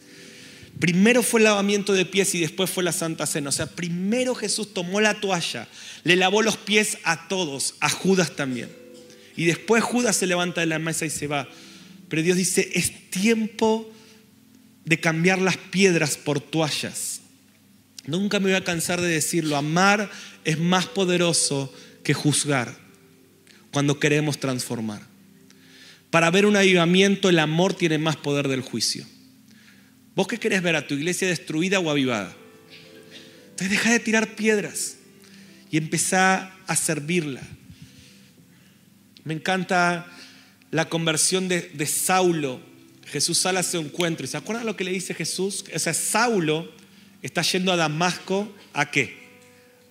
Primero 0.78 1.22
fue 1.22 1.40
el 1.40 1.44
lavamiento 1.44 1.92
de 1.92 2.04
pies 2.04 2.34
y 2.34 2.40
después 2.40 2.70
fue 2.70 2.82
la 2.82 2.92
Santa 2.92 3.26
Cena. 3.26 3.50
O 3.50 3.52
sea, 3.52 3.66
primero 3.66 4.34
Jesús 4.34 4.74
tomó 4.74 5.00
la 5.00 5.20
toalla, 5.20 5.68
le 6.04 6.16
lavó 6.16 6.42
los 6.42 6.56
pies 6.56 6.98
a 7.04 7.28
todos, 7.28 7.74
a 7.80 7.88
Judas 7.88 8.34
también. 8.34 8.70
Y 9.36 9.44
después 9.44 9.82
Judas 9.82 10.16
se 10.16 10.26
levanta 10.26 10.60
de 10.60 10.66
la 10.66 10.78
mesa 10.78 11.06
y 11.06 11.10
se 11.10 11.26
va. 11.26 11.48
Pero 12.08 12.22
Dios 12.22 12.36
dice, 12.36 12.70
es 12.74 13.10
tiempo 13.10 13.90
de 14.84 15.00
cambiar 15.00 15.40
las 15.40 15.56
piedras 15.56 16.16
por 16.16 16.40
toallas. 16.40 17.20
Nunca 18.06 18.40
me 18.40 18.46
voy 18.46 18.54
a 18.54 18.64
cansar 18.64 19.00
de 19.00 19.08
decirlo, 19.08 19.56
amar 19.56 20.10
es 20.44 20.58
más 20.58 20.86
poderoso 20.86 21.72
que 22.02 22.14
juzgar 22.14 22.76
cuando 23.70 24.00
queremos 24.00 24.38
transformar. 24.38 25.02
Para 26.10 26.30
ver 26.30 26.44
un 26.44 26.56
avivamiento 26.56 27.28
el 27.28 27.38
amor 27.38 27.74
tiene 27.74 27.98
más 27.98 28.16
poder 28.16 28.48
del 28.48 28.60
juicio. 28.60 29.06
¿Vos 30.14 30.26
qué 30.26 30.38
querés 30.38 30.62
ver 30.62 30.76
a 30.76 30.86
tu 30.86 30.94
iglesia 30.94 31.28
destruida 31.28 31.80
o 31.80 31.90
avivada? 31.90 32.34
Entonces 33.50 33.70
deja 33.70 33.92
de 33.92 34.00
tirar 34.00 34.34
piedras 34.34 34.96
y 35.70 35.78
empezá 35.78 36.54
a 36.66 36.76
servirla. 36.76 37.42
Me 39.24 39.34
encanta 39.34 40.06
la 40.70 40.88
conversión 40.88 41.48
de, 41.48 41.70
de 41.74 41.86
Saulo. 41.86 42.60
Jesús 43.06 43.38
sale 43.38 43.58
a 43.58 43.60
ese 43.60 43.78
encuentro. 43.78 44.24
¿Y 44.24 44.28
se 44.28 44.36
acuerdan 44.36 44.66
lo 44.66 44.76
que 44.76 44.84
le 44.84 44.90
dice 44.90 45.14
Jesús? 45.14 45.64
O 45.74 45.78
sea, 45.78 45.94
Saulo 45.94 46.70
está 47.22 47.42
yendo 47.42 47.72
a 47.72 47.76
Damasco 47.76 48.52
a 48.72 48.90
qué? 48.90 49.21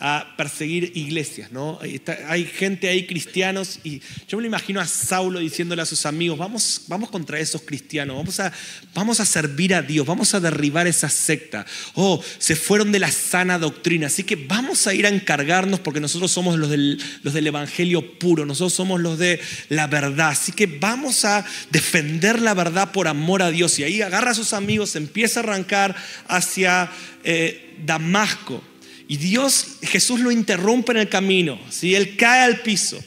A 0.03 0.33
perseguir 0.35 0.91
iglesias, 0.95 1.51
¿no? 1.51 1.79
Hay 2.27 2.45
gente 2.45 2.89
ahí, 2.89 3.05
cristianos, 3.05 3.79
y 3.83 4.01
yo 4.27 4.37
me 4.37 4.41
lo 4.41 4.47
imagino 4.47 4.81
a 4.81 4.87
Saulo 4.87 5.39
diciéndole 5.39 5.83
a 5.83 5.85
sus 5.85 6.07
amigos, 6.07 6.39
vamos, 6.39 6.85
vamos 6.87 7.11
contra 7.11 7.39
esos 7.39 7.61
cristianos, 7.61 8.17
vamos 8.17 8.39
a, 8.39 8.51
vamos 8.95 9.19
a 9.19 9.25
servir 9.25 9.75
a 9.75 9.83
Dios, 9.83 10.07
vamos 10.07 10.33
a 10.33 10.39
derribar 10.39 10.87
esa 10.87 11.07
secta. 11.07 11.67
Oh, 11.93 12.19
se 12.39 12.55
fueron 12.55 12.91
de 12.91 12.97
la 12.97 13.11
sana 13.11 13.59
doctrina, 13.59 14.07
así 14.07 14.23
que 14.23 14.35
vamos 14.35 14.87
a 14.87 14.95
ir 14.95 15.05
a 15.05 15.09
encargarnos 15.09 15.79
porque 15.79 15.99
nosotros 15.99 16.31
somos 16.31 16.57
los 16.57 16.71
del, 16.71 16.99
los 17.21 17.35
del 17.35 17.45
Evangelio 17.45 18.17
puro, 18.17 18.43
nosotros 18.43 18.73
somos 18.73 18.99
los 18.99 19.19
de 19.19 19.39
la 19.69 19.85
verdad, 19.85 20.29
así 20.29 20.51
que 20.51 20.65
vamos 20.65 21.25
a 21.25 21.45
defender 21.69 22.41
la 22.41 22.55
verdad 22.55 22.91
por 22.91 23.07
amor 23.07 23.43
a 23.43 23.51
Dios. 23.51 23.77
Y 23.77 23.83
ahí 23.83 24.01
agarra 24.01 24.31
a 24.31 24.35
sus 24.35 24.53
amigos, 24.53 24.95
empieza 24.95 25.41
a 25.41 25.43
arrancar 25.43 25.95
hacia 26.27 26.89
eh, 27.23 27.75
Damasco. 27.85 28.63
Y 29.11 29.17
Dios, 29.17 29.65
Jesús 29.81 30.21
lo 30.21 30.31
interrumpe 30.31 30.93
en 30.93 30.99
el 30.99 31.09
camino, 31.09 31.59
¿sí? 31.69 31.95
Él 31.95 32.15
cae 32.15 32.43
al 32.43 32.61
piso. 32.61 32.97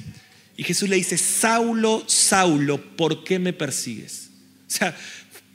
Y 0.55 0.63
Jesús 0.63 0.87
le 0.87 0.97
dice, 0.97 1.17
Saulo, 1.17 2.05
Saulo, 2.07 2.79
¿por 2.95 3.25
qué 3.25 3.39
me 3.39 3.55
persigues? 3.55 4.29
O 4.69 4.71
sea, 4.71 4.95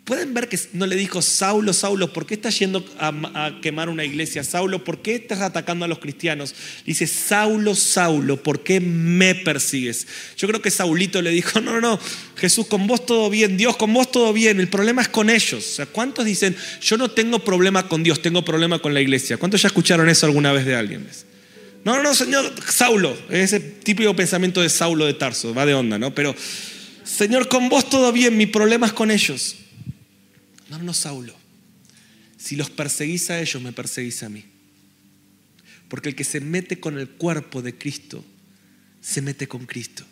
Pueden 0.09 0.33
ver 0.33 0.49
que 0.49 0.57
no 0.73 0.87
le 0.87 0.95
dijo, 0.95 1.21
Saulo, 1.21 1.71
Saulo, 1.71 2.11
¿por 2.11 2.25
qué 2.25 2.33
estás 2.33 2.57
yendo 2.57 2.83
a, 2.97 3.59
quemar 3.61 3.89
una 3.89 4.03
iglesia? 4.03 4.43
Saulo, 4.43 4.83
¿por 4.83 5.03
qué 5.03 5.13
estás 5.13 5.39
atacando 5.39 5.85
a 5.85 5.87
los 5.87 5.99
cristianos? 5.99 6.55
Dice, 6.83 7.05
Saulo, 7.05 7.75
Saulo, 7.75 8.41
¿por 8.41 8.63
qué 8.63 8.79
me 8.79 9.35
persigues? 9.35 10.07
Yo 10.35 10.47
creo 10.47 10.63
que 10.63 10.71
Saulito 10.71 11.21
le 11.21 11.29
dijo, 11.29 11.61
no, 11.61 11.73
no, 11.73 11.79
no, 11.79 11.99
Jesús, 12.37 12.65
con 12.65 12.87
vos 12.87 13.05
todo 13.05 13.29
bien, 13.29 13.55
Dios, 13.55 13.77
con 13.77 13.93
vos 13.93 14.11
todo 14.11 14.33
bien, 14.33 14.59
el 14.59 14.67
problema 14.67 15.03
es 15.03 15.09
con 15.09 15.29
ellos. 15.29 15.63
O 15.63 15.75
sea, 15.75 15.85
¿cuántos 15.85 16.25
dicen, 16.25 16.55
yo 16.81 16.97
no 16.97 17.11
tengo 17.11 17.37
problema 17.37 17.87
con 17.87 18.01
Dios, 18.01 18.19
tengo 18.19 18.43
problema 18.43 18.79
con 18.79 18.95
la 18.95 19.01
iglesia? 19.01 19.37
¿Cuántos 19.37 19.61
ya 19.61 19.67
escucharon 19.67 20.09
eso 20.09 20.25
alguna 20.25 20.51
vez 20.51 20.65
de 20.65 20.73
alguien? 20.73 21.05
No, 21.85 21.97
no, 21.97 22.01
no, 22.01 22.15
señor, 22.15 22.51
Saulo, 22.67 23.15
ese 23.29 23.59
típico 23.59 24.15
pensamiento 24.15 24.59
de 24.59 24.69
Saulo 24.69 25.05
de 25.05 25.13
Tarso, 25.13 25.53
va 25.53 25.67
de 25.67 25.75
onda, 25.75 25.99
¿no? 25.99 26.15
Pero, 26.15 26.35
Señor, 27.03 27.47
con 27.47 27.69
vos 27.69 27.87
todo 27.87 28.11
bien, 28.11 28.37
mi 28.37 28.47
problema 28.47 28.87
es 28.87 28.93
con 28.93 29.11
ellos. 29.11 29.55
No, 30.69 30.77
no, 30.79 30.93
Saulo. 30.93 31.35
Si 32.37 32.55
los 32.55 32.69
perseguís 32.69 33.29
a 33.29 33.39
ellos, 33.39 33.61
me 33.61 33.73
perseguís 33.73 34.23
a 34.23 34.29
mí. 34.29 34.45
Porque 35.87 36.09
el 36.09 36.15
que 36.15 36.23
se 36.23 36.39
mete 36.39 36.79
con 36.79 36.97
el 36.97 37.09
cuerpo 37.09 37.61
de 37.61 37.77
Cristo, 37.77 38.23
se 39.01 39.21
mete 39.21 39.47
con 39.47 39.65
Cristo. 39.65 40.05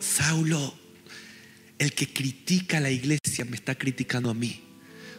Saulo, 0.00 0.76
el 1.78 1.92
que 1.92 2.12
critica 2.12 2.78
a 2.78 2.80
la 2.80 2.90
iglesia, 2.90 3.44
me 3.44 3.56
está 3.56 3.74
criticando 3.74 4.30
a 4.30 4.34
mí. 4.34 4.60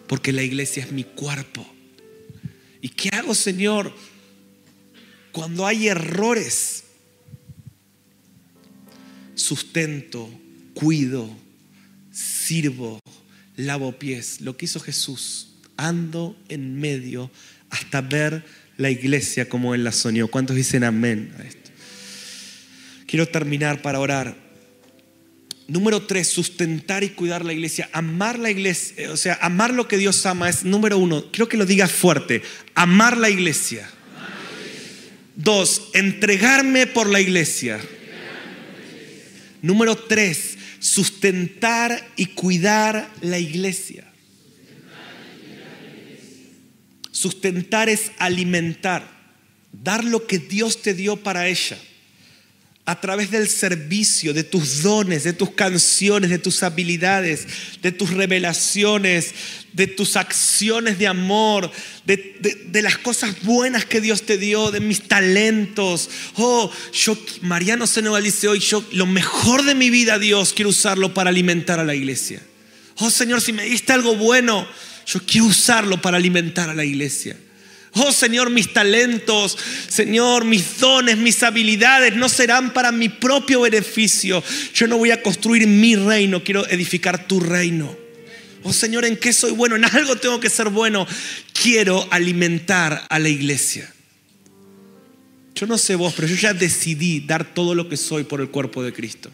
Porque 0.08 0.32
la 0.32 0.44
iglesia 0.44 0.84
es 0.84 0.92
mi 0.92 1.04
cuerpo. 1.04 1.66
¿Y 2.82 2.90
qué 2.90 3.10
hago, 3.14 3.34
Señor? 3.34 3.96
Cuando 5.32 5.66
hay 5.66 5.88
errores, 5.88 6.84
sustento, 9.36 10.30
cuido, 10.74 11.30
sirvo, 12.12 13.00
lavo 13.56 13.98
pies. 13.98 14.42
Lo 14.42 14.58
que 14.58 14.66
hizo 14.66 14.80
Jesús, 14.80 15.50
ando 15.78 16.38
en 16.50 16.80
medio 16.80 17.32
hasta 17.70 18.02
ver 18.02 18.46
la 18.78 18.90
iglesia 18.90 19.48
como 19.50 19.76
Él 19.76 19.84
la 19.84 19.92
soñó. 19.92 20.28
¿Cuántos 20.28 20.56
dicen 20.56 20.84
amén 20.84 21.34
a 21.40 21.44
esto? 21.44 21.72
Quiero 23.08 23.28
terminar 23.28 23.82
para 23.82 24.00
orar. 24.00 24.36
Número 25.68 26.04
tres, 26.04 26.28
sustentar 26.28 27.04
y 27.04 27.10
cuidar 27.10 27.44
la 27.44 27.54
iglesia. 27.54 27.90
Amar 27.92 28.38
la 28.38 28.52
iglesia, 28.52 29.12
o 29.12 29.18
sea, 29.18 29.40
amar 29.42 29.74
lo 29.74 29.88
que 29.88 29.98
Dios 29.98 30.26
ama 30.26 30.48
es 30.48 30.64
número 30.64 30.98
uno. 30.98 31.32
Quiero 31.32 31.50
que 31.50 31.58
lo 31.58 31.66
digas 31.66 31.92
fuerte. 31.92 32.44
Amar 32.76 33.18
la 33.18 33.30
iglesia. 33.30 33.90
Dos, 35.36 35.90
entregarme 35.94 36.88
por 36.88 37.10
la 37.10 37.20
iglesia. 37.20 37.80
Número 39.62 39.96
tres, 39.96 40.55
sustentar 40.86 42.08
y 42.16 42.28
cuidar 42.28 43.12
la 43.22 43.40
iglesia. 43.40 44.06
Sustentar 47.12 47.90
es 47.90 48.12
alimentar, 48.20 49.10
dar 49.72 50.04
lo 50.04 50.28
que 50.28 50.38
Dios 50.38 50.84
te 50.84 50.94
dio 50.94 51.18
para 51.18 51.48
ella 51.48 51.78
a 52.88 53.02
través 53.02 53.32
del 53.32 53.50
servicio, 53.50 54.32
de 54.34 54.44
tus 54.44 54.84
dones, 54.84 55.24
de 55.24 55.34
tus 55.34 55.52
canciones, 55.52 56.30
de 56.30 56.38
tus 56.38 56.62
habilidades, 56.62 57.48
de 57.82 57.92
tus 57.92 58.12
revelaciones, 58.12 59.34
de 59.74 59.88
tus 59.88 60.16
acciones 60.16 61.00
de 61.00 61.08
amor, 61.08 61.72
de, 62.06 62.82
las 62.84 63.00
cosas 63.00 63.42
buenas 63.42 63.86
que 63.86 64.02
Dios 64.02 64.22
te 64.22 64.38
dio, 64.38 64.70
de 64.70 64.82
mis 64.82 65.08
talentos. 65.08 66.10
Oh, 66.36 66.72
yo, 66.94 67.18
Mariano 67.42 67.88
Senoval 67.88 68.24
dice 68.24 68.48
hoy, 68.48 68.60
yo 68.60 68.86
lo 68.92 69.08
mejor 69.08 69.66
de 69.66 69.74
mi 69.74 69.90
vida, 69.90 70.20
Dios, 70.20 70.54
quiero 70.54 70.70
usarlo 70.70 71.12
para 71.14 71.32
alimentar 71.32 71.80
a 71.80 71.86
la 71.86 71.96
iglesia. 71.96 72.42
Oh 72.98 73.10
Señor, 73.10 73.42
si 73.42 73.52
me 73.52 73.66
diste 73.66 73.94
algo 73.94 74.16
bueno, 74.16 74.68
yo 75.08 75.20
quiero 75.26 75.48
usarlo 75.48 76.02
para 76.02 76.18
alimentar 76.18 76.70
a 76.70 76.76
la 76.76 76.86
iglesia. 76.86 77.36
Oh 77.98 78.12
Señor, 78.12 78.50
mis 78.50 78.74
talentos, 78.74 79.58
Señor, 79.88 80.44
mis 80.44 80.80
dones, 80.80 81.18
mis 81.18 81.42
habilidades 81.44 82.14
no 82.16 82.28
serán 82.28 82.74
para 82.74 82.92
mi 82.92 83.08
propio 83.08 83.62
beneficio. 83.62 84.44
Yo 84.74 84.88
no 84.88 84.98
voy 84.98 85.12
a 85.12 85.24
construir 85.24 85.66
mi 85.66 85.96
reino, 85.96 86.44
quiero 86.44 86.68
edificar 86.68 87.26
tu 87.26 87.40
reino. 87.40 87.96
Oh 88.64 88.74
Señor, 88.74 89.06
¿en 89.06 89.16
qué 89.16 89.32
soy 89.32 89.52
bueno? 89.52 89.78
En 89.78 89.86
algo 89.86 90.18
tengo 90.18 90.42
que 90.42 90.50
ser 90.50 90.70
bueno. 90.70 91.08
Quiero 91.54 92.06
alimentar 92.12 93.06
a 93.10 93.18
la 93.18 93.30
iglesia. 93.30 93.90
Yo 95.56 95.66
no 95.66 95.78
sé 95.78 95.96
vos, 95.96 96.14
pero 96.14 96.28
yo 96.28 96.36
ya 96.36 96.54
decidí 96.54 97.22
dar 97.22 97.54
todo 97.54 97.76
lo 97.76 97.88
que 97.88 97.96
soy 97.96 98.26
por 98.26 98.42
el 98.42 98.50
cuerpo 98.50 98.84
de 98.84 98.92
Cristo. 98.92 99.32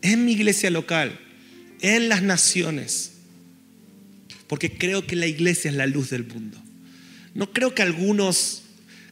En 0.00 0.24
mi 0.24 0.32
iglesia 0.32 0.70
local, 0.70 1.20
en 1.82 2.08
las 2.08 2.22
naciones. 2.22 3.12
Porque 4.46 4.72
creo 4.72 5.06
que 5.06 5.16
la 5.16 5.26
iglesia 5.26 5.70
es 5.70 5.76
la 5.76 5.86
luz 5.86 6.08
del 6.08 6.24
mundo. 6.24 6.56
No 7.34 7.52
creo 7.52 7.74
que 7.74 7.82
algunos 7.82 8.62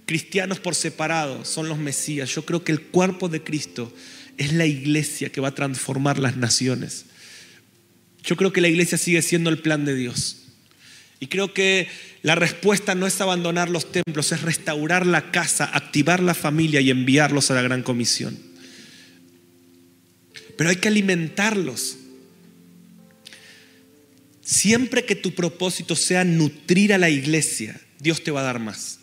cristianos 0.07 0.59
por 0.59 0.75
separado 0.75 1.45
son 1.45 1.69
los 1.69 1.79
Mesías. 1.79 2.35
Yo 2.35 2.45
creo 2.45 2.65
que 2.65 2.73
el 2.73 2.83
cuerpo 2.83 3.29
de 3.29 3.43
Cristo 3.43 3.93
es 4.39 4.53
la 4.53 4.67
iglesia 4.67 5.31
que 5.31 5.41
va 5.41 5.49
a 5.49 5.55
transformar 5.55 6.19
las 6.19 6.37
naciones. 6.37 7.05
Yo 8.23 8.37
creo 8.37 8.53
que 8.53 8.61
la 8.61 8.69
iglesia 8.69 8.99
sigue 8.99 9.23
siendo 9.23 9.51
el 9.51 9.59
plan 9.59 9.85
de 9.85 9.95
Dios. 9.95 10.39
Y 11.21 11.27
creo 11.27 11.53
que 11.53 11.89
la 12.23 12.35
respuesta 12.35 12.95
no 12.95 13.07
es 13.07 13.21
abandonar 13.21 13.69
los 13.69 13.91
templos, 13.91 14.33
es 14.33 14.43
restaurar 14.43 15.07
la 15.07 15.31
casa, 15.31 15.65
activar 15.65 16.23
la 16.23 16.35
familia 16.35 16.81
y 16.81 16.91
enviarlos 16.91 17.51
a 17.51 17.55
la 17.55 17.63
gran 17.63 17.83
comisión. 17.83 18.39
Pero 20.57 20.71
hay 20.71 20.77
que 20.77 20.89
alimentarlos. 20.89 21.97
Siempre 24.43 25.05
que 25.05 25.15
tu 25.15 25.35
propósito 25.35 25.95
sea 25.95 26.25
nutrir 26.25 26.93
a 26.93 26.99
la 26.99 27.11
iglesia, 27.11 27.81
Dios 28.01 28.23
te 28.23 28.31
va 28.31 28.41
a 28.41 28.45
dar 28.45 28.59
más. 28.59 28.99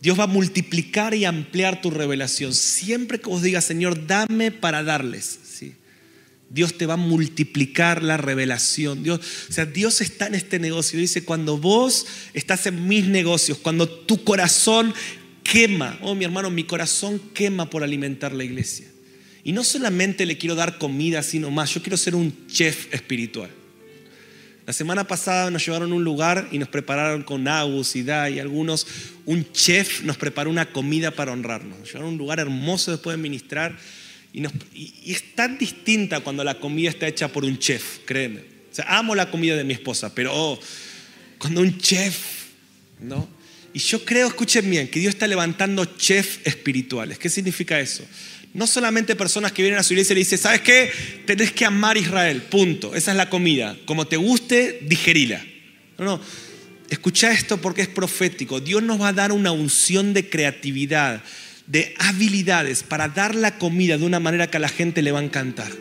Dios 0.00 0.18
va 0.18 0.24
a 0.24 0.26
multiplicar 0.26 1.14
y 1.14 1.24
ampliar 1.24 1.80
tu 1.80 1.90
revelación. 1.90 2.52
Siempre 2.52 3.20
que 3.20 3.30
vos 3.30 3.42
digas, 3.42 3.64
Señor, 3.64 4.06
dame 4.06 4.50
para 4.50 4.82
darles. 4.82 5.38
¿sí? 5.44 5.74
Dios 6.50 6.76
te 6.76 6.84
va 6.84 6.94
a 6.94 6.98
multiplicar 6.98 8.02
la 8.02 8.18
revelación. 8.18 9.02
Dios, 9.02 9.20
o 9.48 9.52
sea, 9.52 9.64
Dios 9.64 10.02
está 10.02 10.26
en 10.26 10.34
este 10.34 10.58
negocio. 10.58 10.98
Dice, 10.98 11.24
cuando 11.24 11.56
vos 11.56 12.06
estás 12.34 12.66
en 12.66 12.86
mis 12.86 13.06
negocios, 13.06 13.58
cuando 13.58 13.88
tu 13.88 14.22
corazón 14.24 14.92
quema, 15.42 15.98
oh 16.02 16.14
mi 16.14 16.24
hermano, 16.24 16.50
mi 16.50 16.64
corazón 16.64 17.18
quema 17.32 17.70
por 17.70 17.82
alimentar 17.82 18.34
la 18.34 18.44
iglesia. 18.44 18.86
Y 19.42 19.52
no 19.52 19.64
solamente 19.64 20.26
le 20.26 20.38
quiero 20.38 20.54
dar 20.54 20.78
comida, 20.78 21.22
sino 21.22 21.50
más, 21.50 21.72
yo 21.72 21.82
quiero 21.82 21.96
ser 21.96 22.14
un 22.14 22.46
chef 22.46 22.92
espiritual. 22.92 23.50
La 24.66 24.72
semana 24.72 25.04
pasada 25.06 25.50
nos 25.50 25.64
llevaron 25.64 25.92
a 25.92 25.94
un 25.94 26.04
lugar 26.04 26.48
y 26.50 26.58
nos 26.58 26.68
prepararon 26.68 27.22
con 27.22 27.46
Agus 27.46 27.96
y 27.96 28.02
Da 28.02 28.30
y 28.30 28.38
algunos, 28.38 28.86
un 29.26 29.50
chef 29.52 30.02
nos 30.02 30.16
preparó 30.16 30.48
una 30.48 30.72
comida 30.72 31.10
para 31.10 31.32
honrarnos. 31.32 31.78
Nos 31.78 31.88
llevaron 31.88 32.08
a 32.08 32.12
un 32.12 32.18
lugar 32.18 32.40
hermoso 32.40 32.90
después 32.90 33.16
de 33.16 33.22
ministrar 33.22 33.76
y, 34.32 34.42
y, 34.74 35.12
es 35.12 35.34
tan 35.34 35.58
distinta 35.58 36.20
cuando 36.20 36.42
la 36.42 36.58
comida 36.58 36.88
está 36.88 37.06
hecha 37.06 37.28
por 37.28 37.44
un 37.44 37.58
chef, 37.58 38.00
créeme. 38.06 38.40
O 38.40 38.74
sea, 38.74 38.86
amo 38.98 39.14
la 39.14 39.30
comida 39.30 39.54
de 39.54 39.64
mi 39.64 39.74
esposa, 39.74 40.14
pero 40.14 40.32
oh, 40.34 40.58
cuando 41.38 41.60
un 41.60 41.78
chef, 41.78 42.16
¿no? 43.00 43.28
Y 43.74 43.78
yo 43.80 44.04
creo, 44.04 44.28
escuchen 44.28 44.68
bien, 44.70 44.88
que 44.88 44.98
Dios 44.98 45.14
está 45.14 45.26
levantando 45.26 45.84
chefs 45.84 46.40
espirituales. 46.44 47.18
¿Qué 47.18 47.28
significa 47.28 47.78
eso? 47.78 48.04
No 48.54 48.68
solamente 48.68 49.16
personas 49.16 49.50
que 49.50 49.62
vienen 49.62 49.80
a 49.80 49.82
su 49.82 49.94
iglesia 49.94 50.12
y 50.12 50.14
le 50.14 50.20
dicen, 50.20 50.38
¿sabes 50.38 50.60
qué? 50.60 50.90
Tenés 51.26 51.50
que 51.52 51.64
amar 51.64 51.96
a 51.96 51.98
Israel, 51.98 52.40
punto. 52.42 52.94
Esa 52.94 53.10
es 53.10 53.16
la 53.16 53.28
comida. 53.28 53.76
Como 53.84 54.06
te 54.06 54.16
guste, 54.16 54.78
digerila. 54.82 55.44
No, 55.98 56.04
no. 56.04 56.20
Escucha 56.88 57.32
esto 57.32 57.60
porque 57.60 57.82
es 57.82 57.88
profético. 57.88 58.60
Dios 58.60 58.80
nos 58.80 59.00
va 59.00 59.08
a 59.08 59.12
dar 59.12 59.32
una 59.32 59.50
unción 59.50 60.14
de 60.14 60.28
creatividad, 60.28 61.20
de 61.66 61.96
habilidades 61.98 62.84
para 62.84 63.08
dar 63.08 63.34
la 63.34 63.58
comida 63.58 63.98
de 63.98 64.04
una 64.04 64.20
manera 64.20 64.48
que 64.48 64.58
a 64.58 64.60
la 64.60 64.68
gente 64.68 65.02
le 65.02 65.10
va 65.10 65.18
a 65.18 65.24
encantar. 65.24 65.72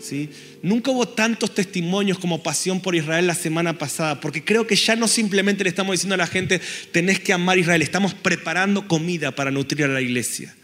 ¿sí? 0.00 0.30
Nunca 0.62 0.92
hubo 0.92 1.08
tantos 1.08 1.52
testimonios 1.52 2.20
como 2.20 2.44
pasión 2.44 2.80
por 2.80 2.94
Israel 2.94 3.26
la 3.26 3.34
semana 3.34 3.76
pasada, 3.76 4.20
porque 4.20 4.44
creo 4.44 4.68
que 4.68 4.76
ya 4.76 4.94
no 4.94 5.08
simplemente 5.08 5.64
le 5.64 5.70
estamos 5.70 5.94
diciendo 5.94 6.14
a 6.14 6.18
la 6.18 6.28
gente, 6.28 6.60
tenés 6.92 7.18
que 7.18 7.32
amar 7.32 7.56
a 7.56 7.60
Israel, 7.60 7.82
estamos 7.82 8.14
preparando 8.14 8.86
comida 8.86 9.32
para 9.32 9.50
nutrir 9.50 9.84
a 9.84 9.88
la 9.88 10.00
iglesia. 10.00 10.54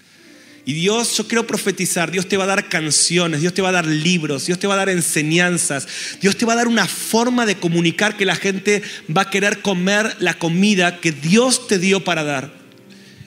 Y 0.66 0.72
Dios, 0.72 1.16
yo 1.16 1.28
quiero 1.28 1.46
profetizar, 1.46 2.10
Dios 2.10 2.26
te 2.26 2.38
va 2.38 2.44
a 2.44 2.48
dar 2.48 2.68
canciones, 2.70 3.42
Dios 3.42 3.52
te 3.52 3.60
va 3.60 3.68
a 3.68 3.72
dar 3.72 3.86
libros, 3.86 4.46
Dios 4.46 4.58
te 4.58 4.66
va 4.66 4.74
a 4.74 4.78
dar 4.78 4.88
enseñanzas, 4.88 5.86
Dios 6.22 6.36
te 6.36 6.46
va 6.46 6.54
a 6.54 6.56
dar 6.56 6.68
una 6.68 6.86
forma 6.86 7.44
de 7.44 7.56
comunicar 7.56 8.16
que 8.16 8.24
la 8.24 8.34
gente 8.34 8.82
va 9.14 9.22
a 9.22 9.30
querer 9.30 9.60
comer 9.60 10.16
la 10.20 10.38
comida 10.38 11.00
que 11.00 11.12
Dios 11.12 11.66
te 11.66 11.78
dio 11.78 12.02
para 12.02 12.24
dar. 12.24 12.50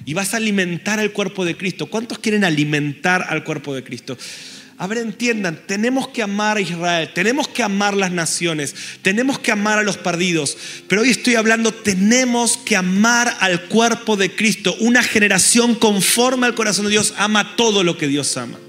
Y 0.03 0.15
vas 0.15 0.33
a 0.33 0.37
alimentar 0.37 0.99
al 0.99 1.11
cuerpo 1.11 1.45
de 1.45 1.57
Cristo. 1.57 1.87
¿Cuántos 1.87 2.17
quieren 2.19 2.43
alimentar 2.43 3.27
al 3.29 3.43
cuerpo 3.43 3.75
de 3.75 3.83
Cristo? 3.83 4.17
A 4.79 4.85
ver, 4.85 4.99
entiendan, 4.99 5.59
tenemos 5.65 6.07
que 6.09 6.21
amar 6.21 6.57
a 6.57 6.61
Israel, 6.61 7.09
tenemos 7.13 7.47
que 7.47 7.63
amar 7.63 7.95
las 7.95 8.11
naciones, 8.11 8.75
tenemos 9.01 9.39
que 9.39 9.51
amar 9.51 9.79
a 9.79 9.83
los 9.83 9.97
perdidos, 9.97 10.55
pero 10.87 11.01
hoy 11.01 11.09
estoy 11.09 11.33
hablando, 11.33 11.73
tenemos 11.73 12.57
que 12.57 12.75
amar 12.75 13.37
al 13.39 13.63
cuerpo 13.69 14.15
de 14.17 14.35
Cristo. 14.35 14.75
Una 14.79 15.01
generación 15.01 15.73
conforme 15.73 16.45
al 16.45 16.53
corazón 16.53 16.85
de 16.85 16.91
Dios 16.91 17.15
ama 17.17 17.55
todo 17.55 17.83
lo 17.83 17.97
que 17.97 18.07
Dios 18.07 18.37
ama. 18.37 18.59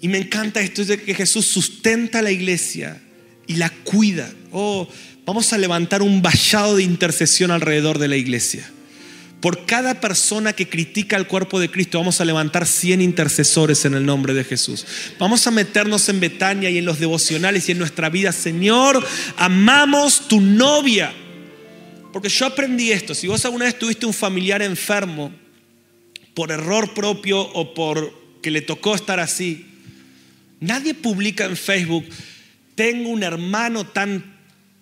Y 0.00 0.06
me 0.06 0.18
encanta 0.18 0.60
esto, 0.60 0.82
es 0.82 0.88
de 0.88 1.02
que 1.02 1.14
Jesús 1.14 1.46
sustenta 1.46 2.22
la 2.22 2.30
iglesia 2.30 3.02
y 3.48 3.56
la 3.56 3.70
cuida. 3.70 4.32
Oh, 4.52 4.88
vamos 5.26 5.52
a 5.52 5.58
levantar 5.58 6.00
un 6.00 6.22
vallado 6.22 6.76
de 6.76 6.84
intercesión 6.84 7.50
alrededor 7.50 7.98
de 7.98 8.06
la 8.06 8.16
iglesia. 8.16 8.70
Por 9.40 9.66
cada 9.66 10.00
persona 10.00 10.52
que 10.52 10.68
critica 10.68 11.16
al 11.16 11.28
cuerpo 11.28 11.60
de 11.60 11.70
Cristo, 11.70 11.98
vamos 11.98 12.20
a 12.20 12.24
levantar 12.24 12.66
100 12.66 13.00
intercesores 13.00 13.84
en 13.84 13.94
el 13.94 14.04
nombre 14.04 14.34
de 14.34 14.42
Jesús. 14.42 14.84
Vamos 15.18 15.46
a 15.46 15.52
meternos 15.52 16.08
en 16.08 16.18
Betania 16.18 16.70
y 16.70 16.78
en 16.78 16.84
los 16.84 16.98
devocionales 16.98 17.68
y 17.68 17.72
en 17.72 17.78
nuestra 17.78 18.10
vida. 18.10 18.32
Señor, 18.32 19.06
amamos 19.36 20.26
tu 20.26 20.40
novia. 20.40 21.12
Porque 22.12 22.28
yo 22.28 22.46
aprendí 22.46 22.90
esto. 22.90 23.14
Si 23.14 23.28
vos 23.28 23.44
alguna 23.44 23.66
vez 23.66 23.78
tuviste 23.78 24.06
un 24.06 24.14
familiar 24.14 24.60
enfermo, 24.60 25.32
por 26.34 26.50
error 26.50 26.94
propio 26.94 27.40
o 27.40 27.74
por 27.74 28.12
que 28.42 28.50
le 28.50 28.62
tocó 28.62 28.96
estar 28.96 29.20
así, 29.20 29.66
nadie 30.58 30.94
publica 30.94 31.44
en 31.44 31.56
Facebook, 31.56 32.06
tengo 32.74 33.10
un 33.10 33.22
hermano 33.22 33.86
tan 33.86 34.37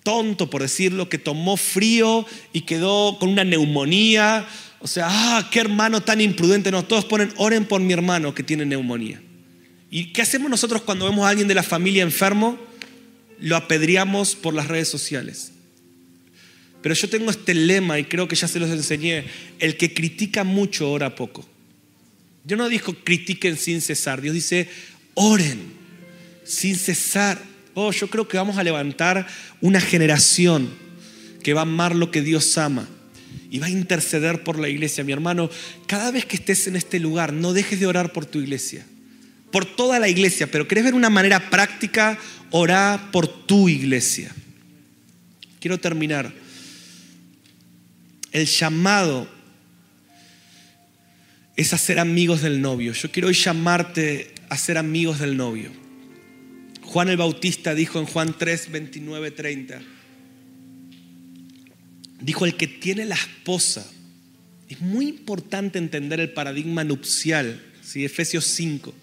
tonto, 0.06 0.48
por 0.48 0.62
decirlo, 0.62 1.08
que 1.08 1.18
tomó 1.18 1.56
frío 1.56 2.24
y 2.52 2.60
quedó 2.60 3.18
con 3.18 3.28
una 3.28 3.42
neumonía. 3.42 4.46
O 4.78 4.86
sea, 4.86 5.08
ah, 5.10 5.48
qué 5.50 5.58
hermano 5.58 6.00
tan 6.00 6.20
imprudente. 6.20 6.70
No, 6.70 6.84
todos 6.84 7.04
ponen, 7.06 7.32
oren 7.38 7.64
por 7.64 7.80
mi 7.80 7.92
hermano 7.92 8.32
que 8.32 8.44
tiene 8.44 8.64
neumonía. 8.64 9.20
¿Y 9.90 10.12
qué 10.12 10.22
hacemos 10.22 10.48
nosotros 10.48 10.82
cuando 10.82 11.06
vemos 11.06 11.26
a 11.26 11.30
alguien 11.30 11.48
de 11.48 11.56
la 11.56 11.64
familia 11.64 12.04
enfermo? 12.04 12.56
Lo 13.40 13.56
apedreamos 13.56 14.36
por 14.36 14.54
las 14.54 14.68
redes 14.68 14.86
sociales. 14.86 15.50
Pero 16.82 16.94
yo 16.94 17.08
tengo 17.08 17.32
este 17.32 17.52
lema 17.52 17.98
y 17.98 18.04
creo 18.04 18.28
que 18.28 18.36
ya 18.36 18.46
se 18.46 18.60
los 18.60 18.70
enseñé. 18.70 19.24
El 19.58 19.76
que 19.76 19.92
critica 19.92 20.44
mucho 20.44 20.88
ora 20.88 21.16
poco. 21.16 21.44
Yo 22.44 22.56
no 22.56 22.68
digo 22.68 22.94
critiquen 23.02 23.56
sin 23.56 23.80
cesar. 23.80 24.20
Dios 24.20 24.34
dice, 24.34 24.68
oren 25.14 25.58
sin 26.44 26.76
cesar. 26.76 27.55
Oh, 27.78 27.92
yo 27.92 28.08
creo 28.08 28.26
que 28.26 28.38
vamos 28.38 28.56
a 28.56 28.64
levantar 28.64 29.26
una 29.60 29.82
generación 29.82 30.70
que 31.42 31.52
va 31.52 31.60
a 31.60 31.64
amar 31.64 31.94
lo 31.94 32.10
que 32.10 32.22
Dios 32.22 32.56
ama 32.56 32.88
y 33.50 33.58
va 33.58 33.66
a 33.66 33.70
interceder 33.70 34.42
por 34.42 34.58
la 34.58 34.70
iglesia. 34.70 35.04
Mi 35.04 35.12
hermano, 35.12 35.50
cada 35.86 36.10
vez 36.10 36.24
que 36.24 36.36
estés 36.36 36.66
en 36.68 36.76
este 36.76 36.98
lugar, 36.98 37.34
no 37.34 37.52
dejes 37.52 37.78
de 37.78 37.86
orar 37.86 38.14
por 38.14 38.24
tu 38.24 38.40
iglesia, 38.40 38.86
por 39.50 39.66
toda 39.66 39.98
la 39.98 40.08
iglesia, 40.08 40.50
pero 40.50 40.66
querés 40.66 40.84
ver 40.84 40.94
una 40.94 41.10
manera 41.10 41.50
práctica, 41.50 42.18
orá 42.50 43.10
por 43.12 43.28
tu 43.44 43.68
iglesia. 43.68 44.32
Quiero 45.60 45.76
terminar. 45.76 46.32
El 48.32 48.46
llamado 48.46 49.28
es 51.56 51.74
a 51.74 51.78
ser 51.78 51.98
amigos 51.98 52.40
del 52.40 52.62
novio. 52.62 52.94
Yo 52.94 53.10
quiero 53.10 53.28
hoy 53.28 53.34
llamarte 53.34 54.32
a 54.48 54.56
ser 54.56 54.78
amigos 54.78 55.18
del 55.18 55.36
novio. 55.36 55.85
Juan 56.86 57.08
el 57.08 57.16
Bautista 57.16 57.74
dijo 57.74 57.98
en 57.98 58.06
Juan 58.06 58.36
3, 58.38 58.70
29, 58.70 59.32
30, 59.32 59.82
dijo, 62.20 62.46
el 62.46 62.56
que 62.56 62.68
tiene 62.68 63.04
la 63.04 63.16
esposa, 63.16 63.84
es 64.68 64.80
muy 64.80 65.08
importante 65.08 65.78
entender 65.78 66.20
el 66.20 66.30
paradigma 66.30 66.84
nupcial, 66.84 67.60
¿sí? 67.82 68.04
Efesios 68.04 68.44
5. 68.46 68.94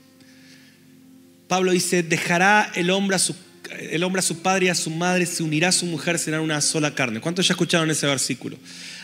Pablo 1.49 1.71
dice, 1.71 2.03
dejará 2.03 2.71
el 2.73 2.89
hombre, 2.89 3.17
a 3.17 3.19
su, 3.19 3.35
el 3.77 4.03
hombre 4.03 4.21
a 4.27 4.33
padre 4.35 4.67
y 4.67 4.69
a 4.69 4.75
su 4.75 4.89
madre, 4.89 5.25
se 5.25 5.43
unirá 5.43 5.67
a 5.67 5.73
su 5.73 5.85
mujer, 5.85 6.17
será 6.19 6.39
una 6.39 6.61
sola 6.61 6.95
carne. 6.95 7.19
¿Cuántos 7.19 7.47
ya 7.47 7.53
escucharon 7.53 7.91
ese 7.91 8.07
versículo? 8.07 8.57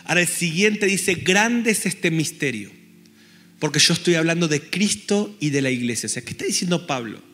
Ahora 0.05 0.21
el 0.21 0.27
siguiente 0.27 0.85
dice, 0.85 1.15
grande 1.15 1.71
es 1.71 1.85
este 1.85 2.11
misterio, 2.11 2.71
porque 3.59 3.79
yo 3.79 3.93
estoy 3.93 4.15
hablando 4.15 4.47
de 4.47 4.61
Cristo 4.61 5.35
y 5.41 5.49
de 5.49 5.61
la 5.61 5.69
iglesia. 5.69 6.07
O 6.07 6.09
sea, 6.09 6.23
¿qué 6.23 6.31
está 6.31 6.45
diciendo 6.45 6.87
Pablo? 6.87 7.28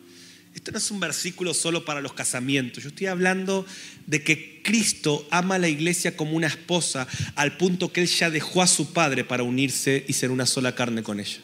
Esto 0.66 0.72
no 0.72 0.80
es 0.80 0.90
un 0.90 1.00
versículo 1.00 1.54
solo 1.54 1.86
para 1.86 2.02
los 2.02 2.14
casamientos. 2.14 2.82
Yo 2.82 2.90
estoy 2.90 3.06
hablando 3.06 3.68
de 4.08 4.24
que 4.24 4.64
Cristo 4.64 5.28
ama 5.30 5.56
a 5.56 5.60
la 5.60 5.68
iglesia 5.68 6.18
como 6.18 6.32
una 6.32 6.48
esposa 6.48 7.08
al 7.36 7.56
punto 7.56 7.94
que 7.94 8.02
Él 8.02 8.08
ya 8.08 8.32
dejó 8.32 8.64
a 8.64 8.68
su 8.68 8.92
padre 8.92 9.24
para 9.24 9.44
unirse 9.44 10.04
y 10.08 10.14
ser 10.14 10.32
una 10.32 10.48
sola 10.48 10.74
carne 10.74 11.04
con 11.04 11.20
ella. 11.20 11.38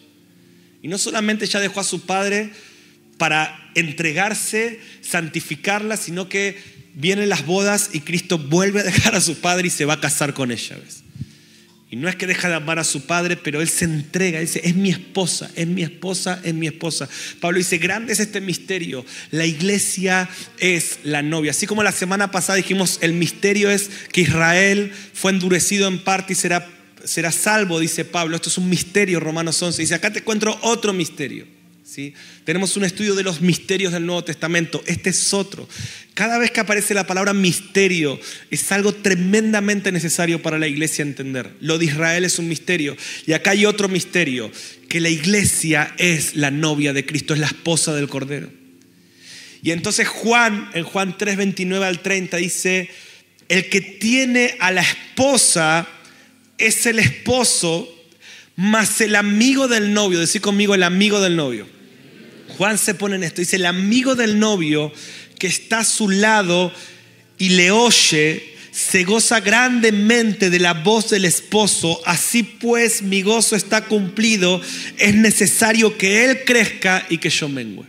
Y 0.82 0.88
no 0.88 0.98
solamente 0.98 1.46
ya 1.46 1.60
dejó 1.60 1.82
a 1.82 1.84
su 1.84 2.02
padre 2.02 2.50
para 3.20 3.72
entregarse, 3.76 4.80
santificarla, 5.02 5.98
sino 5.98 6.28
que 6.28 6.58
vienen 6.96 7.30
las 7.30 7.46
bodas 7.46 7.92
y 7.94 8.00
Cristo 8.00 8.40
vuelve 8.40 8.80
a 8.80 8.86
dejar 8.86 9.14
a 9.14 9.22
su 9.22 9.36
padre 9.36 9.68
y 9.68 9.70
se 9.70 9.86
va 9.86 9.94
a 9.94 10.02
casar 10.02 10.34
con 10.34 10.52
ella. 10.52 10.80
¿ves? 10.84 11.04
Y 11.92 11.98
no 11.98 12.08
es 12.08 12.16
que 12.16 12.26
deja 12.26 12.48
de 12.48 12.56
amar 12.56 12.80
a 12.80 12.86
su 12.86 13.06
padre, 13.06 13.36
pero 13.36 13.60
él 13.60 13.68
se 13.68 13.84
entrega, 13.84 14.40
dice, 14.40 14.62
es 14.64 14.76
mi 14.76 14.90
esposa, 14.90 15.52
es 15.56 15.68
mi 15.68 15.84
esposa, 15.84 16.40
es 16.42 16.54
mi 16.54 16.68
esposa. 16.68 17.10
Pablo 17.42 17.58
dice, 17.58 17.80
grande 17.80 18.14
es 18.14 18.22
este 18.22 18.40
misterio, 18.40 19.06
la 19.30 19.46
iglesia 19.46 20.30
es 20.58 21.00
la 21.04 21.22
novia. 21.22 21.52
Así 21.52 21.68
como 21.68 21.84
la 21.84 21.92
semana 21.92 22.32
pasada 22.32 22.56
dijimos, 22.56 23.00
el 23.02 23.12
misterio 23.12 23.70
es 23.70 23.90
que 24.14 24.22
Israel 24.22 24.94
fue 25.14 25.34
endurecido 25.34 25.90
en 25.90 26.02
parte 26.02 26.32
y 26.32 26.38
será, 26.38 26.66
será 27.04 27.30
salvo, 27.30 27.78
dice 27.78 28.06
Pablo. 28.06 28.38
Esto 28.38 28.48
es 28.48 28.58
un 28.58 28.70
misterio, 28.70 29.20
Romanos 29.20 29.62
11. 29.62 29.82
Dice, 29.82 29.94
acá 29.94 30.14
te 30.14 30.20
encuentro 30.20 30.58
otro 30.62 30.94
misterio. 30.94 31.46
¿Sí? 31.92 32.14
Tenemos 32.46 32.78
un 32.78 32.86
estudio 32.86 33.16
de 33.16 33.24
los 33.24 33.42
misterios 33.42 33.92
del 33.92 34.06
Nuevo 34.06 34.24
Testamento. 34.24 34.82
Este 34.86 35.10
es 35.10 35.34
otro. 35.34 35.68
Cada 36.14 36.38
vez 36.38 36.50
que 36.52 36.62
aparece 36.62 36.94
la 36.94 37.06
palabra 37.06 37.34
misterio, 37.34 38.18
es 38.50 38.72
algo 38.72 38.94
tremendamente 38.94 39.92
necesario 39.92 40.42
para 40.42 40.58
la 40.58 40.70
iglesia 40.70 41.02
entender. 41.02 41.52
Lo 41.60 41.78
de 41.78 41.86
Israel 41.86 42.24
es 42.24 42.40
un 42.40 42.48
misterio. 42.48 42.96
Y 43.28 43.34
acá 43.34 43.52
hay 43.52 43.66
otro 43.66 43.90
misterio, 43.90 44.50
que 44.88 45.02
la 45.02 45.10
iglesia 45.10 45.94
es 45.98 46.36
la 46.36 46.50
novia 46.50 46.94
de 46.94 47.06
Cristo, 47.06 47.34
es 47.34 47.42
la 47.42 47.48
esposa 47.48 47.94
del 47.94 48.08
Cordero. 48.08 48.50
Y 49.62 49.72
entonces 49.72 50.08
Juan, 50.08 50.70
en 50.74 50.86
Juan 50.86 51.18
3, 51.18 51.36
29 51.36 51.86
al 51.86 52.02
30, 52.02 52.38
dice, 52.38 52.90
el 53.50 53.68
que 53.68 53.82
tiene 53.82 54.56
a 54.62 54.72
la 54.72 54.82
esposa 54.82 55.88
es 56.58 56.86
el 56.86 57.00
esposo, 57.00 57.90
más 58.56 59.02
el 59.02 59.16
amigo 59.18 59.68
del 59.68 59.94
novio. 59.94 60.20
Decir 60.22 60.40
conmigo 60.40 60.74
el 60.74 60.84
amigo 60.84 61.20
del 61.20 61.36
novio. 61.36 61.81
Juan 62.58 62.78
se 62.78 62.94
pone 62.94 63.16
en 63.16 63.24
esto, 63.24 63.42
dice, 63.42 63.56
el 63.56 63.66
amigo 63.66 64.16
del 64.16 64.40
novio 64.40 64.92
que 65.38 65.48
está 65.48 65.80
a 65.80 65.86
su 65.86 66.10
lado 66.10 66.72
y 67.38 67.50
le 67.50 67.72
oye, 67.72 68.52
se 68.72 69.04
goza 69.04 69.40
grandemente 69.42 70.50
de 70.50 70.60
la 70.60 70.74
voz 70.74 71.10
del 71.10 71.26
esposo. 71.26 72.02
Así 72.06 72.44
pues, 72.44 73.02
mi 73.02 73.22
gozo 73.22 73.56
está 73.56 73.86
cumplido. 73.86 74.62
Es 74.98 75.16
necesario 75.16 75.98
que 75.98 76.26
él 76.26 76.40
crezca 76.46 77.06
y 77.10 77.18
que 77.18 77.30
yo 77.30 77.50
mengue. 77.50 77.84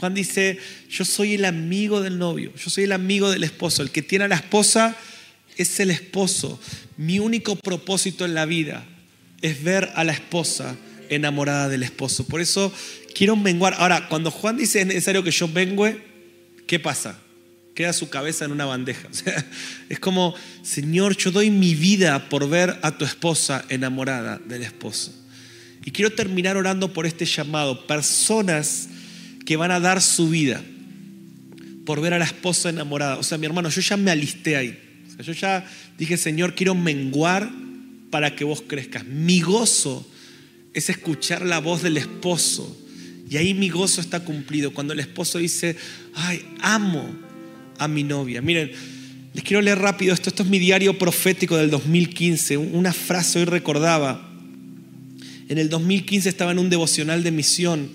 Juan 0.00 0.14
dice, 0.14 0.58
yo 0.88 1.04
soy 1.04 1.34
el 1.34 1.44
amigo 1.44 2.00
del 2.00 2.18
novio, 2.18 2.52
yo 2.56 2.70
soy 2.70 2.84
el 2.84 2.92
amigo 2.92 3.30
del 3.30 3.44
esposo. 3.44 3.82
El 3.82 3.90
que 3.90 4.02
tiene 4.02 4.24
a 4.24 4.28
la 4.28 4.36
esposa 4.36 4.96
es 5.56 5.78
el 5.80 5.90
esposo. 5.90 6.60
Mi 6.96 7.18
único 7.18 7.56
propósito 7.56 8.24
en 8.24 8.34
la 8.34 8.46
vida 8.46 8.86
es 9.42 9.62
ver 9.62 9.90
a 9.94 10.04
la 10.04 10.12
esposa 10.12 10.76
enamorada 11.10 11.68
del 11.68 11.82
esposo. 11.82 12.24
Por 12.26 12.40
eso 12.40 12.72
quiero 13.14 13.36
menguar. 13.36 13.74
Ahora, 13.78 14.08
cuando 14.08 14.30
Juan 14.30 14.56
dice 14.56 14.80
es 14.80 14.86
necesario 14.86 15.22
que 15.22 15.30
yo 15.30 15.48
mengue, 15.48 16.02
¿qué 16.66 16.78
pasa? 16.78 17.18
Queda 17.74 17.92
su 17.92 18.08
cabeza 18.10 18.44
en 18.44 18.52
una 18.52 18.66
bandeja. 18.66 19.08
es 19.88 19.98
como, 19.98 20.34
Señor, 20.62 21.16
yo 21.16 21.30
doy 21.30 21.50
mi 21.50 21.74
vida 21.74 22.28
por 22.28 22.48
ver 22.48 22.78
a 22.82 22.98
tu 22.98 23.04
esposa 23.04 23.64
enamorada 23.68 24.40
del 24.44 24.62
esposo. 24.62 25.12
Y 25.84 25.90
quiero 25.90 26.12
terminar 26.12 26.56
orando 26.56 26.92
por 26.92 27.06
este 27.06 27.24
llamado. 27.24 27.86
Personas 27.86 28.88
que 29.44 29.56
van 29.56 29.70
a 29.70 29.80
dar 29.80 30.00
su 30.00 30.28
vida 30.28 30.62
por 31.84 32.00
ver 32.00 32.14
a 32.14 32.18
la 32.18 32.24
esposa 32.24 32.70
enamorada. 32.70 33.16
O 33.16 33.22
sea, 33.22 33.38
mi 33.38 33.46
hermano, 33.46 33.68
yo 33.68 33.80
ya 33.80 33.96
me 33.96 34.10
alisté 34.10 34.56
ahí. 34.56 34.78
yo 35.22 35.32
ya 35.32 35.66
dije, 35.98 36.16
Señor, 36.16 36.54
quiero 36.54 36.74
menguar 36.74 37.50
para 38.10 38.34
que 38.34 38.44
vos 38.44 38.62
crezcas. 38.66 39.04
Mi 39.04 39.40
gozo 39.40 40.08
es 40.72 40.88
escuchar 40.88 41.44
la 41.44 41.58
voz 41.58 41.82
del 41.82 41.96
esposo 41.96 42.83
Y 43.28 43.36
ahí 43.36 43.54
mi 43.54 43.68
gozo 43.68 44.00
está 44.00 44.20
cumplido. 44.20 44.72
Cuando 44.72 44.92
el 44.92 45.00
esposo 45.00 45.38
dice, 45.38 45.76
ay, 46.14 46.44
amo 46.60 47.14
a 47.78 47.88
mi 47.88 48.02
novia. 48.02 48.42
Miren, 48.42 48.70
les 49.32 49.44
quiero 49.44 49.62
leer 49.62 49.78
rápido 49.78 50.12
esto. 50.12 50.28
Esto 50.28 50.42
es 50.42 50.48
mi 50.48 50.58
diario 50.58 50.98
profético 50.98 51.56
del 51.56 51.70
2015. 51.70 52.56
Una 52.56 52.92
frase 52.92 53.40
hoy 53.40 53.44
recordaba. 53.46 54.30
En 55.48 55.58
el 55.58 55.68
2015 55.68 56.28
estaba 56.28 56.52
en 56.52 56.58
un 56.58 56.70
devocional 56.70 57.22
de 57.22 57.30
misión. 57.30 57.88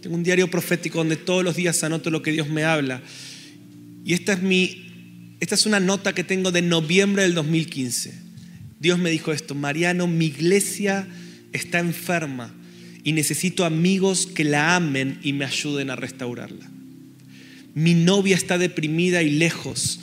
Tengo 0.00 0.16
un 0.16 0.22
diario 0.22 0.50
profético 0.50 0.98
donde 0.98 1.16
todos 1.16 1.44
los 1.44 1.56
días 1.56 1.82
anoto 1.84 2.10
lo 2.10 2.22
que 2.22 2.32
Dios 2.32 2.48
me 2.48 2.64
habla. 2.64 3.02
Y 4.04 4.14
esta 4.14 4.32
es 4.32 4.42
mi 4.42 4.82
esta 5.40 5.56
es 5.56 5.66
una 5.66 5.80
nota 5.80 6.12
que 6.14 6.22
tengo 6.22 6.52
de 6.52 6.62
noviembre 6.62 7.22
del 7.24 7.34
2015. 7.34 8.14
Dios 8.78 8.96
me 9.00 9.10
dijo 9.10 9.32
esto, 9.32 9.56
Mariano, 9.56 10.06
mi 10.06 10.26
iglesia 10.26 11.08
está 11.52 11.80
enferma 11.80 12.54
y 13.04 13.12
necesito 13.12 13.64
amigos 13.64 14.26
que 14.26 14.44
la 14.44 14.76
amen 14.76 15.18
y 15.22 15.32
me 15.32 15.44
ayuden 15.44 15.90
a 15.90 15.96
restaurarla. 15.96 16.70
Mi 17.74 17.94
novia 17.94 18.36
está 18.36 18.58
deprimida 18.58 19.22
y 19.22 19.30
lejos. 19.30 20.00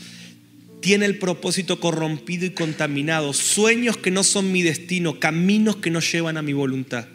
Tiene 0.82 1.06
el 1.06 1.18
propósito 1.18 1.80
corrompido 1.80 2.46
y 2.46 2.52
contaminado, 2.52 3.34
sueños 3.34 3.98
que 3.98 4.12
no 4.12 4.24
son 4.24 4.52
mi 4.52 4.62
destino, 4.62 5.20
caminos 5.20 5.78
que 5.78 5.92
no 5.92 6.00
llevan 6.00 6.38
a 6.38 6.42
mi 6.42 6.54
voluntad. 6.54 7.06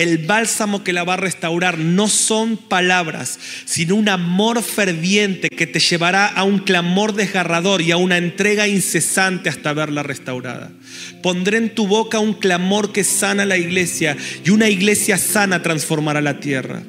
El 0.00 0.16
bálsamo 0.16 0.82
que 0.82 0.94
la 0.94 1.04
va 1.04 1.12
a 1.12 1.18
restaurar 1.18 1.76
no 1.76 2.08
son 2.08 2.56
palabras, 2.56 3.38
sino 3.66 3.96
un 3.96 4.08
amor 4.08 4.62
ferviente 4.62 5.50
que 5.50 5.66
te 5.66 5.78
llevará 5.78 6.26
a 6.26 6.42
un 6.42 6.60
clamor 6.60 7.12
desgarrador 7.12 7.82
y 7.82 7.90
a 7.90 7.98
una 7.98 8.16
entrega 8.16 8.66
incesante 8.66 9.50
hasta 9.50 9.74
verla 9.74 10.02
restaurada. 10.02 10.72
Pondré 11.22 11.58
en 11.58 11.74
tu 11.74 11.86
boca 11.86 12.18
un 12.18 12.32
clamor 12.32 12.92
que 12.92 13.04
sana 13.04 13.44
la 13.44 13.58
iglesia 13.58 14.16
y 14.42 14.48
una 14.48 14.70
iglesia 14.70 15.18
sana 15.18 15.60
transformará 15.60 16.22
la 16.22 16.40
tierra. 16.40 16.82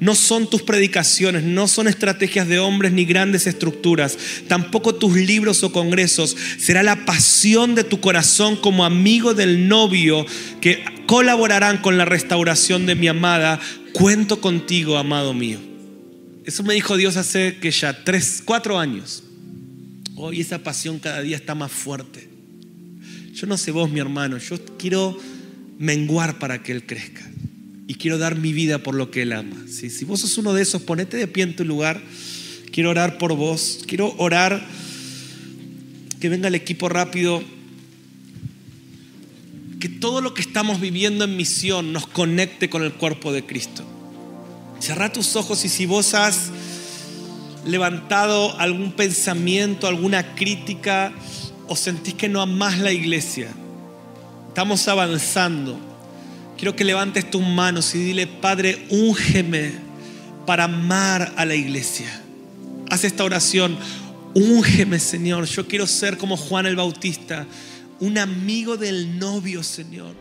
No 0.00 0.16
son 0.16 0.50
tus 0.50 0.62
predicaciones, 0.62 1.44
no 1.44 1.68
son 1.68 1.86
estrategias 1.86 2.48
de 2.48 2.58
hombres 2.58 2.90
ni 2.90 3.04
grandes 3.04 3.46
estructuras, 3.46 4.18
tampoco 4.48 4.96
tus 4.96 5.14
libros 5.14 5.62
o 5.62 5.70
congresos. 5.70 6.36
Será 6.58 6.82
la 6.82 7.04
pasión 7.04 7.76
de 7.76 7.84
tu 7.84 8.00
corazón 8.00 8.56
como 8.56 8.84
amigo 8.84 9.34
del 9.34 9.68
novio 9.68 10.26
que 10.60 10.95
colaborarán 11.06 11.78
con 11.78 11.96
la 11.96 12.04
restauración 12.04 12.86
de 12.86 12.94
mi 12.94 13.08
amada. 13.08 13.60
Cuento 13.92 14.40
contigo, 14.40 14.98
amado 14.98 15.32
mío. 15.34 15.58
Eso 16.44 16.62
me 16.62 16.74
dijo 16.74 16.96
Dios 16.96 17.16
hace 17.16 17.58
que 17.60 17.70
ya 17.70 18.04
tres, 18.04 18.42
cuatro 18.44 18.78
años. 18.78 19.24
Hoy 20.16 20.40
esa 20.40 20.58
pasión 20.58 20.98
cada 20.98 21.20
día 21.20 21.36
está 21.36 21.54
más 21.54 21.72
fuerte. 21.72 22.28
Yo 23.32 23.46
no 23.46 23.56
sé 23.56 23.70
vos, 23.70 23.90
mi 23.90 24.00
hermano, 24.00 24.38
yo 24.38 24.56
quiero 24.78 25.18
menguar 25.78 26.38
para 26.38 26.62
que 26.62 26.72
Él 26.72 26.86
crezca 26.86 27.28
y 27.86 27.94
quiero 27.94 28.18
dar 28.18 28.36
mi 28.36 28.52
vida 28.52 28.78
por 28.78 28.94
lo 28.94 29.10
que 29.10 29.22
Él 29.22 29.32
ama. 29.32 29.56
Si 29.68 30.04
vos 30.04 30.20
sos 30.20 30.38
uno 30.38 30.54
de 30.54 30.62
esos, 30.62 30.82
ponete 30.82 31.16
de 31.16 31.26
pie 31.26 31.44
en 31.44 31.56
tu 31.56 31.64
lugar. 31.64 32.00
Quiero 32.72 32.90
orar 32.90 33.18
por 33.18 33.34
vos. 33.34 33.84
Quiero 33.86 34.14
orar 34.18 34.66
que 36.20 36.28
venga 36.28 36.48
el 36.48 36.54
equipo 36.54 36.88
rápido. 36.88 37.42
Que 39.80 39.88
todo 39.88 40.20
lo 40.20 40.34
que 40.34 40.40
estamos 40.40 40.80
viviendo 40.80 41.24
en 41.24 41.36
misión 41.36 41.92
nos 41.92 42.06
conecte 42.06 42.70
con 42.70 42.82
el 42.82 42.92
cuerpo 42.92 43.32
de 43.32 43.44
Cristo. 43.44 43.84
Cerra 44.80 45.12
tus 45.12 45.36
ojos 45.36 45.64
y 45.64 45.68
si 45.68 45.86
vos 45.86 46.14
has 46.14 46.50
levantado 47.64 48.58
algún 48.58 48.92
pensamiento, 48.92 49.86
alguna 49.86 50.34
crítica 50.34 51.12
o 51.68 51.76
sentís 51.76 52.14
que 52.14 52.28
no 52.28 52.40
amás 52.40 52.78
la 52.78 52.92
iglesia, 52.92 53.52
estamos 54.48 54.86
avanzando 54.88 55.80
Quiero 56.56 56.74
que 56.74 56.84
levantes 56.84 57.30
tus 57.30 57.42
manos 57.42 57.94
y 57.94 57.98
dile, 57.98 58.26
Padre, 58.26 58.86
úngeme 58.88 59.72
para 60.46 60.64
amar 60.64 61.34
a 61.36 61.44
la 61.44 61.54
iglesia. 61.54 62.22
Haz 62.88 63.04
esta 63.04 63.24
oración, 63.24 63.76
úngeme, 64.32 64.98
Señor. 64.98 65.44
Yo 65.44 65.66
quiero 65.66 65.86
ser 65.86 66.16
como 66.16 66.38
Juan 66.38 66.64
el 66.64 66.76
Bautista, 66.76 67.46
un 68.00 68.18
amigo 68.18 68.76
del 68.76 69.18
novio, 69.18 69.62
Señor. 69.62 70.12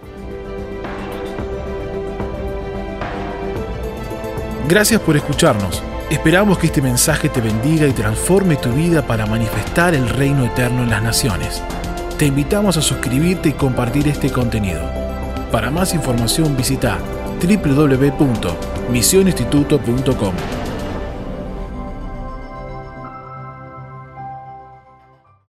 Gracias 4.68 5.00
por 5.02 5.16
escucharnos. 5.16 5.84
Esperamos 6.10 6.58
que 6.58 6.66
este 6.68 6.82
mensaje 6.82 7.30
te 7.30 7.40
bendiga 7.42 7.88
y 7.88 7.92
transforme 7.92 8.56
tu 8.56 8.72
vida 8.72 9.06
para 9.06 9.26
manifestar 9.26 9.94
el 9.96 10.08
reino 10.10 10.46
eterno 10.46 10.84
en 10.84 10.92
las 10.92 11.04
naciones. 11.04 11.62
Te 12.18 12.28
invitamos 12.28 12.78
a 12.78 12.82
suscribirte 12.82 13.50
y 13.50 13.54
compartir 13.54 14.08
este 14.08 14.32
contenido. 14.32 14.82
Para 15.52 15.70
más 15.72 15.94
información 15.94 16.56
visita 16.56 17.00
www.misioninstituto.com. 17.42 20.34